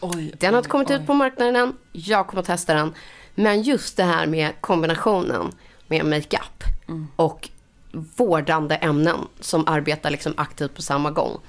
Oj, 0.00 0.32
Den 0.38 0.54
har 0.54 0.58
inte 0.58 0.70
kommit 0.70 0.90
ut 0.90 1.06
på 1.06 1.14
marknaden 1.14 1.56
än. 1.56 1.76
Jag 1.92 2.26
kommer 2.26 2.40
att 2.40 2.46
testa 2.46 2.74
den. 2.74 2.94
Men 3.38 3.62
just 3.62 3.96
det 3.96 4.02
här 4.02 4.26
med 4.26 4.52
kombinationen 4.60 5.52
med 5.86 6.04
makeup 6.04 6.64
och 7.16 7.48
vårdande 8.16 8.74
ämnen 8.74 9.16
som 9.40 9.68
arbetar 9.68 10.10
liksom 10.10 10.34
aktivt 10.36 10.74
på 10.74 10.82
samma 10.82 11.10
gång. 11.10 11.40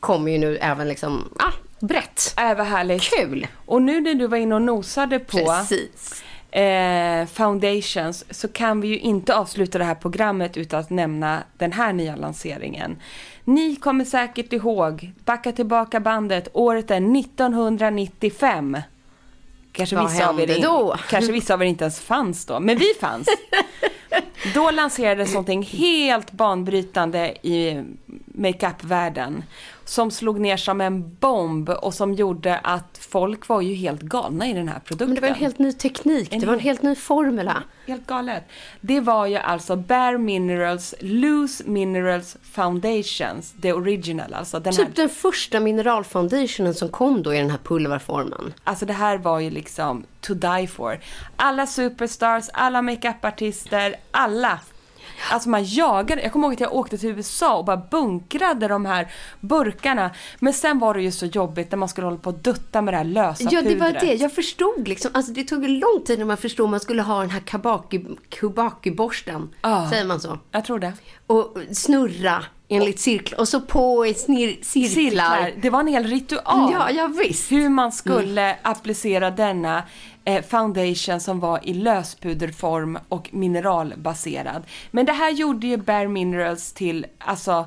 Kommer 0.00 0.32
ju 0.32 0.38
nu 0.38 0.56
även 0.56 0.88
liksom, 0.88 1.28
ah, 1.38 1.52
brett. 1.80 2.34
Äh, 2.38 2.56
vad 2.56 2.66
härligt. 2.66 3.02
Kul! 3.02 3.46
Och 3.66 3.82
nu 3.82 4.00
när 4.00 4.14
du 4.14 4.26
var 4.26 4.36
inne 4.36 4.54
och 4.54 4.62
nosade 4.62 5.18
på 5.18 5.54
eh, 6.50 7.26
foundations 7.26 8.24
så 8.30 8.48
kan 8.48 8.80
vi 8.80 8.88
ju 8.88 8.98
inte 8.98 9.36
avsluta 9.36 9.78
det 9.78 9.84
här 9.84 9.94
programmet 9.94 10.56
utan 10.56 10.80
att 10.80 10.90
nämna 10.90 11.42
den 11.58 11.72
här 11.72 11.92
nya 11.92 12.16
lanseringen. 12.16 12.96
Ni 13.44 13.76
kommer 13.76 14.04
säkert 14.04 14.52
ihåg, 14.52 15.12
backa 15.24 15.52
tillbaka 15.52 16.00
bandet, 16.00 16.48
året 16.52 16.90
är 16.90 17.18
1995. 17.20 18.76
Kanske 19.76 19.96
Vad 19.96 20.10
vissa, 20.12 20.28
av 20.28 20.40
er 20.40 20.62
då? 20.62 20.96
kanske 21.10 21.32
vissa 21.32 21.54
av 21.54 21.62
er 21.62 21.66
inte 21.66 21.84
ens 21.84 22.00
fanns 22.00 22.46
då, 22.46 22.60
men 22.60 22.78
vi 22.78 22.86
fanns. 23.00 23.28
Då 24.54 24.70
lanserades 24.70 25.32
någonting 25.32 25.62
helt 25.62 26.32
banbrytande 26.32 27.36
i 27.42 27.84
makeupvärlden 28.36 29.44
som 29.84 30.10
slog 30.10 30.40
ner 30.40 30.56
som 30.56 30.80
en 30.80 31.14
bomb 31.20 31.68
och 31.68 31.94
som 31.94 32.14
gjorde 32.14 32.58
att 32.58 32.98
folk 33.10 33.48
var 33.48 33.60
ju 33.60 33.74
helt 33.74 34.00
galna 34.02 34.46
i 34.48 34.52
den 34.52 34.68
här 34.68 34.78
produkten. 34.78 35.08
Men 35.08 35.14
det 35.14 35.20
var 35.20 35.28
en 35.28 35.34
helt 35.34 35.58
ny 35.58 35.72
teknik. 35.72 36.32
En 36.32 36.40
Det 36.40 36.46
var 36.46 36.54
en 36.54 36.60
helt- 36.60 36.82
ny 36.82 36.94
formula. 36.94 37.62
Helt 37.86 38.06
galet. 38.06 38.44
Det 38.80 39.00
var 39.00 39.26
ju 39.26 39.36
alltså 39.36 39.76
Bare 39.76 40.18
Minerals 40.18 40.94
Loose 41.00 41.64
Minerals 41.66 42.36
Foundations, 42.52 43.54
the 43.62 43.72
original 43.72 44.34
alltså. 44.34 44.60
Den 44.60 44.74
här, 44.76 44.84
Typ 44.84 44.96
den 44.96 45.08
första 45.08 45.60
mineralfoundationen 45.60 46.74
som 46.74 46.88
kom 46.88 47.22
då 47.22 47.34
i 47.34 47.38
den 47.38 47.50
här 47.50 47.58
pulverformen. 47.58 48.54
alltså 48.64 48.86
det 48.86 48.92
här 48.92 49.18
var 49.18 49.40
ju 49.40 49.50
liksom 49.50 50.04
to 50.20 50.34
die 50.34 50.66
for. 50.66 51.00
Alla 51.36 51.66
superstars, 51.66 52.48
alla 52.52 52.82
makeupartister, 52.82 53.96
alla. 54.10 54.58
Alltså 55.30 55.48
man 55.48 55.64
jagade, 55.64 56.22
jag 56.22 56.32
kommer 56.32 56.46
ihåg 56.46 56.54
att 56.54 56.60
jag 56.60 56.74
åkte 56.74 56.98
till 56.98 57.08
USA 57.10 57.56
och 57.56 57.64
bara 57.64 57.76
bunkrade 57.76 58.68
de 58.68 58.86
här 58.86 59.12
burkarna. 59.40 60.10
Men 60.38 60.52
sen 60.52 60.78
var 60.78 60.94
det 60.94 61.02
ju 61.02 61.12
så 61.12 61.26
jobbigt 61.26 61.70
när 61.70 61.78
man 61.78 61.88
skulle 61.88 62.06
hålla 62.06 62.16
på 62.18 62.30
och 62.30 62.38
dutta 62.38 62.82
med 62.82 62.94
det 62.94 62.98
här 62.98 63.04
lösa 63.04 63.48
Ja, 63.50 63.62
det 63.62 63.74
var 63.76 63.86
pudret. 63.86 64.00
det. 64.00 64.14
Jag 64.14 64.32
förstod 64.32 64.88
liksom. 64.88 65.10
Alltså 65.14 65.32
det 65.32 65.44
tog 65.44 65.64
en 65.64 65.78
lång 65.78 66.02
tid 66.06 66.18
när 66.18 66.26
man 66.26 66.36
förstod 66.36 66.70
man 66.70 66.80
skulle 66.80 67.02
ha 67.02 67.20
den 67.20 67.30
här 67.30 67.40
kabaki, 67.40 68.04
kubaki-borsten. 68.30 69.48
Ja. 69.62 69.86
Säger 69.90 70.04
man 70.04 70.20
så? 70.20 70.38
Jag 70.50 70.64
tror 70.64 70.78
det. 70.78 70.92
Och 71.26 71.56
snurra 71.72 72.44
enligt 72.68 73.00
cirklar. 73.00 73.40
Och 73.40 73.48
så 73.48 73.60
på 73.60 74.06
i 74.06 74.12
snir- 74.12 74.62
cirklar. 74.62 74.88
Cirklar. 74.94 75.52
Det 75.62 75.70
var 75.70 75.80
en 75.80 75.86
hel 75.86 76.04
ritual. 76.06 76.72
Ja, 76.72 76.90
ja 76.90 77.06
visst. 77.06 77.52
hur 77.52 77.68
man 77.68 77.92
skulle 77.92 78.56
applicera 78.62 79.30
denna 79.30 79.82
foundation 80.48 81.20
som 81.20 81.40
var 81.40 81.60
i 81.62 81.74
löspuderform 81.74 82.98
och 83.08 83.28
mineralbaserad. 83.32 84.62
Men 84.90 85.06
det 85.06 85.12
här 85.12 85.30
gjorde 85.30 85.66
ju 85.66 85.76
Bare 85.76 86.08
Minerals 86.08 86.72
till, 86.72 87.06
alltså, 87.18 87.66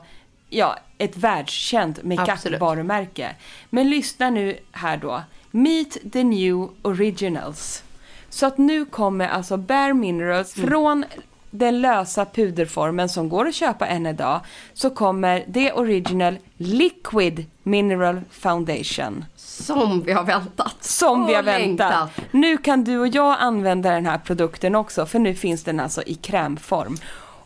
ja, 0.49 0.77
ett 0.97 1.17
världskänt 1.17 2.03
makeup-varumärke. 2.03 3.35
Men 3.69 3.89
lyssna 3.89 4.29
nu 4.29 4.57
här 4.71 4.97
då. 4.97 5.21
Meet 5.51 6.11
the 6.13 6.23
new 6.23 6.69
originals. 6.81 7.83
Så 8.29 8.45
att 8.45 8.57
nu 8.57 8.85
kommer 8.85 9.27
alltså 9.27 9.57
Bare 9.57 9.93
Minerals 9.93 10.53
från 10.53 11.05
den 11.51 11.81
lösa 11.81 12.25
puderformen 12.25 13.09
som 13.09 13.29
går 13.29 13.47
att 13.47 13.55
köpa 13.55 13.87
än 13.87 14.05
idag 14.05 14.41
så 14.73 14.89
kommer 14.89 15.43
det 15.47 15.73
original 15.73 16.37
Liquid 16.57 17.45
Mineral 17.63 18.21
Foundation. 18.31 19.25
Som 19.35 20.01
vi 20.03 20.11
har 20.11 20.23
väntat. 20.23 20.75
Som 20.79 21.25
vi 21.25 21.33
har 21.33 21.43
väntat. 21.43 21.89
längtat. 21.89 22.09
Nu 22.31 22.57
kan 22.57 22.83
du 22.83 22.99
och 22.99 23.07
jag 23.07 23.35
använda 23.39 23.91
den 23.91 24.05
här 24.05 24.17
produkten 24.17 24.75
också 24.75 25.05
för 25.05 25.19
nu 25.19 25.35
finns 25.35 25.63
den 25.63 25.79
alltså 25.79 26.01
i 26.05 26.13
krämform. 26.13 26.97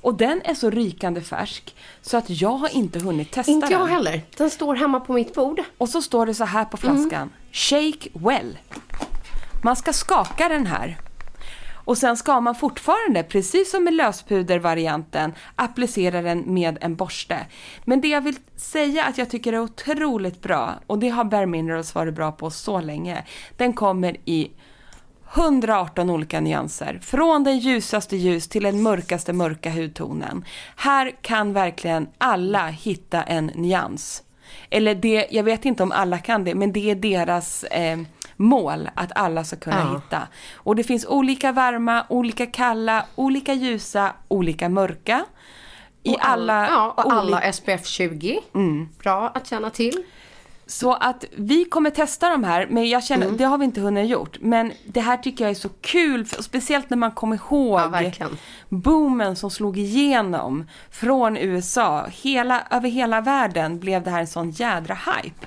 Och 0.02 0.16
den 0.16 0.42
är 0.44 0.54
så 0.54 0.70
rykande 0.70 1.22
färsk 1.22 1.76
så 2.02 2.18
att 2.18 2.30
jag 2.30 2.50
har 2.58 2.76
inte 2.76 3.00
hunnit 3.00 3.32
testa 3.32 3.52
Inte 3.52 3.72
jag 3.72 3.82
den. 3.82 3.90
heller. 3.90 4.22
Den 4.38 4.50
står 4.50 4.76
hemma 4.76 5.00
på 5.00 5.14
mitt 5.14 5.34
bord. 5.34 5.62
Och 5.78 5.90
så 5.90 6.02
står 6.02 6.26
det 6.26 6.34
så 6.34 6.46
här 6.46 6.66
på 6.66 6.78
flaskan. 6.78 7.30
Shake 7.52 8.10
well. 8.14 8.58
Man 9.64 9.76
ska 9.76 9.94
skaka 9.94 10.50
den 10.50 10.66
här. 10.68 10.98
Och 11.86 11.98
sen 11.98 12.18
ska 12.18 12.40
man 12.40 12.56
fortfarande, 12.56 13.24
precis 13.24 13.72
som 13.72 13.84
med 13.84 13.94
löspudervarianten, 13.94 15.34
applicera 15.56 16.22
den 16.22 16.54
med 16.54 16.78
en 16.82 16.96
borste. 16.96 17.46
Men 17.86 18.02
det 18.02 18.08
jag 18.08 18.22
vill 18.22 18.38
säga 18.56 19.06
att 19.06 19.18
jag 19.18 19.30
tycker 19.30 19.54
är 19.54 19.60
otroligt 19.60 20.42
bra, 20.42 20.74
och 20.88 21.00
det 21.00 21.10
har 21.10 21.24
Bare 21.24 21.46
Minerals 21.46 21.96
varit 21.96 22.14
bra 22.14 22.32
på 22.32 22.50
så 22.50 22.82
länge, 22.82 23.24
den 23.58 23.74
kommer 23.74 24.18
i 24.26 24.52
118 25.36 26.10
olika 26.10 26.40
nyanser. 26.40 27.00
Från 27.04 27.44
den 27.44 27.60
ljusaste 27.60 28.18
ljus 28.18 28.48
till 28.48 28.64
den 28.64 28.82
mörkaste 28.82 29.34
mörka 29.34 29.70
hudtonen. 29.70 30.46
Här 30.76 31.12
kan 31.22 31.54
verkligen 31.54 32.08
alla 32.18 32.68
hitta 32.68 33.24
en 33.24 33.46
nyans. 33.46 34.24
Eller 34.70 34.96
det, 34.96 35.28
jag 35.32 35.44
vet 35.44 35.66
inte 35.66 35.84
om 35.84 35.92
alla 35.92 36.18
kan 36.18 36.44
det, 36.44 36.56
men 36.56 36.72
det 36.74 36.92
är 36.92 36.96
deras 36.96 37.64
eh, 37.64 38.00
mål 38.44 38.90
att 38.96 39.12
alla 39.16 39.44
ska 39.44 39.56
kunna 39.56 39.80
Ja. 39.80 39.96
hitta. 39.96 40.28
Och 40.56 40.76
det 40.76 40.84
finns 40.84 41.06
olika 41.06 41.52
varma, 41.52 42.06
olika 42.10 42.46
kalla, 42.46 43.06
olika 43.16 43.54
ljusa, 43.54 44.14
olika 44.28 44.70
mörka. 44.70 45.26
I 46.04 46.14
Och 46.16 46.28
alla, 46.28 46.68
Ja, 46.68 46.92
och 46.98 47.14
alla 47.14 47.54
SPF 47.54 47.86
20. 47.86 48.40
Bra 49.00 49.32
att 49.36 49.48
känna 49.48 49.70
till. 49.70 50.04
Så 50.66 50.94
att 50.94 51.26
vi 51.36 51.66
kommer 51.66 51.90
testa 51.90 52.30
de 52.30 52.44
här, 52.44 52.68
men 52.70 52.90
jag 52.90 53.04
känner, 53.04 53.26
Mm. 53.26 53.38
det 53.38 53.44
har 53.44 53.58
vi 53.58 53.66
inte 53.66 53.82
hunnit 53.82 54.10
gjort. 54.10 54.38
Men 54.42 54.72
det 54.86 55.02
här 55.02 55.18
tycker 55.18 55.44
jag 55.44 55.52
är 55.52 55.56
så 55.56 55.70
kul, 55.70 56.26
för, 56.26 56.44
speciellt 56.44 56.90
när 56.90 56.98
man 56.98 57.12
kommer 57.12 57.36
ihåg 57.36 57.80
Ja, 57.80 58.28
boomen 58.70 59.36
som 59.36 59.52
slog 59.52 59.78
igenom 59.78 60.68
från 60.92 61.38
USA. 61.38 62.06
Hela, 62.12 62.64
över 62.72 62.90
hela 62.90 63.22
världen 63.22 63.80
blev 63.80 64.04
det 64.04 64.12
här 64.12 64.20
en 64.20 64.28
sån 64.28 64.52
jädra 64.52 64.94
hype. 64.96 65.46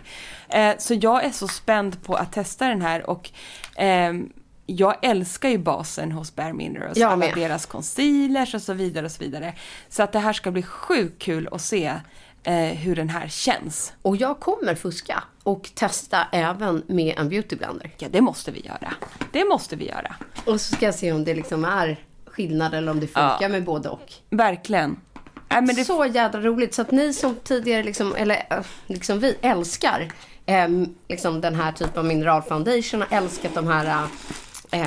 Eh, 0.49 0.75
så 0.79 0.95
jag 0.95 1.25
är 1.25 1.31
så 1.31 1.49
spänd 1.49 2.03
på 2.03 2.15
att 2.15 2.33
testa 2.33 2.69
den 2.69 2.83
här 2.83 3.11
och 3.11 3.31
ehm, 3.77 4.33
jag 4.67 4.97
älskar 5.03 5.49
ju 5.49 5.59
basen 5.59 6.13
hos 6.13 6.35
Bare 6.35 6.53
Minerals. 6.53 6.99
Jag 6.99 7.07
alla 7.09 7.17
med. 7.17 7.35
deras 7.35 7.67
concealers 7.67 8.55
och 8.55 8.63
så 8.63 8.73
vidare 8.73 9.05
och 9.07 9.13
så 9.13 9.25
vidare. 9.25 9.55
Så 9.89 10.03
att 10.03 10.13
det 10.13 10.19
här 10.19 10.33
ska 10.33 10.51
bli 10.51 10.63
sjukt 10.63 11.23
kul 11.23 11.49
att 11.53 11.61
se 11.63 11.93
eh, 12.45 12.55
hur 12.55 12.97
den 12.97 13.09
här 13.09 13.29
känns. 13.29 13.93
Och 14.03 14.17
jag 14.17 14.41
kommer 14.41 14.75
fuska 14.75 15.23
och 15.43 15.71
testa 15.75 16.19
även 16.33 16.83
med 16.87 17.15
en 17.19 17.29
beautyblender. 17.29 17.91
Ja, 17.99 18.09
det 18.11 18.21
måste 18.21 18.51
vi 18.51 18.61
göra. 18.67 18.95
Det 19.33 19.45
måste 19.45 19.77
vi 19.77 19.89
göra. 19.89 20.15
Och 20.45 20.61
så 20.61 20.75
ska 20.75 20.85
jag 20.87 20.95
se 20.95 21.13
om 21.13 21.25
det 21.25 21.35
liksom 21.35 21.65
är 21.65 22.01
skillnad 22.27 22.75
eller 22.75 22.91
om 22.93 23.01
det 23.01 23.07
funkar 23.07 23.39
Ja. 23.41 23.49
med 23.49 23.65
både 23.65 23.89
och. 23.89 24.13
Verkligen. 24.31 24.97
Men 25.49 25.67
det, 25.67 25.85
Så 25.85 26.07
jädra 26.07 26.41
roligt. 26.41 26.75
Så 26.75 26.83
att 26.83 26.91
ni 26.91 27.13
som 27.13 27.35
tidigare, 27.45 27.83
liksom, 27.83 28.15
eller 28.15 28.47
eh, 28.51 28.59
liksom 28.87 29.21
vi, 29.21 29.37
älskar 29.41 30.13
eh, 30.47 30.69
liksom 31.09 31.41
den 31.41 31.55
här 31.55 31.73
typen 31.73 31.99
av 31.99 32.05
mineralfoundation 32.05 33.03
och 33.03 33.13
älskat 33.13 33.55
de 33.55 33.67
här... 33.69 34.07
Eh, 34.71 34.87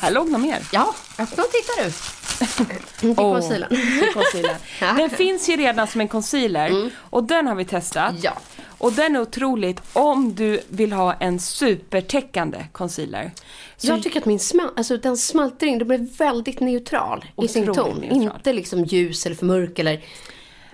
här 0.00 0.10
låg 0.10 0.30
något 0.30 0.40
mer. 0.40 0.58
ja, 0.72 0.94
öppna 1.18 1.42
och 1.44 1.50
titta 1.50 1.84
du. 1.84 1.90
Till 3.00 3.14
Åh, 3.18 3.32
concealern. 3.34 3.76
concealer. 4.14 4.56
Den 4.96 5.10
finns 5.10 5.48
ju 5.48 5.56
redan 5.56 5.86
som 5.86 6.00
en 6.00 6.08
concealer 6.08 6.90
och 6.98 7.24
den 7.24 7.46
har 7.46 7.54
vi 7.54 7.64
testat. 7.64 8.14
Ja. 8.22 8.32
Och 8.78 8.92
den 8.92 9.16
är 9.16 9.20
otroligt 9.20 9.80
om 9.92 10.34
du 10.34 10.60
vill 10.68 10.92
ha 10.92 11.14
en 11.14 11.40
supertäckande 11.40 12.64
concealer. 12.72 13.30
Så 13.76 13.86
Jag 13.86 14.02
tycker 14.02 14.20
att 14.20 14.26
min 14.26 14.38
smäl- 14.38 14.70
alltså, 14.76 14.96
den 14.96 15.16
smälter 15.16 15.66
in, 15.66 15.78
den 15.78 15.88
blir 15.88 16.16
väldigt 16.18 16.60
neutral 16.60 17.24
i 17.42 17.48
sin 17.48 17.64
ton. 17.74 17.96
neutral. 18.00 18.22
Inte 18.36 18.52
liksom 18.52 18.84
ljus 18.84 19.26
eller 19.26 19.36
för 19.36 19.46
mörk 19.46 19.78
eller... 19.78 20.04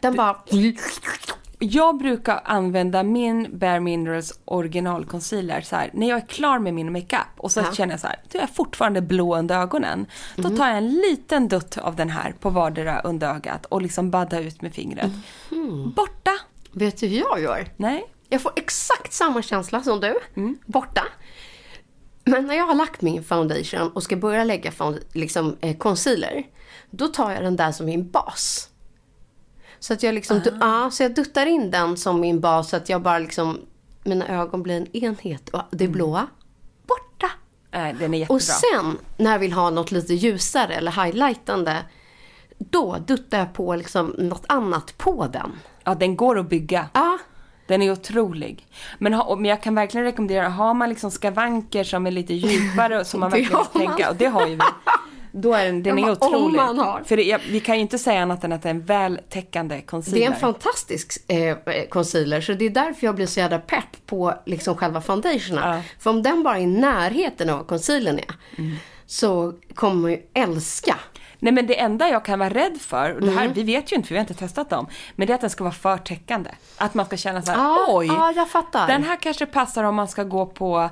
Den 0.01 0.15
bara... 0.17 0.37
jag 1.59 1.99
brukar 1.99 2.41
använda 2.45 3.03
min 3.03 3.59
Bare 3.59 3.81
Minerals 3.81 4.41
original 4.45 5.05
concealer 5.05 5.61
så 5.61 5.77
här, 5.77 5.91
när 5.93 6.09
jag 6.09 6.17
är 6.23 6.27
klar 6.27 6.59
med 6.59 6.75
min 6.75 6.93
makeup 6.93 7.27
och 7.37 7.53
så 7.53 7.61
Ja. 7.61 7.73
känner 7.73 7.93
jag 7.93 8.01
så 8.01 8.07
här, 8.07 8.17
då 8.33 8.39
är 8.39 8.47
fortfarande 8.47 9.03
blå 9.03 9.37
under 9.37 9.59
ögonen. 9.61 10.07
Då 10.37 10.49
Mhm. 10.49 10.57
tar 10.57 10.69
jag 10.69 10.77
en 10.77 10.91
liten 10.91 11.49
dutt 11.49 11.79
av 11.79 11.97
den 11.97 12.11
här 12.11 12.35
på 12.41 12.51
vardera 12.51 13.01
under 13.01 13.35
ögat 13.35 13.67
och 13.67 13.83
liksom 13.83 14.11
baddar 14.11 14.41
ut 14.41 14.63
med 14.63 14.75
fingret. 14.75 15.11
Borta! 15.97 16.33
Vet 16.73 17.01
du 17.01 17.07
hur 17.07 17.19
jag 17.19 17.41
gör? 17.43 17.69
Nej. 17.77 18.07
Jag 18.29 18.43
får 18.43 18.53
exakt 18.57 19.13
samma 19.13 19.43
känsla 19.43 19.83
som 19.83 20.01
du. 20.01 20.15
Mm. 20.37 20.59
Borta. 20.67 21.03
Men 22.25 22.47
när 22.47 22.55
jag 22.55 22.67
har 22.67 22.75
lagt 22.75 23.03
min 23.03 23.25
foundation 23.25 23.91
och 23.95 24.03
ska 24.03 24.17
börja 24.17 24.45
lägga 24.45 24.73
liksom, 25.13 25.57
eh, 25.61 25.77
concealer. 25.77 26.43
Då 26.91 27.07
tar 27.09 27.31
jag 27.33 27.43
den 27.43 27.57
där 27.57 27.73
som 27.73 27.87
min 27.87 28.11
bas. 28.11 28.69
Så 29.79 29.93
att 29.93 30.03
jag 30.03 30.15
liksom, 30.15 30.41
du, 30.45 30.57
ja, 30.61 30.91
så 30.93 31.03
jag 31.03 31.15
duttar 31.15 31.47
in 31.47 31.71
den 31.71 31.97
som 31.97 32.21
min 32.21 32.41
bas 32.41 32.69
så 32.71 32.77
att 32.77 32.89
jag 32.89 33.03
bara 33.03 33.19
liksom, 33.19 33.61
mina 34.05 34.29
ögon 34.29 34.63
blir 34.63 34.77
en 34.77 34.97
enhet. 34.97 35.49
Och 35.49 35.63
det 35.71 35.89
blåa, 35.89 36.27
borta. 36.87 37.31
Nej, 37.71 37.95
den 37.99 38.15
är 38.15 38.19
jättebra. 38.19 38.35
Och 38.35 38.43
sen 38.43 38.99
när 39.17 39.33
jag 39.33 39.39
vill 39.39 39.53
ha 39.53 39.71
något 39.71 39.91
lite 39.91 40.15
ljusare 40.15 40.75
eller 40.75 41.05
highlightande. 41.05 41.77
Då 42.59 42.97
duttar 43.07 43.39
jag 43.39 43.55
på 43.55 43.77
liksom 43.77 44.07
något 44.19 44.45
annat 44.49 44.99
på 44.99 45.27
den. 45.27 45.53
Ja, 45.85 45.95
den 45.95 46.17
går 46.17 46.39
att 46.39 46.49
bygga. 46.49 46.89
Ja, 46.93 47.19
Den 47.67 47.83
är 47.83 47.93
otrolig. 47.93 48.67
Men, 48.99 49.15
ha, 49.15 49.37
men 49.37 49.45
jag 49.45 49.63
kan 49.63 49.75
verkligen 49.75 50.05
rekommendera, 50.05 50.49
har 50.49 50.75
man 50.75 50.89
liksom 50.89 51.11
skavanker 51.11 51.85
som 51.85 52.07
är 52.07 52.11
lite 52.11 52.35
djupare 52.35 53.01
och 53.01 53.07
som 53.07 53.21
man 53.21 53.31
verkligen 53.31 53.59
vill 53.73 53.87
tänka, 53.87 54.11
och 54.11 54.17
det 54.17 54.27
har 54.27 54.47
ju 54.47 54.55
vi. 54.55 54.63
Då 55.39 55.55
är 55.55 55.65
den, 55.65 55.83
den 55.83 55.99
Ja, 55.99 56.05
är 56.05 56.11
men 56.11 56.17
om 56.21 56.35
otrolig. 56.35 56.57
man 56.57 56.79
har. 56.79 57.03
För 57.07 57.17
det, 57.17 57.23
jag, 57.23 57.41
vi 57.51 57.61
kan 57.61 57.75
ju 57.77 57.81
inte 57.83 57.99
säga 57.99 58.21
annat 58.23 58.45
än 58.45 58.53
att 58.53 58.63
det 58.63 58.69
är 58.69 58.71
en 58.71 58.85
väl 58.85 59.21
täckande 59.29 59.81
concealer. 59.81 60.21
Det 60.21 60.27
är 60.27 60.31
en 60.31 60.41
fantastisk 60.41 61.31
eh, 61.31 61.57
concealer 61.89 62.41
så 62.41 62.53
det 62.53 62.65
är 62.65 62.71
därför 62.71 63.07
jag 63.07 63.15
blir 63.15 63.27
så 63.27 63.41
jävla 63.41 63.59
pepp 63.59 64.07
på 64.07 64.35
liksom 64.47 64.77
själva 64.77 65.01
foundationen. 65.01 65.71
Ja. 65.75 65.81
För 65.99 66.11
om 66.11 66.23
den 66.23 66.43
bara 66.43 66.57
är 66.59 66.63
i 66.63 66.67
närheten 66.67 67.51
av 67.51 67.57
vad 67.59 67.67
concealern 67.67 68.19
är 68.19 68.35
så 69.07 69.53
kommer 69.75 69.95
man 69.95 70.11
ju 70.11 70.19
älska. 70.35 70.97
Nej 71.39 71.53
men 71.53 71.67
det 71.67 71.79
enda 71.81 72.09
jag 72.09 72.25
kan 72.25 72.39
vara 72.39 72.51
rädd 72.51 72.79
för, 72.81 73.15
och 73.15 73.21
det 73.21 73.27
Mm. 73.27 73.39
här, 73.39 73.49
vi 73.49 73.63
vet 73.63 73.93
ju 73.93 73.97
inte 73.97 74.09
för 74.09 74.15
vi 74.15 74.19
har 74.19 74.23
inte 74.25 74.35
testat 74.35 74.71
dem, 74.71 74.87
men 75.17 75.27
det 75.27 75.33
är 75.33 75.35
att 75.35 75.41
den 75.41 75.51
ska 75.51 75.65
vara 75.65 75.75
för 75.75 75.99
täckande. 75.99 76.51
Att 76.77 76.95
man 76.95 77.07
ska 77.07 77.17
känna 77.17 77.43
så 77.43 77.51
här, 77.53 77.59
Ja, 77.59 77.87
oj, 77.89 78.07
ja, 78.07 78.33
jag 78.37 78.51
fattar. 78.51 78.87
den 78.87 79.05
här 79.05 79.17
kanske 79.17 79.47
passar 79.47 79.85
om 79.85 79.95
man 79.95 80.09
ska 80.09 80.25
gå 80.25 80.47
på 80.47 80.91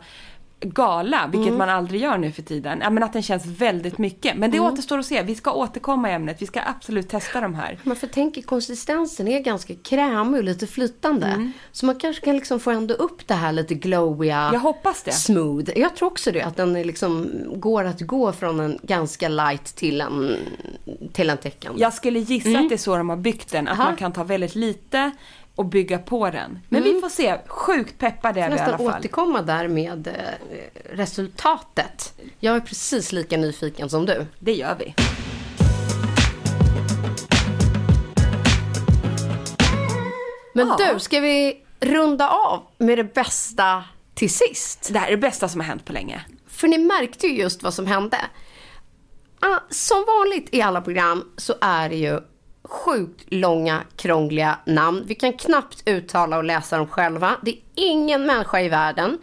gala, 0.65 1.27
vilket 1.33 1.47
Mm. 1.47 1.59
man 1.59 1.69
aldrig 1.69 2.01
gör 2.01 2.19
nu 2.19 2.33
för 2.33 2.43
tiden. 2.43 2.79
Ja, 2.83 2.91
men 2.91 3.03
att 3.03 3.13
den 3.13 3.23
känns 3.23 3.47
väldigt 3.47 3.99
mycket. 3.99 4.37
Men 4.37 4.51
det 4.51 4.57
Mm. 4.57 4.73
återstår 4.73 4.99
att 4.99 5.07
se, 5.07 5.23
vi 5.23 5.35
ska 5.35 5.53
återkomma 5.53 6.11
i 6.11 6.13
ämnet, 6.15 6.43
vi 6.43 6.47
ska 6.47 6.61
absolut 6.67 7.09
testa 7.09 7.41
de 7.41 7.55
här. 7.55 7.79
Men 7.83 7.97
för 7.97 8.07
tänk 8.07 8.47
konsistensen 8.47 9.29
är 9.29 9.41
ganska 9.41 9.75
krämig 9.75 10.39
och 10.39 10.45
lite 10.45 10.67
flytande. 10.67 11.51
Så 11.73 11.87
man 11.87 11.95
kanske 11.95 12.25
kan 12.25 12.35
liksom 12.37 12.61
få 12.61 12.71
ändå 12.71 12.95
upp 12.95 13.27
det 13.29 13.35
här 13.35 13.53
lite 13.53 13.75
glowiga. 13.75 14.51
Jag 14.53 14.61
hoppas 14.61 15.03
det. 15.03 15.13
Smooth. 15.13 15.71
Jag 15.79 15.97
tror 15.97 16.07
också 16.11 16.33
det. 16.33 16.43
Att 16.43 16.57
den 16.57 16.73
liksom 16.83 17.31
går 17.57 17.85
att 17.85 18.01
gå 18.01 18.33
från 18.33 18.61
en 18.61 18.79
ganska 18.83 19.29
light 19.29 19.65
till 19.65 20.01
en, 20.01 20.37
till 21.13 21.31
en 21.31 21.39
täckande. 21.39 21.81
Jag 21.83 21.95
skulle 21.95 22.19
gissa 22.19 22.59
att 22.59 22.69
det 22.69 22.75
är 22.75 22.77
så 22.77 22.97
de 22.97 23.09
har 23.09 23.17
byggt 23.17 23.53
den, 23.53 23.69
att 23.69 23.75
Mm. 23.75 23.81
Aha. 23.81 23.91
man 23.91 23.97
kan 23.97 24.13
ta 24.13 24.25
väldigt 24.25 24.55
lite 24.55 25.11
och 25.55 25.65
bygga 25.67 25.99
på 25.99 26.31
den. 26.31 26.59
Men 26.69 26.83
vi 26.83 27.01
får 27.01 27.09
se, 27.09 27.39
sjukt 27.47 27.99
peppade 27.99 28.41
är 28.41 28.51
vi 28.51 28.57
i 28.57 28.59
alla 28.61 28.79
fall. 28.79 28.87
återkomma 28.87 29.43
där 29.43 29.69
med 29.69 30.07
eh, 30.07 30.15
resultatet. 30.97 32.15
Jag 32.41 32.57
är 32.57 32.61
precis 32.61 33.13
lika 33.13 33.37
nyfiken 33.37 33.89
som 33.91 34.07
du. 34.07 34.27
Det 34.39 34.53
gör 34.53 34.77
vi. 34.79 34.95
Men 40.55 40.69
Ja. 40.69 40.93
du, 40.93 41.01
ska 41.01 41.21
vi 41.21 41.63
runda 41.81 42.29
av 42.31 42.63
med 42.79 42.99
det 42.99 43.15
bästa 43.15 43.85
till 44.15 44.31
sist? 44.35 44.89
Det 44.93 44.99
här 44.99 45.07
är 45.07 45.11
det 45.11 45.17
bästa 45.17 45.49
som 45.49 45.61
har 45.61 45.67
hänt 45.69 45.85
på 45.85 45.93
länge. 45.93 46.25
För 46.49 46.69
ni 46.69 46.79
märkte 46.79 47.27
ju 47.27 47.37
just 47.43 47.63
vad 47.63 47.75
som 47.75 47.87
hände. 47.87 48.19
Ah, 49.41 49.59
Som 49.71 50.05
vanligt 50.07 50.49
i 50.55 50.63
alla 50.63 50.81
program 50.81 51.33
så 51.37 51.55
är 51.61 51.89
det 51.89 51.97
ju 51.97 52.21
sjukt 52.65 53.25
långa, 53.27 53.83
krångliga 53.97 54.59
namn. 54.65 55.03
Vi 55.07 55.15
kan 55.15 55.33
knappt 55.33 55.83
uttala 55.87 56.37
och 56.37 56.45
läsa 56.45 56.77
dem 56.77 56.87
själva. 56.87 57.37
Det 57.43 57.51
är 57.51 57.59
ingen 57.75 58.27
människa 58.27 58.61
i 58.61 58.69
världen 58.69 59.19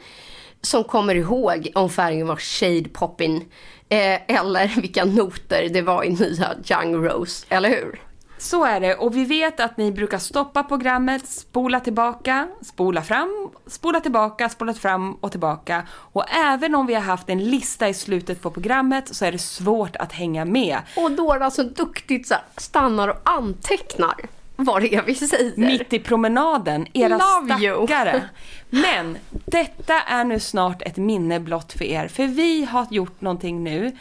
som 0.61 0.83
kommer 0.83 1.15
ihåg 1.15 1.71
om 1.75 1.89
färgen 1.89 2.27
var 2.27 2.35
Shade 2.35 2.89
Poppin 2.89 3.35
eh, 3.89 4.37
eller 4.37 4.81
vilka 4.81 5.05
noter 5.05 5.69
det 5.69 5.81
var 5.81 6.03
i 6.03 6.09
nya 6.09 6.55
Young 6.69 7.05
Rose, 7.05 7.45
eller 7.49 7.69
hur? 7.69 8.10
Så 8.41 8.65
är 8.65 8.79
det 8.79 8.95
och 8.95 9.15
vi 9.15 9.25
vet 9.25 9.59
att 9.59 9.77
ni 9.77 9.91
brukar 9.91 10.17
stoppa 10.17 10.63
programmet, 10.63 11.27
spola 11.27 11.79
tillbaka, 11.79 12.47
spola 12.61 13.01
fram, 13.01 13.49
spola 13.67 13.99
tillbaka, 13.99 14.49
spola 14.49 14.73
fram 14.73 15.13
och 15.13 15.31
tillbaka. 15.31 15.87
Och 15.89 16.25
även 16.29 16.75
om 16.75 16.85
vi 16.85 16.93
har 16.93 17.01
haft 17.01 17.29
en 17.29 17.43
lista 17.43 17.89
i 17.89 17.93
slutet 17.93 18.41
på 18.41 18.51
programmet 18.51 19.15
så 19.15 19.25
är 19.25 19.31
det 19.31 19.37
svårt 19.37 19.95
att 19.95 20.11
hänga 20.13 20.45
med. 20.45 20.79
Och 20.95 21.11
då 21.11 21.33
är 21.33 21.39
det 21.39 21.45
alltså 21.45 21.63
duktigt 21.63 22.27
så 22.27 22.35
stannar 22.57 23.07
och 23.07 23.17
antecknar 23.23 24.15
vad 24.55 24.81
det 24.81 24.95
är 24.95 25.01
vi 25.01 25.15
säger. 25.15 25.53
Mitt 25.55 25.93
i 25.93 25.99
promenaden, 25.99 26.87
era 26.93 27.17
Love 27.17 27.63
you. 27.63 27.87
stackare. 27.87 28.29
Men 28.69 29.17
detta 29.31 30.01
är 30.01 30.23
nu 30.23 30.39
snart 30.39 30.81
ett 30.81 30.97
minne 30.97 31.39
blott 31.39 31.73
för 31.73 31.85
er, 31.85 32.07
för 32.07 32.27
vi 32.27 32.65
har 32.65 32.87
gjort 32.89 33.21
någonting 33.21 33.63
nu. 33.63 33.91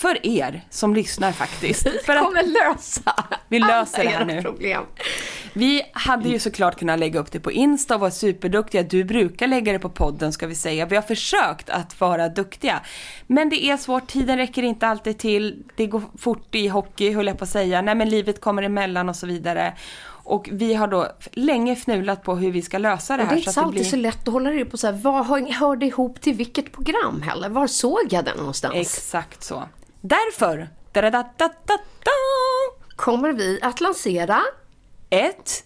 För 0.00 0.26
er 0.26 0.64
som 0.70 0.94
lyssnar 0.94 1.32
faktiskt. 1.32 1.88
För 2.06 2.16
att 2.16 2.24
kommer 2.24 2.42
lösa 2.42 3.14
Vi 3.48 3.58
löser 3.58 4.00
alla 4.00 4.10
det 4.10 4.16
här 4.16 4.20
era 4.20 4.24
nu. 4.34 4.42
problem. 4.42 4.82
Vi 5.52 5.82
hade 5.92 6.28
ju 6.28 6.38
såklart 6.38 6.78
kunnat 6.78 6.98
lägga 6.98 7.20
upp 7.20 7.32
det 7.32 7.40
på 7.40 7.52
Insta 7.52 7.94
och 7.94 8.00
vara 8.00 8.10
superduktiga. 8.10 8.82
Du 8.82 9.04
brukar 9.04 9.46
lägga 9.46 9.72
det 9.72 9.78
på 9.78 9.88
podden 9.90 10.32
ska 10.32 10.46
vi 10.46 10.54
säga. 10.54 10.86
Vi 10.86 10.96
har 10.96 11.02
försökt 11.02 11.70
att 11.70 12.00
vara 12.00 12.28
duktiga. 12.28 12.80
Men 13.26 13.48
det 13.48 13.64
är 13.64 13.76
svårt, 13.76 14.06
tiden 14.06 14.36
räcker 14.38 14.62
inte 14.62 14.86
alltid 14.86 15.18
till. 15.18 15.62
Det 15.76 15.86
går 15.86 16.02
fort 16.18 16.54
i 16.54 16.68
hockey 16.68 17.12
höll 17.12 17.26
jag 17.26 17.38
på 17.38 17.44
att 17.44 17.50
säga. 17.50 17.82
Nej 17.82 17.94
men 17.94 18.08
livet 18.08 18.40
kommer 18.40 18.62
emellan 18.62 19.08
och 19.08 19.16
så 19.16 19.26
vidare. 19.26 19.74
Och 20.22 20.48
vi 20.52 20.74
har 20.74 20.88
då 20.88 21.08
länge 21.32 21.76
fnulat 21.76 22.22
på 22.22 22.36
hur 22.36 22.50
vi 22.52 22.62
ska 22.62 22.78
lösa 22.78 23.16
det 23.16 23.22
Och 23.22 23.28
här. 23.28 23.34
det 23.34 23.38
är 23.38 23.40
inte 23.40 23.52
så 23.52 23.60
alltid 23.60 23.86
så 23.86 23.96
lätt 23.96 24.28
att 24.28 24.32
hålla 24.32 24.50
reda 24.50 24.70
på 24.70 24.76
så 24.76 24.86
här, 24.86 24.94
vad 24.94 25.26
hör, 25.26 25.52
hör 25.52 25.76
det 25.76 25.86
ihop 25.86 26.20
till 26.20 26.34
vilket 26.34 26.72
program 26.72 27.22
heller? 27.22 27.48
Var 27.48 27.66
såg 27.66 28.00
jag 28.10 28.24
den 28.24 28.36
någonstans? 28.36 28.74
Exakt 28.74 29.42
så. 29.42 29.62
Därför, 30.00 30.68
da 30.92 31.00
da 31.02 31.10
da 31.10 31.22
da 31.38 31.76
da 32.04 32.10
Kommer 32.96 33.32
vi 33.32 33.58
att 33.62 33.80
lansera 33.80 34.40
ett 35.10 35.64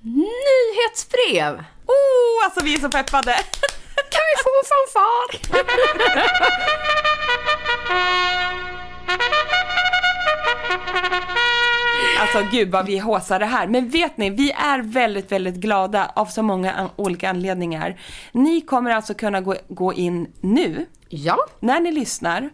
nyhetsbrev? 0.00 1.54
Oh, 1.86 2.44
alltså 2.44 2.64
vi 2.64 2.74
är 2.74 2.78
så 2.80 2.88
peppade! 2.90 3.32
Kan 4.10 4.22
vi 4.30 4.42
få 4.44 4.50
en 4.58 4.64
fanfar? 4.72 6.42
Alltså 12.20 12.56
gud 12.56 12.70
vad 12.70 12.86
vi 12.86 12.98
håsar 12.98 13.38
det 13.38 13.46
här. 13.46 13.66
Men 13.66 13.88
vet 13.88 14.16
ni, 14.16 14.30
vi 14.30 14.50
är 14.52 14.78
väldigt, 14.82 15.32
väldigt 15.32 15.54
glada 15.54 16.12
av 16.16 16.26
så 16.26 16.42
många 16.42 16.72
an- 16.72 16.90
olika 16.96 17.30
anledningar. 17.30 18.00
Ni 18.32 18.60
kommer 18.60 18.90
alltså 18.90 19.14
kunna 19.14 19.40
gå, 19.40 19.54
gå 19.68 19.92
in 19.92 20.32
nu, 20.40 20.86
Ja. 21.08 21.36
när 21.60 21.80
ni 21.80 21.92
lyssnar, 21.92 22.50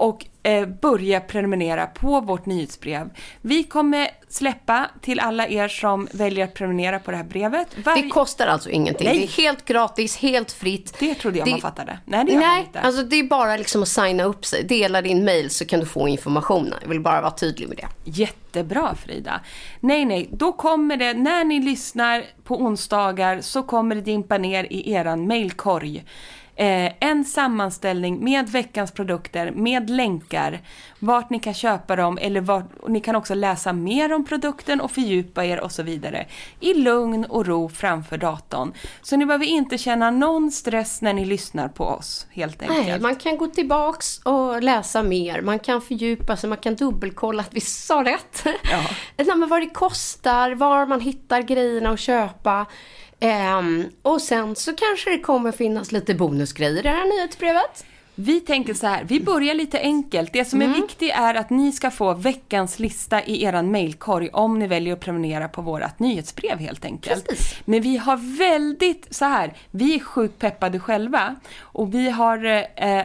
och 0.00 0.26
eh, 0.42 0.66
börja 0.66 1.20
prenumerera 1.20 1.86
på 1.86 2.20
vårt 2.20 2.46
nyhetsbrev. 2.46 3.10
Vi 3.40 3.64
kommer 3.64 4.08
släppa 4.28 4.90
till 5.00 5.20
alla 5.20 5.48
er 5.48 5.68
som 5.68 6.08
väljer 6.12 6.44
att 6.44 6.54
prenumerera 6.54 6.98
på 6.98 7.10
det 7.10 7.16
här 7.16 7.24
brevet. 7.24 7.68
Varje- 7.84 8.02
Det 8.02 8.08
kostar 8.08 8.46
alltså 8.46 8.70
ingenting. 8.70 9.06
Nej. 9.06 9.18
Det 9.18 9.24
är 9.24 9.42
helt 9.44 9.64
gratis, 9.64 10.16
helt 10.16 10.52
fritt. 10.52 10.96
Det 11.00 11.14
trodde 11.14 11.38
jag 11.38 11.46
Det- 11.46 11.50
man 11.50 11.60
fattade. 11.60 11.98
Nej, 12.04 12.24
det 12.24 12.32
gör 12.32 12.40
man 12.40 12.48
Nej, 12.48 12.60
inte. 12.66 12.80
alltså 12.80 13.02
det 13.02 13.16
är 13.16 13.22
bara 13.24 13.56
liksom 13.56 13.82
att 13.82 13.88
signa 13.88 14.24
upp 14.24 14.44
sig. 14.46 14.64
Dela 14.64 15.02
din 15.02 15.24
mail 15.24 15.50
så 15.50 15.64
kan 15.66 15.80
du 15.80 15.86
få 15.86 16.08
informationen. 16.08 16.74
Jag 16.82 16.88
vill 16.88 17.00
bara 17.00 17.20
vara 17.20 17.30
tydlig 17.30 17.68
med 17.68 17.76
det. 17.78 18.10
Jättebra 18.10 18.94
Frida. 18.94 19.40
Nej, 19.80 20.04
nej, 20.04 20.28
då 20.32 20.52
kommer 20.52 20.96
det, 20.96 21.14
när 21.14 21.44
ni 21.44 21.60
lyssnar 21.60 22.24
på 22.44 22.56
onsdagar 22.62 23.40
så 23.40 23.62
kommer 23.62 23.94
det 23.94 24.00
dimpa 24.00 24.38
ner 24.38 24.64
i 24.70 24.92
eran 24.92 25.26
mailkorg. 25.26 26.04
Eh, 26.60 26.92
en 27.00 27.24
sammanställning 27.24 28.24
med 28.24 28.48
veckans 28.48 28.92
produkter, 28.92 29.50
med 29.50 29.90
länkar, 29.90 30.60
vart 30.98 31.30
ni 31.30 31.38
kan 31.38 31.54
köpa 31.54 31.96
dem 31.96 32.18
eller 32.20 32.40
vart, 32.40 32.88
ni 32.88 33.00
kan 33.00 33.16
också 33.16 33.34
läsa 33.34 33.72
mer 33.72 34.12
om 34.12 34.24
produkten 34.24 34.80
och 34.80 34.90
fördjupa 34.90 35.44
er 35.44 35.60
och 35.60 35.72
så 35.72 35.82
vidare. 35.82 36.26
I 36.60 36.74
lugn 36.74 37.24
och 37.24 37.46
ro 37.46 37.68
framför 37.68 38.18
datorn. 38.18 38.72
Så 39.02 39.16
ni 39.16 39.26
behöver 39.26 39.46
inte 39.46 39.78
känna 39.78 40.10
någon 40.10 40.50
stress 40.50 41.02
när 41.02 41.12
ni 41.12 41.24
lyssnar 41.24 41.68
på 41.68 41.84
oss, 41.84 42.26
helt 42.30 42.62
enkelt. 42.62 42.86
Nej, 42.86 43.00
man 43.00 43.16
kan 43.16 43.36
gå 43.36 43.46
tillbaks 43.46 44.18
och 44.18 44.62
läsa 44.62 45.02
mer. 45.02 45.42
Man 45.42 45.58
kan 45.58 45.80
fördjupa 45.80 46.36
sig, 46.36 46.48
man 46.48 46.58
kan 46.58 46.74
dubbelkolla 46.74 47.42
att 47.42 47.54
vi 47.54 47.60
sa 47.60 48.04
rätt. 48.04 48.42
Ja. 48.44 48.82
Nej, 49.16 49.36
men 49.36 49.48
vad 49.48 49.62
det 49.62 49.70
kostar, 49.70 50.54
var 50.54 50.86
man 50.86 51.00
hittar 51.00 51.42
grejerna 51.42 51.90
att 51.90 52.00
köpa. 52.00 52.66
Um, 53.24 53.90
och 54.02 54.22
sen 54.22 54.56
så 54.56 54.72
kanske 54.72 55.10
det 55.10 55.18
kommer 55.18 55.52
finnas 55.52 55.92
lite 55.92 56.14
bonusgrejer 56.14 56.78
i 56.78 56.82
det 56.82 56.88
här 56.88 57.16
nyhetsbrevet. 57.16 57.84
Vi 58.20 58.40
tänker 58.40 58.74
så 58.74 58.86
här, 58.86 59.04
vi 59.04 59.20
börjar 59.20 59.54
lite 59.54 59.78
enkelt. 59.80 60.32
Det 60.32 60.44
som 60.44 60.62
är 60.62 60.66
Mm. 60.66 60.80
viktigt 60.80 61.12
är 61.14 61.34
att 61.34 61.50
ni 61.50 61.72
ska 61.72 61.90
få 61.90 62.14
veckans 62.14 62.78
lista 62.78 63.22
i 63.24 63.44
eran 63.44 63.70
mailkorg 63.70 64.28
om 64.32 64.58
ni 64.58 64.66
väljer 64.66 64.92
att 64.92 65.00
prenumerera 65.00 65.48
på 65.48 65.62
vårt 65.62 65.98
nyhetsbrev 65.98 66.58
helt 66.58 66.84
enkelt. 66.84 67.28
Precis. 67.28 67.54
Men 67.64 67.82
vi 67.82 67.96
har 67.96 68.38
väldigt, 68.38 69.14
så 69.14 69.24
här, 69.24 69.52
vi 69.70 69.94
är 69.94 70.00
sjukt 70.00 70.38
peppade 70.38 70.78
själva 70.80 71.36
och 71.60 71.94
vi 71.94 72.10
har, 72.10 72.44
eh, 72.44 72.62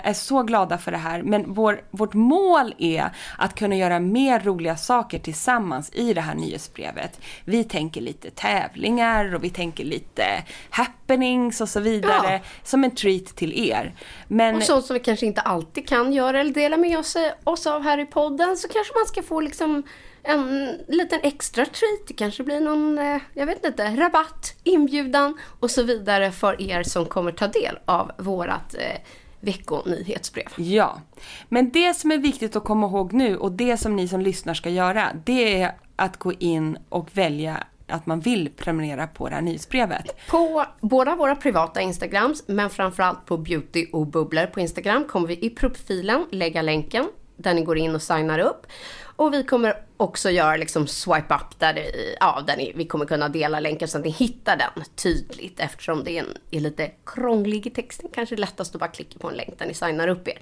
är 0.09 0.13
så 0.13 0.43
glada 0.43 0.77
för 0.77 0.91
det 0.91 0.97
här. 0.97 1.21
Men 1.21 1.53
vår, 1.53 1.81
vårt 1.91 2.13
mål 2.13 2.73
är 2.77 3.09
att 3.37 3.55
kunna 3.55 3.75
göra 3.75 3.99
mer 3.99 4.39
roliga 4.39 4.77
saker 4.77 5.19
tillsammans 5.19 5.91
i 5.93 6.13
det 6.13 6.21
här 6.21 6.35
nyhetsbrevet. 6.35 7.19
Vi 7.45 7.63
tänker 7.63 8.01
lite 8.01 8.29
tävlingar 8.29 9.35
och 9.35 9.43
vi 9.43 9.49
tänker 9.49 9.83
lite 9.85 10.23
happenings 10.69 11.61
och 11.61 11.69
så 11.69 11.79
vidare. 11.79 12.33
Ja. 12.33 12.39
Som 12.63 12.83
en 12.83 12.91
treat 12.95 13.25
till 13.25 13.69
er. 13.69 13.93
Men 14.27 14.55
Och 14.55 14.63
som 14.63 14.93
vi 14.93 14.99
kanske 15.05 15.25
inte 15.25 15.41
alltid 15.41 15.87
kan 15.87 16.13
göra 16.13 16.39
eller 16.39 16.53
dela 16.53 16.77
med 16.77 16.99
oss, 16.99 17.17
oss 17.43 17.67
av 17.67 17.83
här 17.83 17.97
i 17.97 18.05
podden 18.05 18.57
så 18.57 18.67
kanske 18.67 18.93
man 18.93 19.05
ska 19.05 19.23
få 19.23 19.41
liksom 19.41 19.83
en 20.23 20.77
liten 20.87 21.19
extra 21.23 21.65
treat. 21.65 22.07
Det 22.07 22.13
kanske 22.13 22.43
blir 22.43 22.59
någon, 22.59 22.97
eh, 22.97 23.21
jag 23.33 23.45
vet 23.45 23.65
inte, 23.65 23.95
rabatt, 23.95 24.55
inbjudan 24.63 25.37
och 25.59 25.71
så 25.71 25.83
vidare 25.83 26.31
för 26.31 26.61
er 26.61 26.83
som 26.83 27.05
kommer 27.05 27.31
ta 27.31 27.47
del 27.47 27.79
av 27.85 28.11
vårat 28.17 28.75
eh, 28.75 29.01
veckonyhetsbrev. 29.39 30.47
Ja, 30.55 31.01
men 31.49 31.69
det 31.69 31.93
som 31.93 32.11
är 32.11 32.17
viktigt 32.17 32.55
att 32.55 32.63
komma 32.63 32.87
ihåg 32.87 33.13
nu 33.13 33.37
och 33.37 33.51
det 33.51 33.77
som 33.77 33.95
ni 33.95 34.07
som 34.07 34.21
lyssnar 34.21 34.53
ska 34.53 34.69
göra, 34.69 35.11
det 35.25 35.61
är 35.61 35.75
att 35.95 36.17
gå 36.17 36.33
in 36.33 36.77
och 36.89 37.17
välja 37.17 37.63
att 37.87 38.05
man 38.05 38.19
vill 38.19 38.49
prenumerera 38.49 39.07
på 39.07 39.29
det 39.29 39.35
här 39.35 39.41
nyhetsbrevet. 39.41 40.27
På 40.29 40.65
båda 40.81 41.15
våra 41.15 41.35
privata 41.35 41.81
Instagrams, 41.81 42.43
men 42.47 42.69
framförallt 42.69 43.25
på 43.25 43.37
Beauty 43.37 43.85
och 43.91 44.07
Bubblor 44.07 44.45
på 44.45 44.59
Instagram, 44.59 45.03
kommer 45.03 45.27
vi 45.27 45.45
i 45.45 45.49
profilen 45.49 46.25
lägga 46.31 46.61
länken 46.61 47.05
där 47.37 47.53
ni 47.53 47.63
går 47.63 47.77
in 47.77 47.95
och 47.95 48.01
signar 48.01 48.39
upp. 48.39 48.67
Och 49.15 49.33
vi 49.33 49.43
kommer 49.43 49.83
också 49.97 50.29
göra 50.29 50.57
liksom 50.57 50.87
swipe 50.87 51.35
up 51.35 51.59
där, 51.59 51.73
det, 51.73 52.15
ja, 52.19 52.43
där 52.47 52.57
ni, 52.57 52.71
vi 52.75 52.85
kommer 52.85 53.05
kunna 53.05 53.29
dela 53.29 53.59
länken 53.59 53.87
så 53.87 53.97
att 53.97 54.03
ni 54.03 54.09
hittar 54.09 54.57
den 54.57 54.85
tydligt 54.95 55.59
eftersom 55.59 56.03
det 56.03 56.11
är, 56.11 56.23
en, 56.23 56.37
är 56.51 56.59
lite 56.59 56.91
krånglig 57.05 57.67
i 57.67 57.69
texten. 57.69 58.09
Kanske 58.13 58.35
lättast 58.35 58.75
att 58.75 58.79
bara 58.79 58.89
klicka 58.89 59.19
på 59.19 59.29
en 59.29 59.35
länk 59.35 59.59
där 59.59 59.65
ni 59.65 59.73
signar 59.73 60.07
upp 60.07 60.27
er. 60.27 60.39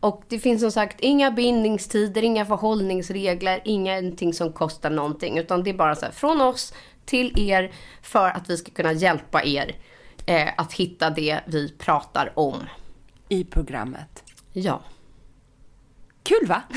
Och 0.00 0.22
det 0.28 0.38
finns 0.38 0.60
som 0.60 0.72
sagt 0.72 1.00
inga 1.00 1.30
bindningstider, 1.30 2.22
inga 2.22 2.46
förhållningsregler, 2.46 3.60
ingenting 3.64 4.34
som 4.34 4.52
kostar 4.52 4.90
någonting. 4.90 5.38
Utan 5.38 5.62
det 5.62 5.70
är 5.70 5.74
bara 5.74 5.94
så 5.94 6.06
här 6.06 6.12
från 6.12 6.40
oss 6.40 6.74
till 7.04 7.50
er 7.50 7.72
för 8.02 8.28
att 8.28 8.50
vi 8.50 8.56
ska 8.56 8.70
kunna 8.70 8.92
hjälpa 8.92 9.44
er 9.44 9.76
eh, 10.26 10.48
att 10.56 10.72
hitta 10.72 11.10
det 11.10 11.40
vi 11.46 11.68
pratar 11.78 12.32
om. 12.34 12.64
I 13.28 13.44
programmet. 13.44 14.24
Ja. 14.52 14.82
Kul 16.22 16.46
va? 16.46 16.62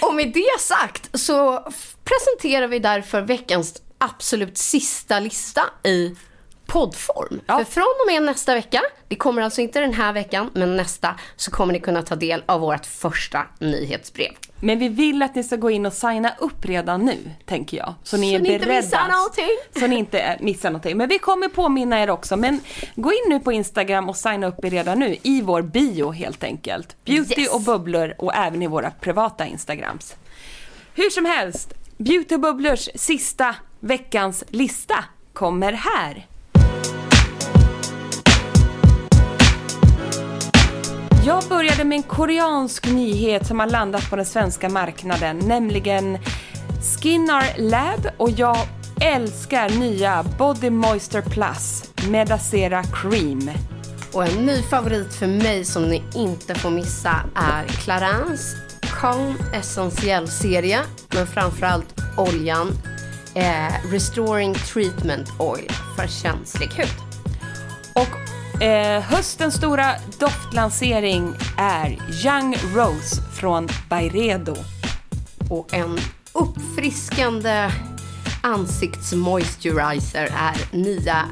Och 0.00 0.14
med 0.14 0.32
det 0.32 0.60
sagt 0.60 1.10
så 1.18 1.68
presenterar 2.04 2.68
vi 2.68 2.78
därför 2.78 3.20
veckans 3.20 3.82
absolut 3.98 4.58
sista 4.58 5.20
lista 5.20 5.62
i 5.84 6.14
poddform. 6.66 7.40
För 7.46 7.64
från 7.64 7.82
och 7.84 8.06
med 8.12 8.22
nästa 8.22 8.54
vecka, 8.54 8.80
det 9.08 9.16
kommer 9.16 9.42
alltså 9.42 9.60
inte 9.60 9.80
den 9.80 9.94
här 9.94 10.12
veckan, 10.12 10.50
men 10.54 10.76
nästa, 10.76 11.14
så 11.36 11.50
kommer 11.50 11.72
ni 11.72 11.80
kunna 11.80 12.02
ta 12.02 12.14
del 12.16 12.42
av 12.46 12.60
vårt 12.60 12.86
första 12.86 13.46
nyhetsbrev. 13.58 14.30
Men 14.60 14.78
vi 14.78 14.88
vill 14.88 15.22
att 15.22 15.34
ni 15.34 15.44
ska 15.44 15.56
gå 15.56 15.70
in 15.70 15.86
och 15.86 15.92
signa 15.92 16.32
upp 16.38 16.64
redan 16.64 17.04
nu, 17.04 17.18
tänker 17.44 17.76
jag. 17.76 17.94
Så 18.02 18.16
ni 18.16 18.30
Så 18.30 18.34
är 18.36 18.40
ni 18.42 18.52
inte 18.52 18.66
beredda. 18.66 18.82
missar 18.82 19.08
någonting. 19.08 19.80
Så 19.80 19.86
ni 19.86 19.96
inte 19.96 20.18
eh, 20.20 20.36
missar 20.40 20.70
någonting. 20.70 20.96
Men 20.96 21.08
vi 21.08 21.18
kommer 21.18 21.48
påminna 21.48 22.02
er 22.02 22.10
också. 22.10 22.36
Men 22.36 22.60
gå 22.94 23.12
in 23.12 23.18
nu 23.28 23.40
på 23.40 23.52
Instagram 23.52 24.08
och 24.08 24.16
signa 24.16 24.46
upp 24.46 24.64
er 24.64 24.70
redan 24.70 24.98
nu 24.98 25.16
i 25.22 25.42
vår 25.42 25.62
bio 25.62 26.10
helt 26.10 26.44
enkelt. 26.44 26.96
Beauty 27.04 27.40
Yes. 27.42 27.54
och 27.54 27.60
bubblor 27.60 28.14
och 28.18 28.34
även 28.34 28.62
i 28.62 28.66
våra 28.66 28.90
privata 28.90 29.46
Instagrams. 29.46 30.16
Hur 30.94 31.10
som 31.10 31.24
helst, 31.24 31.74
Beauty 31.98 32.34
och 32.34 32.40
bubblors 32.40 32.88
sista 32.94 33.54
veckans 33.80 34.44
lista 34.48 35.04
kommer 35.32 35.72
här. 35.72 36.26
Jag 41.26 41.44
började 41.48 41.84
med 41.84 41.96
en 41.96 42.02
koreansk 42.02 42.86
nyhet 42.86 43.46
som 43.46 43.60
har 43.60 43.66
landat 43.66 44.10
på 44.10 44.16
den 44.16 44.24
svenska 44.24 44.68
marknaden, 44.68 45.38
nämligen 45.38 46.18
Skinnar 47.00 47.58
Lab 47.58 48.06
och 48.16 48.30
jag 48.30 48.56
älskar 49.00 49.68
nya 49.68 50.24
Body 50.38 50.70
Moisture 50.70 51.22
Plus 51.22 51.84
Medacera 52.08 52.82
Cream. 52.82 53.50
Och 54.12 54.26
en 54.26 54.46
ny 54.46 54.62
favorit 54.62 55.14
för 55.14 55.26
mig 55.26 55.64
som 55.64 55.82
ni 55.82 56.02
inte 56.14 56.54
får 56.54 56.70
missa 56.70 57.16
är 57.34 57.64
Clarins 57.66 58.56
Calm 59.00 59.34
Essentiell 59.54 60.28
serie, 60.28 60.80
men 61.14 61.26
framförallt 61.26 61.94
oljan 62.16 62.68
eh, 63.34 63.90
Restoring 63.90 64.54
Treatment 64.54 65.28
Oil 65.38 65.72
för 65.96 66.06
känslig 66.06 66.68
hud. 66.68 66.88
Och 67.94 68.35
eh, 68.60 69.02
höstens 69.02 69.54
stora 69.54 69.86
doftlansering 70.18 71.34
är 71.58 71.88
Young 72.24 72.56
Rose 72.74 73.22
från 73.32 73.68
Byredo. 73.90 74.56
Och 75.50 75.74
en 75.74 75.98
uppfriskande 76.32 77.70
ansiktsmoisturizer 78.42 80.28
är 80.38 80.76
nya 80.76 81.24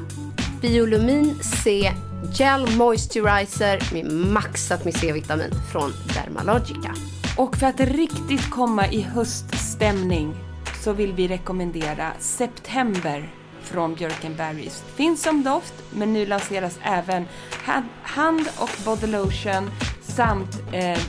Biolumin 0.61 1.39
C 1.41 1.91
Gel 2.33 2.77
Moisturizer 2.77 3.93
med 3.93 4.11
maxat 4.11 4.85
med 4.85 4.95
C-vitamin 4.95 5.51
från 5.71 5.93
Dermalogica. 6.13 6.93
Och 7.37 7.57
för 7.57 7.67
att 7.67 7.79
riktigt 7.79 8.49
komma 8.49 8.87
i 8.87 9.01
höststämning 9.01 10.35
så 10.83 10.93
vill 10.93 11.13
vi 11.13 11.27
rekommendera 11.27 12.11
September 12.19 13.29
från 13.65 13.95
Björkenberries. 13.95 14.83
Finns 14.95 15.23
som 15.23 15.43
doft, 15.43 15.73
men 15.91 16.13
nu 16.13 16.25
lanseras 16.25 16.79
även 16.83 17.25
hand- 17.51 17.89
hand 18.03 18.47
och 18.57 18.69
body 18.85 19.07
lotion 19.07 19.71
samt 20.01 20.61
eh, 20.71 20.99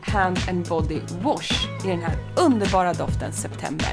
hand 0.00 0.38
and 0.48 0.68
body 0.68 1.00
wash 1.22 1.68
i 1.84 1.88
den 1.88 2.02
här 2.02 2.16
underbara 2.36 2.92
doften 2.92 3.32
September. 3.32 3.88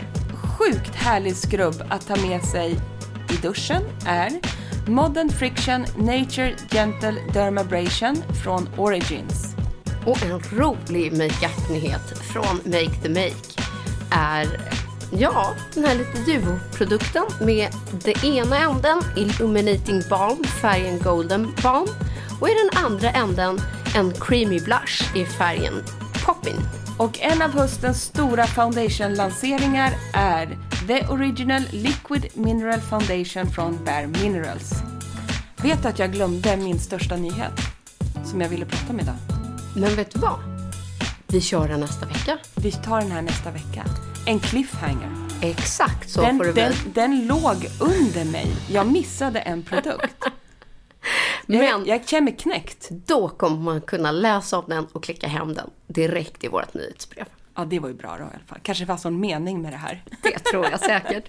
Sjukt 0.60 0.96
härlig 0.96 1.36
skrubb 1.36 1.84
att 1.90 2.08
ta 2.08 2.16
med 2.16 2.44
sig 2.44 2.80
i 3.32 3.36
duschen 3.42 3.82
är 4.06 4.30
Modern 4.88 5.30
Friction 5.30 5.86
Nature 5.98 6.56
Gentle 6.72 7.16
Dermabrasion 7.34 8.16
från 8.44 8.70
Origins. 8.78 9.56
Och 10.06 10.24
en 10.24 10.40
rolig 10.40 11.12
makeup-nyhet 11.18 12.18
från 12.34 12.56
Make 12.66 13.02
the 13.04 13.10
Make 13.10 13.62
är 14.12 14.48
ja, 15.12 15.56
den 15.74 15.86
här 15.86 15.96
lite 15.96 16.32
Juvo-produkten 16.32 17.26
med 17.42 17.72
den 17.92 18.26
ena 18.26 18.58
änden 18.58 19.02
Illuminating 19.16 20.02
Balm, 20.10 20.44
färgen 20.44 21.00
Golden 21.00 21.56
Balm 21.64 21.88
och 22.42 22.50
i 22.50 22.52
den 22.54 22.86
andra 22.86 23.10
änden 23.10 23.62
en 23.96 24.14
Creamy 24.14 24.60
Blush 24.60 25.18
i 25.18 25.26
färgen 25.26 25.74
Poppin. 26.26 26.56
Och 26.98 27.20
en 27.20 27.42
av 27.42 27.52
höstens 27.52 28.02
stora 28.02 28.48
foundation-lanseringar 28.48 29.94
är 30.14 30.58
The 30.88 31.08
Original 31.08 31.64
Liquid 31.72 32.26
Mineral 32.34 32.82
Foundation 32.82 33.52
från 33.52 33.86
Bare 33.86 34.08
Minerals. 34.08 34.74
Vet 35.58 35.86
att 35.86 36.00
jag 36.00 36.12
glömde 36.12 36.58
min 36.58 36.80
största 36.80 37.16
nyhet? 37.16 37.54
Som 38.26 38.42
jag 38.42 38.50
ville 38.50 38.66
prata 38.66 38.94
om 38.94 39.00
idag. 39.00 39.16
Men 39.76 39.96
vet 39.96 40.12
du 40.12 40.20
vad? 40.20 40.40
Vi 41.28 41.42
kör 41.42 41.68
den 41.68 41.80
nästa 41.80 42.06
vecka. 42.06 42.38
Vi 42.56 42.72
tar 42.72 43.02
den 43.02 43.12
här 43.12 43.22
nästa 43.22 43.52
vecka. 43.52 43.86
En 44.30 44.40
cliffhanger. 44.40 45.10
Exakt 45.42 46.10
så 46.10 46.22
Den, 46.22 46.38
får 46.38 46.44
det 46.46 46.52
den, 46.54 46.72
bli. 46.84 46.92
den 46.94 47.28
låg 47.28 47.68
under 47.80 48.32
mig. 48.32 48.48
Jag 48.72 48.88
missade 48.88 49.40
en 49.40 49.64
produkt. 49.64 50.16
Men 51.46 51.66
Jag, 51.66 51.88
jag 51.88 52.08
känner 52.08 52.22
mig 52.22 52.36
knäckt. 52.38 52.88
då 52.90 53.30
kommer 53.30 53.58
man 53.58 53.82
kunna 53.82 54.12
läsa 54.12 54.58
om 54.60 54.66
den 54.68 54.86
och 54.94 55.04
klicka 55.04 55.28
hem 55.28 55.54
den 55.54 55.70
direkt 55.88 56.44
i 56.44 56.48
vårt 56.48 56.74
nyhetsbrev. 56.74 57.26
Ja, 57.56 57.66
det 57.66 57.80
var 57.80 57.88
ju 57.90 57.96
bra 57.96 58.10
då 58.10 58.24
i 58.24 58.28
alla 58.28 58.46
fall. 58.48 58.60
Kanske 58.64 58.86
fanns 58.86 59.04
någon 59.04 59.20
mening 59.20 59.62
med 59.62 59.74
det 59.74 59.78
här. 59.78 60.04
Det 60.22 60.40
tror 60.40 60.66
jag 60.72 60.80
säkert. 60.80 61.24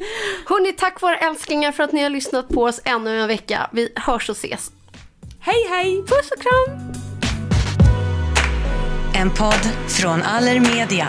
Hörni, 0.46 0.72
tack 0.72 1.02
våra 1.02 1.16
älsklingar 1.16 1.72
för 1.72 1.82
att 1.82 1.92
ni 1.92 2.02
har 2.02 2.10
lyssnat 2.10 2.48
på 2.48 2.62
oss 2.64 2.80
ännu 2.84 3.20
en 3.20 3.28
vecka. 3.28 3.70
Vi 3.72 3.92
hörs 3.96 4.30
och 4.30 4.36
ses. 4.36 4.70
Hej, 5.40 5.66
hej! 5.70 5.96
Puss 6.02 6.30
och 6.36 6.42
kram! 6.42 6.92
En 9.14 9.30
podd 9.30 9.68
från 9.88 10.22
Allermedia. 10.22 11.08